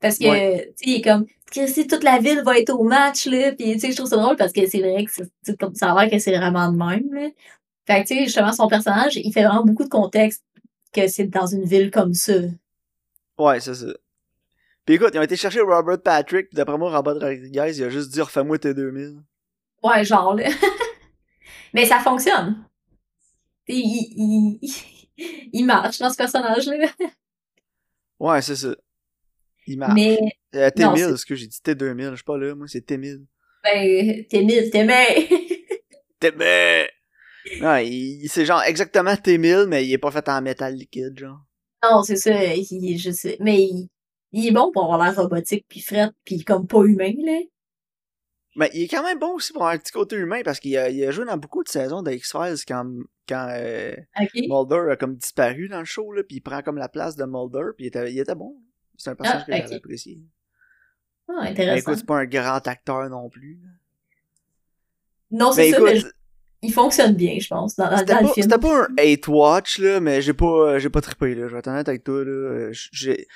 Parce 0.00 0.18
que, 0.18 0.24
Ouais. 0.28 0.74
tu 0.78 0.84
sais, 0.84 0.90
il 0.90 0.96
est 0.96 1.02
comme, 1.02 1.26
si 1.50 1.86
toute 1.86 2.04
la 2.04 2.18
ville 2.18 2.42
va 2.44 2.58
être 2.58 2.70
au 2.70 2.84
match, 2.84 3.26
là. 3.26 3.52
Puis, 3.52 3.72
tu 3.74 3.80
sais, 3.80 3.90
je 3.90 3.96
trouve 3.96 4.08
ça 4.08 4.16
drôle 4.16 4.36
parce 4.36 4.52
que 4.52 4.66
c'est 4.68 4.80
vrai 4.80 5.04
que 5.04 5.10
c'est- 5.42 5.58
comme 5.58 5.74
ça 5.74 5.92
a 5.92 6.00
l'air 6.02 6.10
que 6.10 6.18
c'est 6.18 6.36
vraiment 6.36 6.70
de 6.70 6.76
même, 6.76 7.12
là. 7.12 7.28
Fait 7.86 8.02
que, 8.02 8.08
tu 8.08 8.14
sais, 8.16 8.24
justement, 8.24 8.52
son 8.52 8.68
personnage, 8.68 9.16
il 9.16 9.32
fait 9.32 9.42
vraiment 9.44 9.64
beaucoup 9.64 9.84
de 9.84 9.88
contexte 9.88 10.44
que 10.92 11.08
c'est 11.08 11.24
dans 11.26 11.46
une 11.46 11.64
ville 11.64 11.90
comme 11.90 12.14
ça. 12.14 12.34
Ouais, 13.38 13.60
c'est 13.60 13.74
ça. 13.74 13.86
Pis 14.84 14.94
écoute, 14.94 15.10
ils 15.14 15.18
ont 15.18 15.22
été 15.22 15.36
chercher 15.36 15.60
Robert 15.60 16.00
Patrick, 16.02 16.48
pis 16.50 16.56
d'après 16.56 16.78
moi, 16.78 16.94
Robert 16.94 17.14
Rodriguez, 17.14 17.72
il 17.76 17.84
a 17.84 17.90
juste 17.90 18.10
dit, 18.10 18.20
refais-moi 18.20 18.58
tes 18.58 18.72
2000. 18.74 19.16
Ouais, 19.82 20.04
genre, 20.04 20.34
là. 20.34 20.48
Mais 21.74 21.84
ça 21.86 21.98
fonctionne. 22.00 22.64
Il, 23.66 23.76
il, 23.76 24.58
il, 24.62 25.48
il 25.52 25.64
marche 25.66 25.98
dans 25.98 26.10
ce 26.10 26.16
personnage-là. 26.16 26.86
Ouais, 28.18 28.40
c'est 28.42 28.56
ça. 28.56 28.74
Il 29.70 29.78
marche. 29.78 29.92
Mais, 29.94 30.18
Euh, 30.54 30.70
non, 30.78 30.94
T1000, 30.94 31.10
c'est- 31.10 31.16
ce 31.18 31.26
que 31.26 31.34
j'ai 31.34 31.46
dit 31.46 31.58
T2000, 31.62 32.10
je 32.10 32.14
suis 32.16 32.24
pas 32.24 32.38
là, 32.38 32.54
moi, 32.54 32.66
c'est 32.68 32.84
T1000. 32.86 33.20
ben, 33.64 34.24
t'es 34.30 34.42
mille, 34.42 34.70
t'es 34.70 34.84
mais. 34.84 35.28
T1000! 36.20 36.86
Non, 37.60 37.76
il, 37.76 38.26
c'est 38.28 38.44
genre 38.46 38.62
exactement 38.62 39.12
T1000, 39.12 39.66
mais 39.66 39.84
il 39.86 39.92
est 39.92 39.98
pas 39.98 40.10
fait 40.10 40.28
en 40.28 40.40
métal 40.42 40.74
liquide, 40.74 41.18
genre. 41.18 41.40
non, 41.82 42.02
c'est 42.02 42.16
ça. 42.16 42.32
Il, 42.54 42.98
je 42.98 43.10
sais. 43.10 43.36
Mais 43.40 43.62
il, 43.62 43.88
il 44.32 44.46
est 44.48 44.52
bon 44.52 44.70
pour 44.72 44.84
avoir 44.84 45.02
l'air 45.04 45.16
robotique, 45.16 45.66
puis 45.68 45.80
fret, 45.80 46.08
puis 46.24 46.44
comme 46.44 46.66
pas 46.66 46.82
humain, 46.84 47.12
là. 47.24 47.40
Mais 48.56 48.70
il 48.74 48.82
est 48.84 48.88
quand 48.88 49.04
même 49.04 49.18
bon 49.18 49.34
aussi 49.34 49.52
pour 49.52 49.62
avoir 49.62 49.74
un 49.74 49.78
petit 49.78 49.92
côté 49.92 50.16
humain, 50.16 50.40
parce 50.44 50.58
qu'il 50.60 50.76
a, 50.76 50.88
il 50.90 51.04
a 51.04 51.10
joué 51.10 51.24
dans 51.26 51.36
beaucoup 51.36 51.62
de 51.62 51.68
saisons 51.68 52.02
de 52.02 52.10
X-Files 52.10 52.56
quand, 52.66 52.84
quand 53.28 53.46
euh? 53.50 53.94
Mulder 54.34 54.90
a 54.90 54.96
comme 54.96 55.14
disparu 55.16 55.68
dans 55.68 55.78
le 55.78 55.84
show, 55.84 56.10
là, 56.12 56.22
puis 56.26 56.36
il 56.38 56.40
prend 56.40 56.62
comme 56.62 56.78
la 56.78 56.88
place 56.88 57.14
de 57.16 57.24
Mulder, 57.24 57.70
puis 57.76 57.84
il 57.84 57.88
était, 57.88 58.10
il 58.12 58.18
était 58.18 58.34
bon. 58.34 58.56
C'est 58.98 59.10
un 59.10 59.14
personnage 59.14 59.44
Ah, 59.46 59.50
que 59.50 59.52
ok. 59.56 59.62
j'avais 59.62 59.74
apprécié. 59.76 60.18
Ah, 61.28 61.32
Mais 61.44 61.50
intéressant. 61.50 61.76
écoute, 61.78 61.94
c'est 61.98 62.06
pas 62.06 62.18
un 62.18 62.26
grand 62.26 62.66
acteur 62.68 63.08
non 63.08 63.28
plus. 63.30 63.58
non, 65.30 65.52
c'est 65.52 65.70
ça, 65.70 65.80
mais 65.80 66.00
il 66.62 66.72
fonctionne 66.72 67.14
bien, 67.14 67.38
je 67.38 67.46
pense, 67.48 67.76
dans, 67.76 67.88
le 67.88 68.04
pas, 68.04 68.18
film. 68.18 68.32
c'était 68.34 68.58
pas 68.58 68.82
un 68.82 68.88
hate 68.98 69.28
watch, 69.28 69.78
là, 69.78 70.00
mais 70.00 70.20
j'ai 70.22 70.32
pas, 70.32 70.78
j'ai 70.78 70.90
pas 70.90 71.00
trippé, 71.00 71.34
là. 71.34 71.46
Je 71.48 71.52
vais 71.52 71.58
être 71.60 71.68
honnête 71.68 71.88
avec 71.88 72.02
toi, 72.02 72.24
là. 72.24 72.30
Euh, 72.30 72.70
J'ai, 72.72 73.28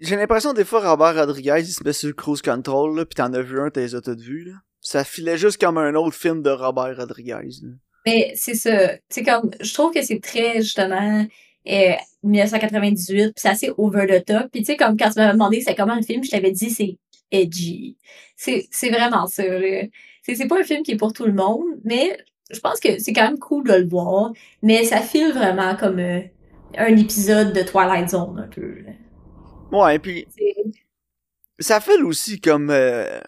j'ai 0.00 0.16
l'impression, 0.16 0.52
des 0.52 0.64
fois, 0.64 0.88
Robert 0.88 1.16
Rodriguez, 1.16 1.56
il 1.58 1.66
se 1.66 1.82
met 1.82 1.92
sur 1.92 2.06
le 2.08 2.14
cruise 2.14 2.42
control, 2.42 2.96
là, 2.96 3.04
pis 3.04 3.16
t'en 3.16 3.32
as 3.34 3.42
vu 3.42 3.60
un, 3.60 3.70
t'as 3.70 3.80
les 3.80 3.94
as 3.96 4.00
toutes 4.02 4.20
vues, 4.20 4.44
là. 4.44 4.52
Ça 4.80 5.02
filait 5.02 5.36
juste 5.36 5.60
comme 5.60 5.78
un 5.78 5.94
autre 5.96 6.14
film 6.14 6.42
de 6.42 6.50
Robert 6.50 6.96
Rodriguez, 6.96 7.32
là. 7.62 7.68
Mais 8.06 8.32
c'est 8.36 8.54
ça. 8.54 8.92
C'est 9.08 9.24
comme, 9.24 9.50
je 9.60 9.74
trouve 9.74 9.92
que 9.92 10.00
c'est 10.02 10.20
très, 10.20 10.58
justement, 10.62 11.26
euh, 11.68 11.94
1998, 12.22 13.24
puis 13.24 13.32
c'est 13.36 13.48
assez 13.48 13.70
over 13.76 14.06
the 14.06 14.24
top. 14.24 14.50
Puis 14.52 14.62
tu 14.62 14.66
sais, 14.66 14.76
comme 14.76 14.96
quand 14.96 15.10
tu 15.10 15.18
m'avais 15.18 15.32
demandé 15.32 15.60
c'est 15.60 15.74
comment 15.74 15.94
le 15.94 16.02
film, 16.02 16.22
je 16.24 16.30
t'avais 16.30 16.52
dit 16.52 16.70
c'est 16.70 16.98
edgy. 17.30 17.96
C'est, 18.36 18.66
c'est 18.70 18.90
vraiment 18.90 19.26
ça. 19.26 19.42
C'est, 20.22 20.34
c'est 20.34 20.46
pas 20.46 20.60
un 20.60 20.64
film 20.64 20.82
qui 20.82 20.92
est 20.92 20.96
pour 20.96 21.12
tout 21.12 21.26
le 21.26 21.32
monde, 21.32 21.64
mais 21.84 22.18
je 22.50 22.60
pense 22.60 22.80
que 22.80 22.98
c'est 22.98 23.12
quand 23.12 23.24
même 23.24 23.38
cool 23.38 23.64
de 23.64 23.74
le 23.74 23.88
voir. 23.88 24.32
Mais 24.62 24.84
ça 24.84 25.00
file 25.00 25.32
vraiment 25.32 25.76
comme 25.76 25.98
euh, 25.98 26.20
un 26.76 26.96
épisode 26.96 27.52
de 27.52 27.62
Twilight 27.62 28.10
Zone, 28.10 28.38
un 28.38 28.48
peu. 28.48 28.80
là. 28.80 28.92
Ouais, 29.72 29.96
et 29.96 29.98
puis, 29.98 30.26
ça 31.58 31.80
file 31.80 32.04
aussi 32.04 32.40
comme, 32.40 32.70
euh, 32.70 33.20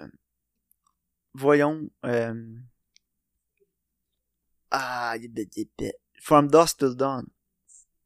voyons, 1.35 1.89
euh, 2.05 2.35
ah, 4.71 5.15
From 6.21 6.49
Dusk 6.49 6.79
Till 6.79 6.95
Dawn. 6.95 7.27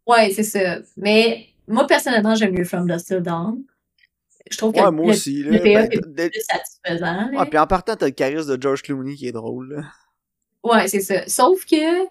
Ouais, 0.07 0.31
c'est 0.31 0.43
ça. 0.43 0.79
Mais 0.97 1.47
moi, 1.69 1.87
personnellement, 1.87 2.35
j'aime 2.35 2.53
mieux 2.55 2.65
From 2.65 2.87
Dust 2.88 3.07
Till 3.09 3.21
Dawn. 3.21 3.62
Je 4.51 4.57
trouve 4.59 4.73
que 4.73 4.81
Ouais, 4.81 4.91
moi 4.91 5.07
le, 5.07 5.12
aussi, 5.12 5.43
le 5.43 5.61
payoff 5.61 5.88
Ben, 6.07 6.27
est 6.27 6.31
plus 6.31 6.41
satisfaisant. 6.43 7.31
Ouais, 7.33 7.47
puis 7.49 7.59
en 7.59 7.67
partant, 7.67 7.95
t'as 7.95 8.07
le 8.07 8.12
charisme 8.12 8.57
de 8.57 8.61
George 8.61 8.83
Clooney 8.83 9.15
qui 9.15 9.29
est 9.29 9.33
drôle, 9.33 9.75
là. 9.77 9.83
Ouais, 10.65 10.88
c'est 10.88 11.01
ça. 11.01 11.27
Sauf 11.29 11.65
que 11.65 12.05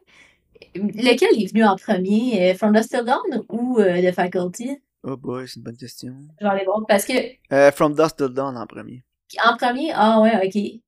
lequel 0.76 1.42
est 1.42 1.48
venu 1.52 1.64
en 1.66 1.76
premier, 1.76 2.52
euh, 2.52 2.56
From 2.56 2.74
Dust 2.74 2.90
Till 2.92 3.04
Dawn 3.04 3.44
ou 3.50 3.80
euh, 3.80 4.02
The 4.02 4.14
Faculty? 4.14 4.78
Oh 5.04 5.18
boy, 5.18 5.48
c'est 5.48 5.58
une 5.58 5.64
bonne 5.64 5.78
question. 5.78 6.14
Je 6.40 6.46
vais 6.46 6.52
aller 6.52 6.66
voir. 6.66 6.82
Parce 6.88 7.06
que 7.06 7.14
Euh, 7.54 7.72
From 7.72 7.94
Dusk 7.96 8.16
Till 8.18 8.30
Dawn 8.30 8.56
en 8.58 8.66
premier. 8.68 9.04
en 9.46 9.58
premier, 9.58 9.92
ah 9.94 10.22
ouais, 10.22 10.46
ok. 10.48 10.82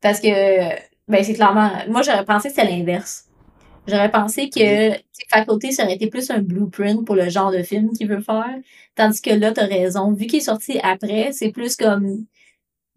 Parce 0.00 0.20
que 0.20 0.28
ben 1.08 1.22
c'est 1.24 1.34
clairement. 1.34 1.70
Moi 1.88 2.02
j'aurais 2.02 2.24
pensé 2.24 2.48
que 2.48 2.54
c'était 2.54 2.68
l'inverse. 2.70 3.26
J'aurais 3.88 4.10
pensé 4.10 4.50
que 4.50 4.92
faculté, 5.30 5.72
ça 5.72 5.84
aurait 5.84 5.94
été 5.94 6.08
plus 6.08 6.30
un 6.30 6.40
blueprint 6.40 7.04
pour 7.04 7.14
le 7.14 7.28
genre 7.28 7.52
de 7.52 7.62
film 7.62 7.92
qu'il 7.92 8.08
veut 8.08 8.20
faire. 8.20 8.56
Tandis 8.94 9.20
que 9.20 9.30
là, 9.30 9.52
t'as 9.52 9.66
raison. 9.66 10.12
Vu 10.12 10.26
qu'il 10.26 10.38
est 10.38 10.42
sorti 10.42 10.78
après, 10.82 11.32
c'est 11.32 11.50
plus 11.50 11.76
comme, 11.76 12.26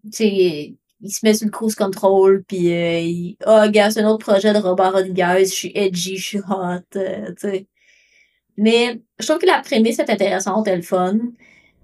tu 0.04 0.10
sais, 0.12 0.74
il 1.02 1.10
se 1.10 1.20
met 1.24 1.34
sur 1.34 1.46
le 1.46 1.50
cruise 1.50 1.74
control, 1.74 2.44
puis 2.46 2.72
euh, 2.72 3.00
il, 3.00 3.36
oh, 3.46 3.62
gars, 3.70 3.90
c'est 3.90 4.00
un 4.02 4.08
autre 4.08 4.26
projet 4.26 4.52
de 4.52 4.58
Robert 4.58 4.92
Rodriguez, 4.92 5.44
je 5.44 5.52
suis 5.52 5.72
edgy, 5.74 6.16
je 6.16 6.26
suis 6.26 6.38
hot, 6.38 6.96
euh, 6.96 7.28
tu 7.28 7.34
sais. 7.38 7.66
Mais 8.56 9.00
je 9.18 9.26
trouve 9.26 9.38
que 9.38 9.46
la 9.46 9.60
prémisse 9.60 9.98
est 9.98 10.10
intéressante, 10.10 10.68
elle 10.68 10.80
est 10.80 10.82
fun. 10.82 11.18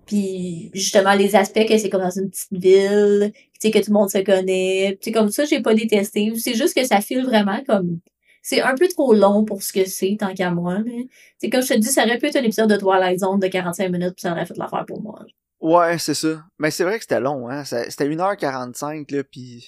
Puis 0.07 0.71
justement, 0.75 1.15
les 1.15 1.35
aspects 1.37 1.67
que 1.67 1.79
c'est 1.79 1.91
comme 1.91 2.03
dans 2.03 2.11
une 2.11 2.31
petite 2.31 2.53
ville, 2.53 3.33
tu 3.35 3.41
sais, 3.61 3.71
que 3.71 3.79
tout 3.79 3.91
le 3.91 3.95
monde 3.95 4.11
se 4.11 4.19
connaît. 4.19 4.99
Tu 5.01 5.07
sais, 5.07 5.13
comme 5.13 5.31
ça, 5.31 5.45
j'ai 5.47 5.63
pas 5.63 5.75
détesté. 5.75 6.33
C'est 6.37 6.55
juste 6.55 6.75
que 6.77 6.85
ça 6.85 7.01
file 7.01 7.25
vraiment 7.25 7.63
comme... 7.67 8.01
C'est 8.49 8.63
un 8.63 8.77
peu 8.77 8.87
trop 8.87 9.13
long 9.13 9.45
pour 9.45 9.61
ce 9.61 9.73
que 9.73 9.85
c'est, 9.87 10.17
tant 10.21 10.33
qu'à 10.33 10.53
moi. 10.53 10.79
C'est 11.39 11.51
comme 11.51 11.63
je 11.63 11.75
te 11.75 11.79
dis, 11.81 11.89
ça 11.89 12.05
aurait 12.05 12.17
pu 12.17 12.27
être 12.27 12.37
un 12.37 12.45
épisode 12.45 12.71
de 12.71 12.77
Twilight 12.77 13.19
Zone 13.19 13.41
de 13.41 13.49
45 13.49 13.91
minutes, 13.91 14.15
puis 14.15 14.21
ça 14.23 14.31
aurait 14.31 14.47
fait 14.47 14.57
l'affaire 14.57 14.85
pour 14.87 15.03
moi. 15.03 15.21
Ouais, 15.59 15.99
c'est 15.99 16.15
ça. 16.15 16.45
Mais 16.61 16.71
c'est 16.71 16.85
vrai 16.85 16.95
que 16.99 17.03
c'était 17.03 17.19
long, 17.19 17.49
hein. 17.49 17.65
C'était 17.65 18.09
1h45, 18.09 19.13
là, 19.13 19.25
pis... 19.25 19.67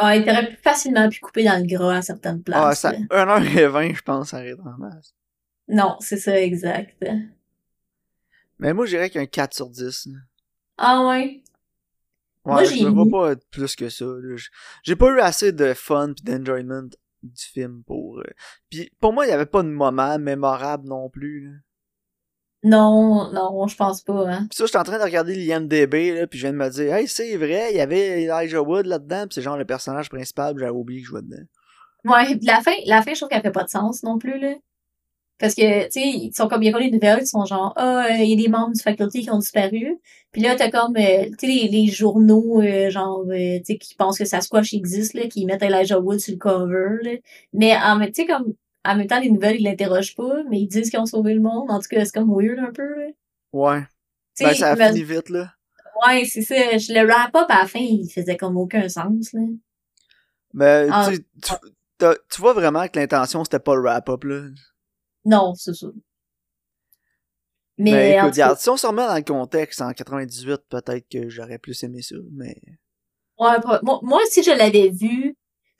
Ouais, 0.00 0.20
il 0.20 0.30
aurait 0.30 0.46
pu 0.48 0.56
facilement 0.62 1.08
pu 1.08 1.18
couper 1.18 1.42
dans 1.42 1.60
le 1.60 1.66
gras 1.66 1.96
à 1.96 2.02
certaines 2.02 2.40
Ah, 2.52 2.68
places. 2.68 2.78
ça... 2.78 2.92
là. 2.92 2.98
1h20, 3.40 3.96
je 3.96 4.02
pense, 4.02 4.28
ça 4.28 4.36
arrive 4.36 4.60
en 4.60 4.78
masse. 4.78 5.12
Non, 5.66 5.96
c'est 5.98 6.16
ça, 6.18 6.40
exact. 6.40 7.04
Mais 8.60 8.72
moi, 8.72 8.86
je 8.86 8.90
dirais 8.92 9.10
qu'un 9.10 9.26
4 9.26 9.54
sur 9.54 9.68
10. 9.70 10.06
là. 10.06 10.18
Ah 10.78 11.08
ouais? 11.08 11.42
Ouais, 12.44 12.52
Moi, 12.52 12.62
je 12.64 12.84
me 12.84 12.90
vois 12.90 13.06
pas 13.10 13.32
être 13.32 13.44
plus 13.50 13.74
que 13.74 13.88
ça. 13.88 14.06
J'ai 14.84 14.94
pas 14.94 15.08
eu 15.10 15.18
assez 15.18 15.50
de 15.50 15.74
fun 15.74 16.12
pis 16.14 16.22
d'enjoyment 16.22 16.88
du 17.22 17.42
film 17.44 17.82
pour... 17.86 18.18
euh, 18.18 18.24
Puis 18.70 18.90
pour 19.00 19.12
moi, 19.12 19.26
il 19.26 19.30
y 19.30 19.32
avait 19.32 19.46
pas 19.46 19.62
de 19.62 19.68
moment 19.68 20.18
mémorable 20.18 20.88
non 20.88 21.08
plus. 21.08 21.46
Là. 21.46 21.52
Non, 22.62 23.32
non, 23.32 23.66
je 23.66 23.76
pense 23.76 24.02
pas, 24.02 24.28
hein. 24.28 24.46
Pis 24.50 24.56
ça, 24.56 24.66
j'étais 24.66 24.78
en 24.78 24.84
train 24.84 24.98
de 24.98 25.02
regarder 25.02 25.34
l'IMDB, 25.34 26.14
là, 26.14 26.26
pis 26.26 26.36
je 26.36 26.42
viens 26.42 26.52
de 26.52 26.58
me 26.58 26.68
dire, 26.68 26.94
hey, 26.94 27.08
c'est 27.08 27.36
vrai, 27.36 27.70
il 27.70 27.76
y 27.78 27.80
avait 27.80 28.22
Elijah 28.22 28.60
Wood 28.60 28.84
là-dedans, 28.84 29.26
pis 29.28 29.34
c'est 29.34 29.42
genre 29.42 29.56
le 29.56 29.64
personnage 29.64 30.10
principal, 30.10 30.54
j'avais 30.58 30.70
oublié 30.70 31.00
que 31.00 31.06
je 31.06 31.10
jouais 31.10 31.22
dedans. 31.22 31.42
Ouais, 32.04 32.36
pis 32.36 32.44
la 32.44 32.60
fin, 32.60 32.72
la 32.86 33.02
fin, 33.02 33.14
je 33.14 33.20
trouve 33.20 33.30
qu'elle 33.30 33.40
fait 33.42 33.50
pas 33.50 33.64
de 33.64 33.70
sens 33.70 34.02
non 34.02 34.18
plus, 34.18 34.38
là. 34.38 34.54
Parce 35.40 35.54
que, 35.54 35.84
tu 35.86 35.90
sais, 35.92 36.02
ils 36.06 36.32
sont 36.34 36.48
comme, 36.48 36.62
il 36.62 36.66
y 36.66 36.68
a 36.68 36.72
comme 36.72 36.82
les 36.82 36.90
nouvelles 36.90 37.20
qui 37.20 37.26
sont 37.26 37.46
genre, 37.46 37.72
ah, 37.76 38.04
euh, 38.10 38.14
il 38.22 38.28
y 38.28 38.32
a 38.34 38.36
des 38.36 38.48
membres 38.48 38.74
du 38.74 38.80
faculté 38.82 39.20
qui 39.22 39.30
ont 39.30 39.38
disparu. 39.38 39.98
Puis 40.32 40.42
là, 40.42 40.54
t'as 40.54 40.70
comme, 40.70 40.96
euh, 40.96 41.24
tu 41.38 41.46
sais, 41.46 41.46
les, 41.46 41.68
les 41.68 41.86
journaux, 41.86 42.60
euh, 42.60 42.90
genre, 42.90 43.24
euh, 43.30 43.58
tu 43.58 43.64
sais, 43.64 43.78
qui 43.78 43.94
pensent 43.94 44.18
que 44.18 44.26
Sasquatch 44.26 44.74
existe, 44.74 45.14
là, 45.14 45.26
qui 45.28 45.46
mettent 45.46 45.62
Elijah 45.62 45.98
Wood 45.98 46.20
sur 46.20 46.32
le 46.34 46.38
cover, 46.38 46.98
là. 47.02 47.12
Mais, 47.54 47.74
en 47.74 47.98
tu 48.06 48.12
sais, 48.12 48.26
comme, 48.26 48.52
en 48.84 48.96
même 48.96 49.06
temps, 49.06 49.18
les 49.18 49.30
nouvelles, 49.30 49.56
ils 49.60 49.64
l'interrogent 49.64 50.14
pas, 50.14 50.42
mais 50.50 50.60
ils 50.60 50.68
disent 50.68 50.90
qu'ils 50.90 51.00
ont 51.00 51.06
sauvé 51.06 51.32
le 51.34 51.40
monde. 51.40 51.70
En 51.70 51.80
tout 51.80 51.88
cas, 51.90 52.04
c'est 52.04 52.12
comme 52.14 52.30
weird 52.30 52.58
un 52.58 52.72
peu, 52.72 52.82
là. 52.82 53.06
Ouais. 53.52 53.80
Tu 54.36 54.44
Ben, 54.44 54.54
ça 54.54 54.72
a 54.72 54.76
fini 54.76 55.02
vite, 55.04 55.30
là. 55.30 55.52
ouais, 56.06 56.24
c'est 56.26 56.42
ça. 56.42 56.54
Le 56.54 57.06
wrap-up 57.06 57.46
à 57.48 57.62
la 57.62 57.66
fin, 57.66 57.80
il 57.80 58.08
faisait 58.08 58.36
comme 58.36 58.56
aucun 58.58 58.88
sens, 58.90 59.32
là. 59.32 59.40
Mais, 60.52 60.86
Ah. 60.90 61.08
tu, 61.10 61.18
tu, 61.42 62.06
tu 62.30 62.40
vois 62.40 62.52
vraiment 62.52 62.86
que 62.88 62.98
l'intention, 62.98 63.42
c'était 63.44 63.58
pas 63.58 63.74
le 63.74 63.82
wrap-up, 63.82 64.22
là. 64.24 64.42
Non, 65.24 65.54
c'est 65.54 65.74
ça. 65.74 65.88
Mais, 67.78 67.92
Mais 67.92 68.20
en 68.20 68.24
écoute, 68.24 68.34
tout 68.34 68.36
cas, 68.36 68.44
regarde, 68.44 68.58
si 68.58 68.68
on 68.68 68.76
se 68.76 68.86
remet 68.86 69.06
dans 69.06 69.14
le 69.14 69.22
contexte, 69.22 69.80
en 69.80 69.92
98, 69.92 70.60
peut-être 70.68 71.08
que 71.10 71.30
j'aurais 71.30 71.58
plus 71.58 71.82
aimé 71.82 72.02
ça, 72.02 72.16
mais... 72.32 72.56
Ouais, 73.38 73.56
moi, 73.82 74.00
moi, 74.02 74.20
si 74.28 74.42
je 74.42 74.50
l'avais 74.50 74.90
vu 74.90 75.34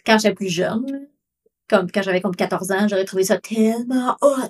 quand 0.07 0.19
j'étais 0.19 0.35
plus 0.35 0.49
jeune, 0.49 1.09
comme 1.69 1.91
quand 1.91 2.01
j'avais 2.01 2.23
comme 2.23 2.35
14 2.35 2.71
ans, 2.73 2.89
j'aurais 2.89 3.05
trouvé 3.05 3.25
ça 3.25 3.39
tellement 3.39 4.17
hot. 4.23 4.49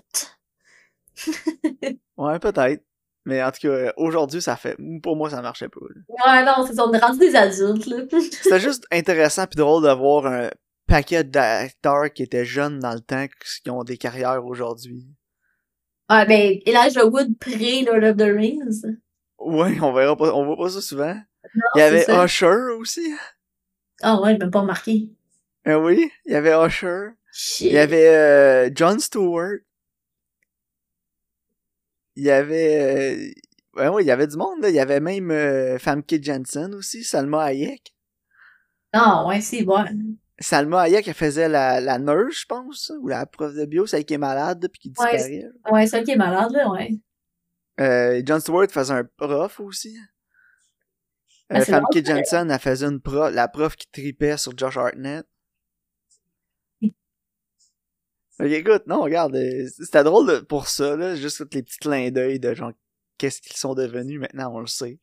Ouais, 2.16 2.38
peut-être. 2.38 2.85
Mais 3.26 3.42
en 3.42 3.50
tout 3.50 3.68
cas, 3.68 3.92
aujourd'hui, 3.96 4.40
ça 4.40 4.57
fait... 4.57 4.76
Pour 5.03 5.16
moi, 5.16 5.29
ça 5.29 5.42
marchait 5.42 5.68
pas, 5.68 5.81
là. 5.81 6.00
Ouais, 6.09 6.44
non, 6.44 6.66
c'est 6.66 6.81
on 6.81 6.92
est 6.92 6.98
rendu 6.98 7.18
des 7.18 7.35
adultes, 7.35 7.87
là. 7.87 8.05
C'était 8.31 8.61
juste 8.61 8.87
intéressant 8.92 9.46
puis 9.46 9.57
drôle 9.57 9.83
de 9.83 9.92
voir 9.92 10.26
un 10.26 10.50
paquet 10.90 11.22
d'acteurs 11.24 12.12
qui 12.12 12.22
étaient 12.24 12.44
jeunes 12.44 12.81
dans 12.81 12.92
le 12.92 13.00
temps 13.00 13.26
qui 13.62 13.70
ont 13.70 13.85
des 13.85 13.96
carrières 13.96 14.44
aujourd'hui. 14.44 15.07
ouais, 16.11 16.26
ben, 16.26 16.59
Elijah 16.66 17.07
Wood 17.07 17.38
pré-Lord 17.38 18.03
of 18.03 18.16
the 18.16 18.22
Rings. 18.22 18.83
Ouais, 19.38 19.79
on 19.81 19.92
verra 19.92 20.16
pas, 20.16 20.35
on 20.35 20.44
voit 20.44 20.57
pas 20.57 20.70
ça 20.70 20.81
souvent. 20.81 21.14
Non, 21.55 21.62
Il 21.76 21.79
y 21.79 21.83
avait 21.83 22.03
ça. 22.03 22.24
Usher 22.24 22.74
aussi. 22.79 23.14
Ah 24.03 24.20
ouais, 24.20 24.35
je 24.35 24.38
même 24.38 24.50
pas 24.50 24.61
remarqué. 24.61 25.09
Ah 25.64 25.79
oui, 25.79 26.11
il 26.26 26.33
y 26.33 26.35
avait 26.35 26.53
Usher. 26.66 27.11
Shit. 27.33 27.68
Il 27.68 27.72
y 27.74 27.79
avait 27.79 28.09
euh, 28.09 28.70
Jon 28.74 28.98
Stewart. 28.98 29.59
Il 32.16 32.24
y 32.24 32.31
avait 32.31 33.33
euh, 33.76 33.81
ouais, 33.81 33.88
ouais, 33.88 34.03
il 34.03 34.07
y 34.07 34.11
avait 34.11 34.26
du 34.26 34.37
monde 34.37 34.61
là, 34.62 34.68
il 34.68 34.74
y 34.74 34.81
avait 34.81 35.00
même 35.00 35.31
euh, 35.31 35.79
Famke 35.79 36.20
Jensen 36.20 36.74
aussi, 36.74 37.05
Salma 37.05 37.44
Hayek. 37.44 37.94
Ah 38.92 39.24
ouais, 39.26 39.40
c'est 39.40 39.62
bon. 39.62 39.85
Salma 40.40 40.81
Hayek 40.83 41.07
elle 41.07 41.14
faisait 41.14 41.48
la 41.48 41.81
la 41.81 41.98
nurse, 41.98 42.40
je 42.40 42.46
pense, 42.46 42.90
ou 43.00 43.09
la 43.09 43.26
prof 43.26 43.55
de 43.55 43.64
bio, 43.66 43.87
celle 43.87 44.05
qui 44.05 44.14
est 44.14 44.18
malade 44.18 44.66
puis 44.72 44.81
qui 44.81 44.88
Ouais, 44.98 45.16
disparaît. 45.16 45.44
Ouais, 45.70 45.87
c'est 45.87 45.98
ça 45.98 46.03
qui 46.03 46.12
est 46.12 46.16
malade, 46.16 46.50
là, 46.53 46.70
ouais. 46.70 46.98
Euh, 47.79 48.22
Jon 48.26 48.40
Stewart 48.40 48.66
faisait 48.70 48.94
un 48.94 49.05
prof 49.16 49.61
aussi. 49.61 49.96
Euh, 51.53 51.57
Ah, 51.57 51.61
Famke. 51.64 52.05
Jensen, 52.05 52.50
elle 52.50 52.59
faisait 52.59 52.87
une 52.87 53.00
prof, 53.00 53.33
la 53.35 53.48
prof 53.48 53.76
qui 53.76 53.87
tripait 53.90 54.37
sur 54.37 54.57
Josh 54.57 54.76
Hartnett. 54.76 55.26
Que, 58.38 58.44
écoute, 58.46 58.87
non, 58.87 59.03
regarde, 59.03 59.37
euh, 59.37 59.66
c'était 59.79 60.03
drôle 60.05 60.46
pour 60.46 60.68
ça, 60.68 60.96
là, 60.96 61.14
juste 61.14 61.40
les 61.40 61.62
petits 61.62 61.76
clins 61.79 62.11
d'œil 62.11 62.40
de 62.40 62.55
genre, 62.55 62.72
qu'est-ce 63.18 63.42
qu'ils 63.42 63.57
sont 63.57 63.74
devenus 63.74 64.18
maintenant, 64.18 64.55
on 64.55 64.61
le 64.61 64.66
sait. 64.66 64.98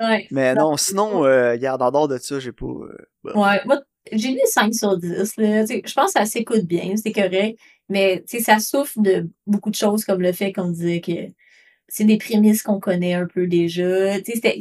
Ouais. 0.00 0.26
Mais 0.30 0.54
Non. 0.54 0.70
non, 0.70 0.76
sinon, 0.76 1.24
euh, 1.24 1.52
regarde, 1.52 1.82
en 1.82 1.90
dehors 1.90 2.08
de 2.08 2.18
ça, 2.18 2.38
j'ai 2.38 2.52
pas... 2.52 2.66
euh, 2.66 2.96
bah. 3.24 3.32
Ouais, 3.34 3.60
moi, 3.66 3.80
j'ai 4.12 4.30
mis 4.30 4.40
5 4.46 4.74
sur 4.74 4.96
10, 4.96 5.36
là. 5.36 5.60
Tu 5.62 5.66
sais, 5.66 5.82
je 5.84 5.94
pense 5.94 6.12
que 6.12 6.20
ça 6.20 6.26
s'écoute 6.26 6.64
bien, 6.64 6.94
c'est 6.96 7.12
correct. 7.12 7.58
Mais, 7.88 8.22
tu 8.28 8.38
sais, 8.38 8.42
ça 8.42 8.58
souffre 8.58 9.00
de 9.00 9.28
beaucoup 9.46 9.70
de 9.70 9.74
choses, 9.74 10.04
comme 10.04 10.20
le 10.20 10.32
fait 10.32 10.52
qu'on 10.52 10.70
disait 10.70 11.00
que 11.00 11.32
c'est 11.88 12.04
des 12.04 12.18
prémices 12.18 12.62
qu'on 12.62 12.80
connaît 12.80 13.14
un 13.14 13.26
peu 13.26 13.46
déjà. 13.46 14.14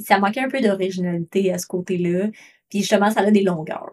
Ça 0.06 0.19
manquait 0.19 0.41
un 0.41 0.50
peu 0.50 0.62
d'originalité 0.62 1.52
à 1.54 1.58
ce 1.58 1.67
côté-là. 1.67 2.30
Puis 2.69 2.80
justement, 2.80 3.12
ça 3.12 3.21
a 3.21 3.32
des 3.32 3.43
longueurs. 3.43 3.91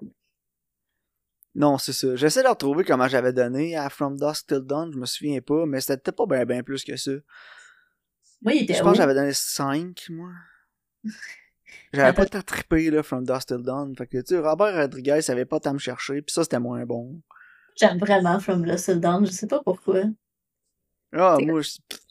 Non, 1.55 1.79
c'est 1.79 1.93
ça. 1.93 2.17
J'essaie 2.17 2.43
de 2.43 2.49
retrouver 2.49 2.85
comment 2.85 3.07
j'avais 3.07 3.33
donné 3.33 3.77
à 3.77 3.89
From 3.89 4.19
Dusk 4.19 4.49
Till 4.49 4.61
Dawn, 4.61 4.91
je 4.93 4.99
me 4.99 5.07
souviens 5.07 5.41
pas, 5.41 5.67
mais 5.67 5.81
c'était 5.81 5.99
peut-être 5.99 6.17
pas 6.17 6.27
bien 6.27 6.45
ben 6.45 6.63
plus 6.65 6.83
que 6.83 6.97
ça. 6.97 7.13
Moi, 8.43 8.55
il 8.55 8.63
était 8.65 8.75
Je 8.75 8.83
pense 8.83 8.93
que 8.93 8.97
j'avais 8.99 9.15
donné 9.15 9.33
5, 9.33 10.07
moi. 10.11 10.31
J'avais 11.93 12.13
pas 12.13 12.27
tant 12.27 12.43
trippé, 12.43 12.91
là, 12.91 13.03
From 13.03 13.25
Dust 13.25 13.49
Till 13.49 13.63
Dawn. 13.63 13.95
Fait 13.97 14.07
que, 14.07 14.19
tu 14.19 14.35
sais, 14.35 14.39
Robert 14.39 14.75
Rodriguez 14.75 15.23
savait 15.23 15.45
pas 15.45 15.61
tant 15.61 15.73
me 15.75 15.79
chercher, 15.79 16.23
pis 16.23 16.33
ça, 16.33 16.43
c'était 16.43 16.59
moins 16.59 16.85
bon. 16.85 17.21
J'aime 17.77 17.99
vraiment 17.99 18.39
From 18.41 18.65
Lost 18.65 18.85
Till 18.87 19.01
Dawn, 19.01 19.27
je 19.27 19.33
sais 19.33 19.47
pas 19.47 19.61
pourquoi. 19.63 20.03
Ah, 21.13 21.39
moi, 21.41 21.61
je... 21.63 21.71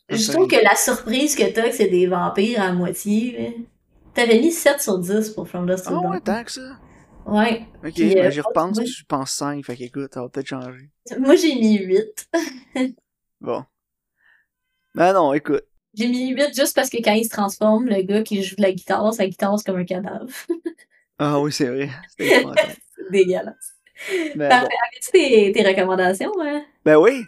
Je 0.10 0.32
trouve 0.32 0.48
que 0.48 0.62
la 0.62 0.76
surprise 0.76 1.36
que 1.36 1.50
t'as, 1.52 1.70
que 1.70 1.76
c'est 1.76 1.88
des 1.90 2.08
vampires 2.08 2.62
à 2.62 2.72
moitié. 2.74 3.68
T'avais 4.14 4.40
mis 4.40 4.52
7 4.52 4.80
sur 4.82 5.00
10 5.00 5.30
pour 5.32 5.48
From 5.48 5.66
Lost 5.68 5.86
Till 5.86 5.94
Ah 5.98 6.02
Dawn. 6.02 6.12
ouais, 6.12 6.20
tant 6.22 6.44
que 6.44 6.52
ça. 6.52 6.78
Ouais. 7.26 7.66
Ok, 7.84 7.94
Puis, 7.94 8.14
ben, 8.14 8.26
euh, 8.26 8.32
j'y 8.32 8.42
repense, 8.42 8.80
pis 8.80 8.86
je 8.88 9.06
pense 9.06 9.32
5, 9.32 9.66
fait 9.66 9.78
qu'écoute, 9.78 10.14
ça 10.14 10.22
va 10.22 10.30
peut-être 10.30 10.48
changer. 10.48 10.90
Moi, 11.20 11.36
j'ai 11.36 11.56
mis 11.56 11.78
8. 11.80 12.30
Bon. 13.42 13.66
Ben 14.96 15.14
non, 15.14 15.34
écoute. 15.34 15.64
J'ai 15.96 16.08
mis 16.08 16.30
8 16.30 16.56
juste 16.56 16.76
parce 16.76 16.90
que 16.90 16.98
quand 16.98 17.14
il 17.14 17.24
se 17.26 17.30
transforme, 17.30 17.88
le 17.88 18.02
gars 18.02 18.24
qui 18.24 18.42
joue 18.44 18.56
de 18.56 18.62
la 18.62 18.72
guitare, 18.72 19.14
sa 19.14 19.28
guitare 19.28 19.58
c'est 19.60 19.66
comme 19.66 19.80
un 19.80 19.86
cadavre. 19.86 20.28
Ah 21.20 21.40
oui, 21.40 21.52
c'est 21.54 21.68
vrai. 21.68 21.90
C'est 22.18 23.12
dégueulasse. 23.12 23.76
Ben, 24.36 24.50
Parfait. 24.50 24.68
bon. 24.68 25.12
Tes, 25.12 25.52
tes 25.52 25.64
recommandations, 25.64 26.32
hein? 26.42 26.66
ben 26.84 26.98
oui. 26.98 27.24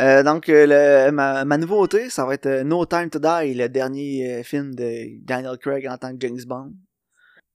Euh, 0.00 0.24
donc, 0.24 0.48
euh, 0.48 0.66
le, 1.06 1.12
ma, 1.12 1.44
ma 1.44 1.56
nouveauté, 1.56 2.10
ça 2.10 2.26
va 2.26 2.34
être 2.34 2.46
euh, 2.46 2.64
No 2.64 2.84
Time 2.86 3.08
to 3.08 3.20
Die, 3.20 3.54
le 3.54 3.68
dernier 3.68 4.42
film 4.42 4.74
de 4.74 5.24
Daniel 5.24 5.56
Craig 5.58 5.86
en 5.86 5.96
tant 5.96 6.10
que 6.10 6.18
James 6.20 6.40
Bond. 6.44 6.72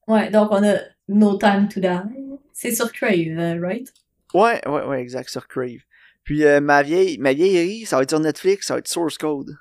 Ouais, 0.08 0.32
donc 0.32 0.48
on 0.52 0.64
a 0.64 0.78
No 1.10 1.38
Time 1.38 1.68
to 1.68 1.82
Die. 1.82 2.40
C'est 2.54 2.74
sur 2.74 2.92
Crave, 2.92 3.38
euh, 3.38 3.60
right? 3.62 3.92
Ouais, 4.34 4.66
ouais, 4.68 4.84
ouais, 4.86 5.02
exact, 5.02 5.30
sur 5.30 5.46
Crave. 5.48 5.82
Puis 6.24 6.46
euh, 6.46 6.62
ma 6.62 6.84
vieille, 6.84 7.18
ma 7.18 7.34
vieillerie, 7.34 7.86
ça 7.86 7.98
va 7.98 8.04
être 8.04 8.10
sur 8.12 8.20
Netflix, 8.20 8.68
ça 8.68 8.76
va 8.76 8.80
être 8.80 8.88
Source 8.88 9.18
Code. 9.18 9.58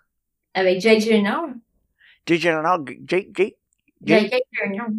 Avec 0.54 0.80
Jake 0.80 1.00
Gyllenhaal. 1.00 1.54
Jake 2.26 2.40
Gyllenhaal, 2.40 2.84
Jake, 2.86 3.28
Jake, 3.34 3.56
Jake 4.02 4.30
Jake. 4.30 4.42
Gyllenhaal. 4.52 4.94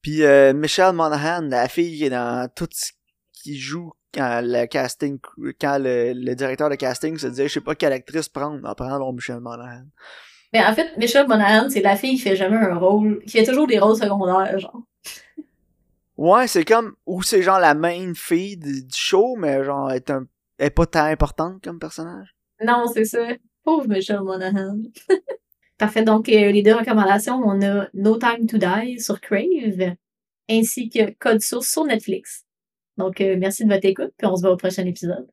Puis 0.00 0.22
euh, 0.22 0.52
Michelle 0.52 0.92
Monaghan, 0.92 1.48
la 1.48 1.68
fille 1.68 1.96
qui 1.96 2.04
est 2.04 2.10
dans 2.10 2.48
tout 2.54 2.68
ce 2.70 2.92
qui 3.32 3.58
joue 3.58 3.92
quand 4.12 4.40
le 4.42 4.66
casting, 4.66 5.18
quand 5.60 5.78
le, 5.78 6.12
le 6.12 6.34
directeur 6.34 6.68
de 6.68 6.74
casting 6.74 7.16
se 7.16 7.28
disait, 7.28 7.48
je 7.48 7.54
sais 7.54 7.60
pas 7.60 7.74
quelle 7.74 7.92
actrice 7.92 8.28
prendre, 8.28 8.60
on 8.62 8.74
prend 8.74 8.98
donc 8.98 9.14
Michelle 9.14 9.40
Monaghan. 9.40 9.86
Mais 10.52 10.62
en 10.64 10.74
fait, 10.74 10.96
Michelle 10.98 11.26
Monaghan, 11.26 11.70
c'est 11.70 11.80
la 11.80 11.96
fille 11.96 12.16
qui 12.16 12.22
fait 12.22 12.36
jamais 12.36 12.58
un 12.58 12.74
rôle, 12.74 13.22
qui 13.24 13.38
fait 13.38 13.44
toujours 13.44 13.66
des 13.66 13.78
rôles 13.78 13.96
secondaires, 13.96 14.58
genre. 14.58 14.82
Ouais, 16.18 16.46
c'est 16.46 16.64
comme, 16.64 16.94
ou 17.06 17.22
c'est 17.22 17.42
genre 17.42 17.58
la 17.58 17.74
main 17.74 18.12
fille 18.14 18.58
du, 18.58 18.84
du 18.84 18.94
show, 18.94 19.34
mais 19.36 19.64
genre, 19.64 19.90
elle 19.90 19.96
est 19.96 20.10
un 20.10 20.26
elle 20.62 20.66
est 20.66 20.70
pas 20.70 20.86
tant 20.86 21.04
importante 21.06 21.60
comme 21.64 21.80
personnage. 21.80 22.36
Non, 22.64 22.86
c'est 22.86 23.04
ça. 23.04 23.26
Pauvre 23.64 23.88
Michelle 23.88 24.20
Monaghan. 24.20 24.78
Parfait. 25.78 26.04
Donc, 26.04 26.28
euh, 26.28 26.52
les 26.52 26.62
deux 26.62 26.74
recommandations, 26.74 27.40
on 27.44 27.60
a 27.62 27.88
No 27.94 28.18
Time 28.18 28.46
to 28.46 28.58
Die 28.58 29.00
sur 29.00 29.20
Crave, 29.20 29.96
ainsi 30.48 30.88
que 30.88 31.10
Code 31.18 31.40
Source 31.40 31.68
sur 31.68 31.84
Netflix. 31.84 32.44
Donc, 32.96 33.20
euh, 33.20 33.36
merci 33.38 33.64
de 33.64 33.72
votre 33.72 33.86
écoute, 33.86 34.12
puis 34.16 34.26
on 34.26 34.36
se 34.36 34.42
voit 34.42 34.52
au 34.52 34.56
prochain 34.56 34.86
épisode. 34.86 35.26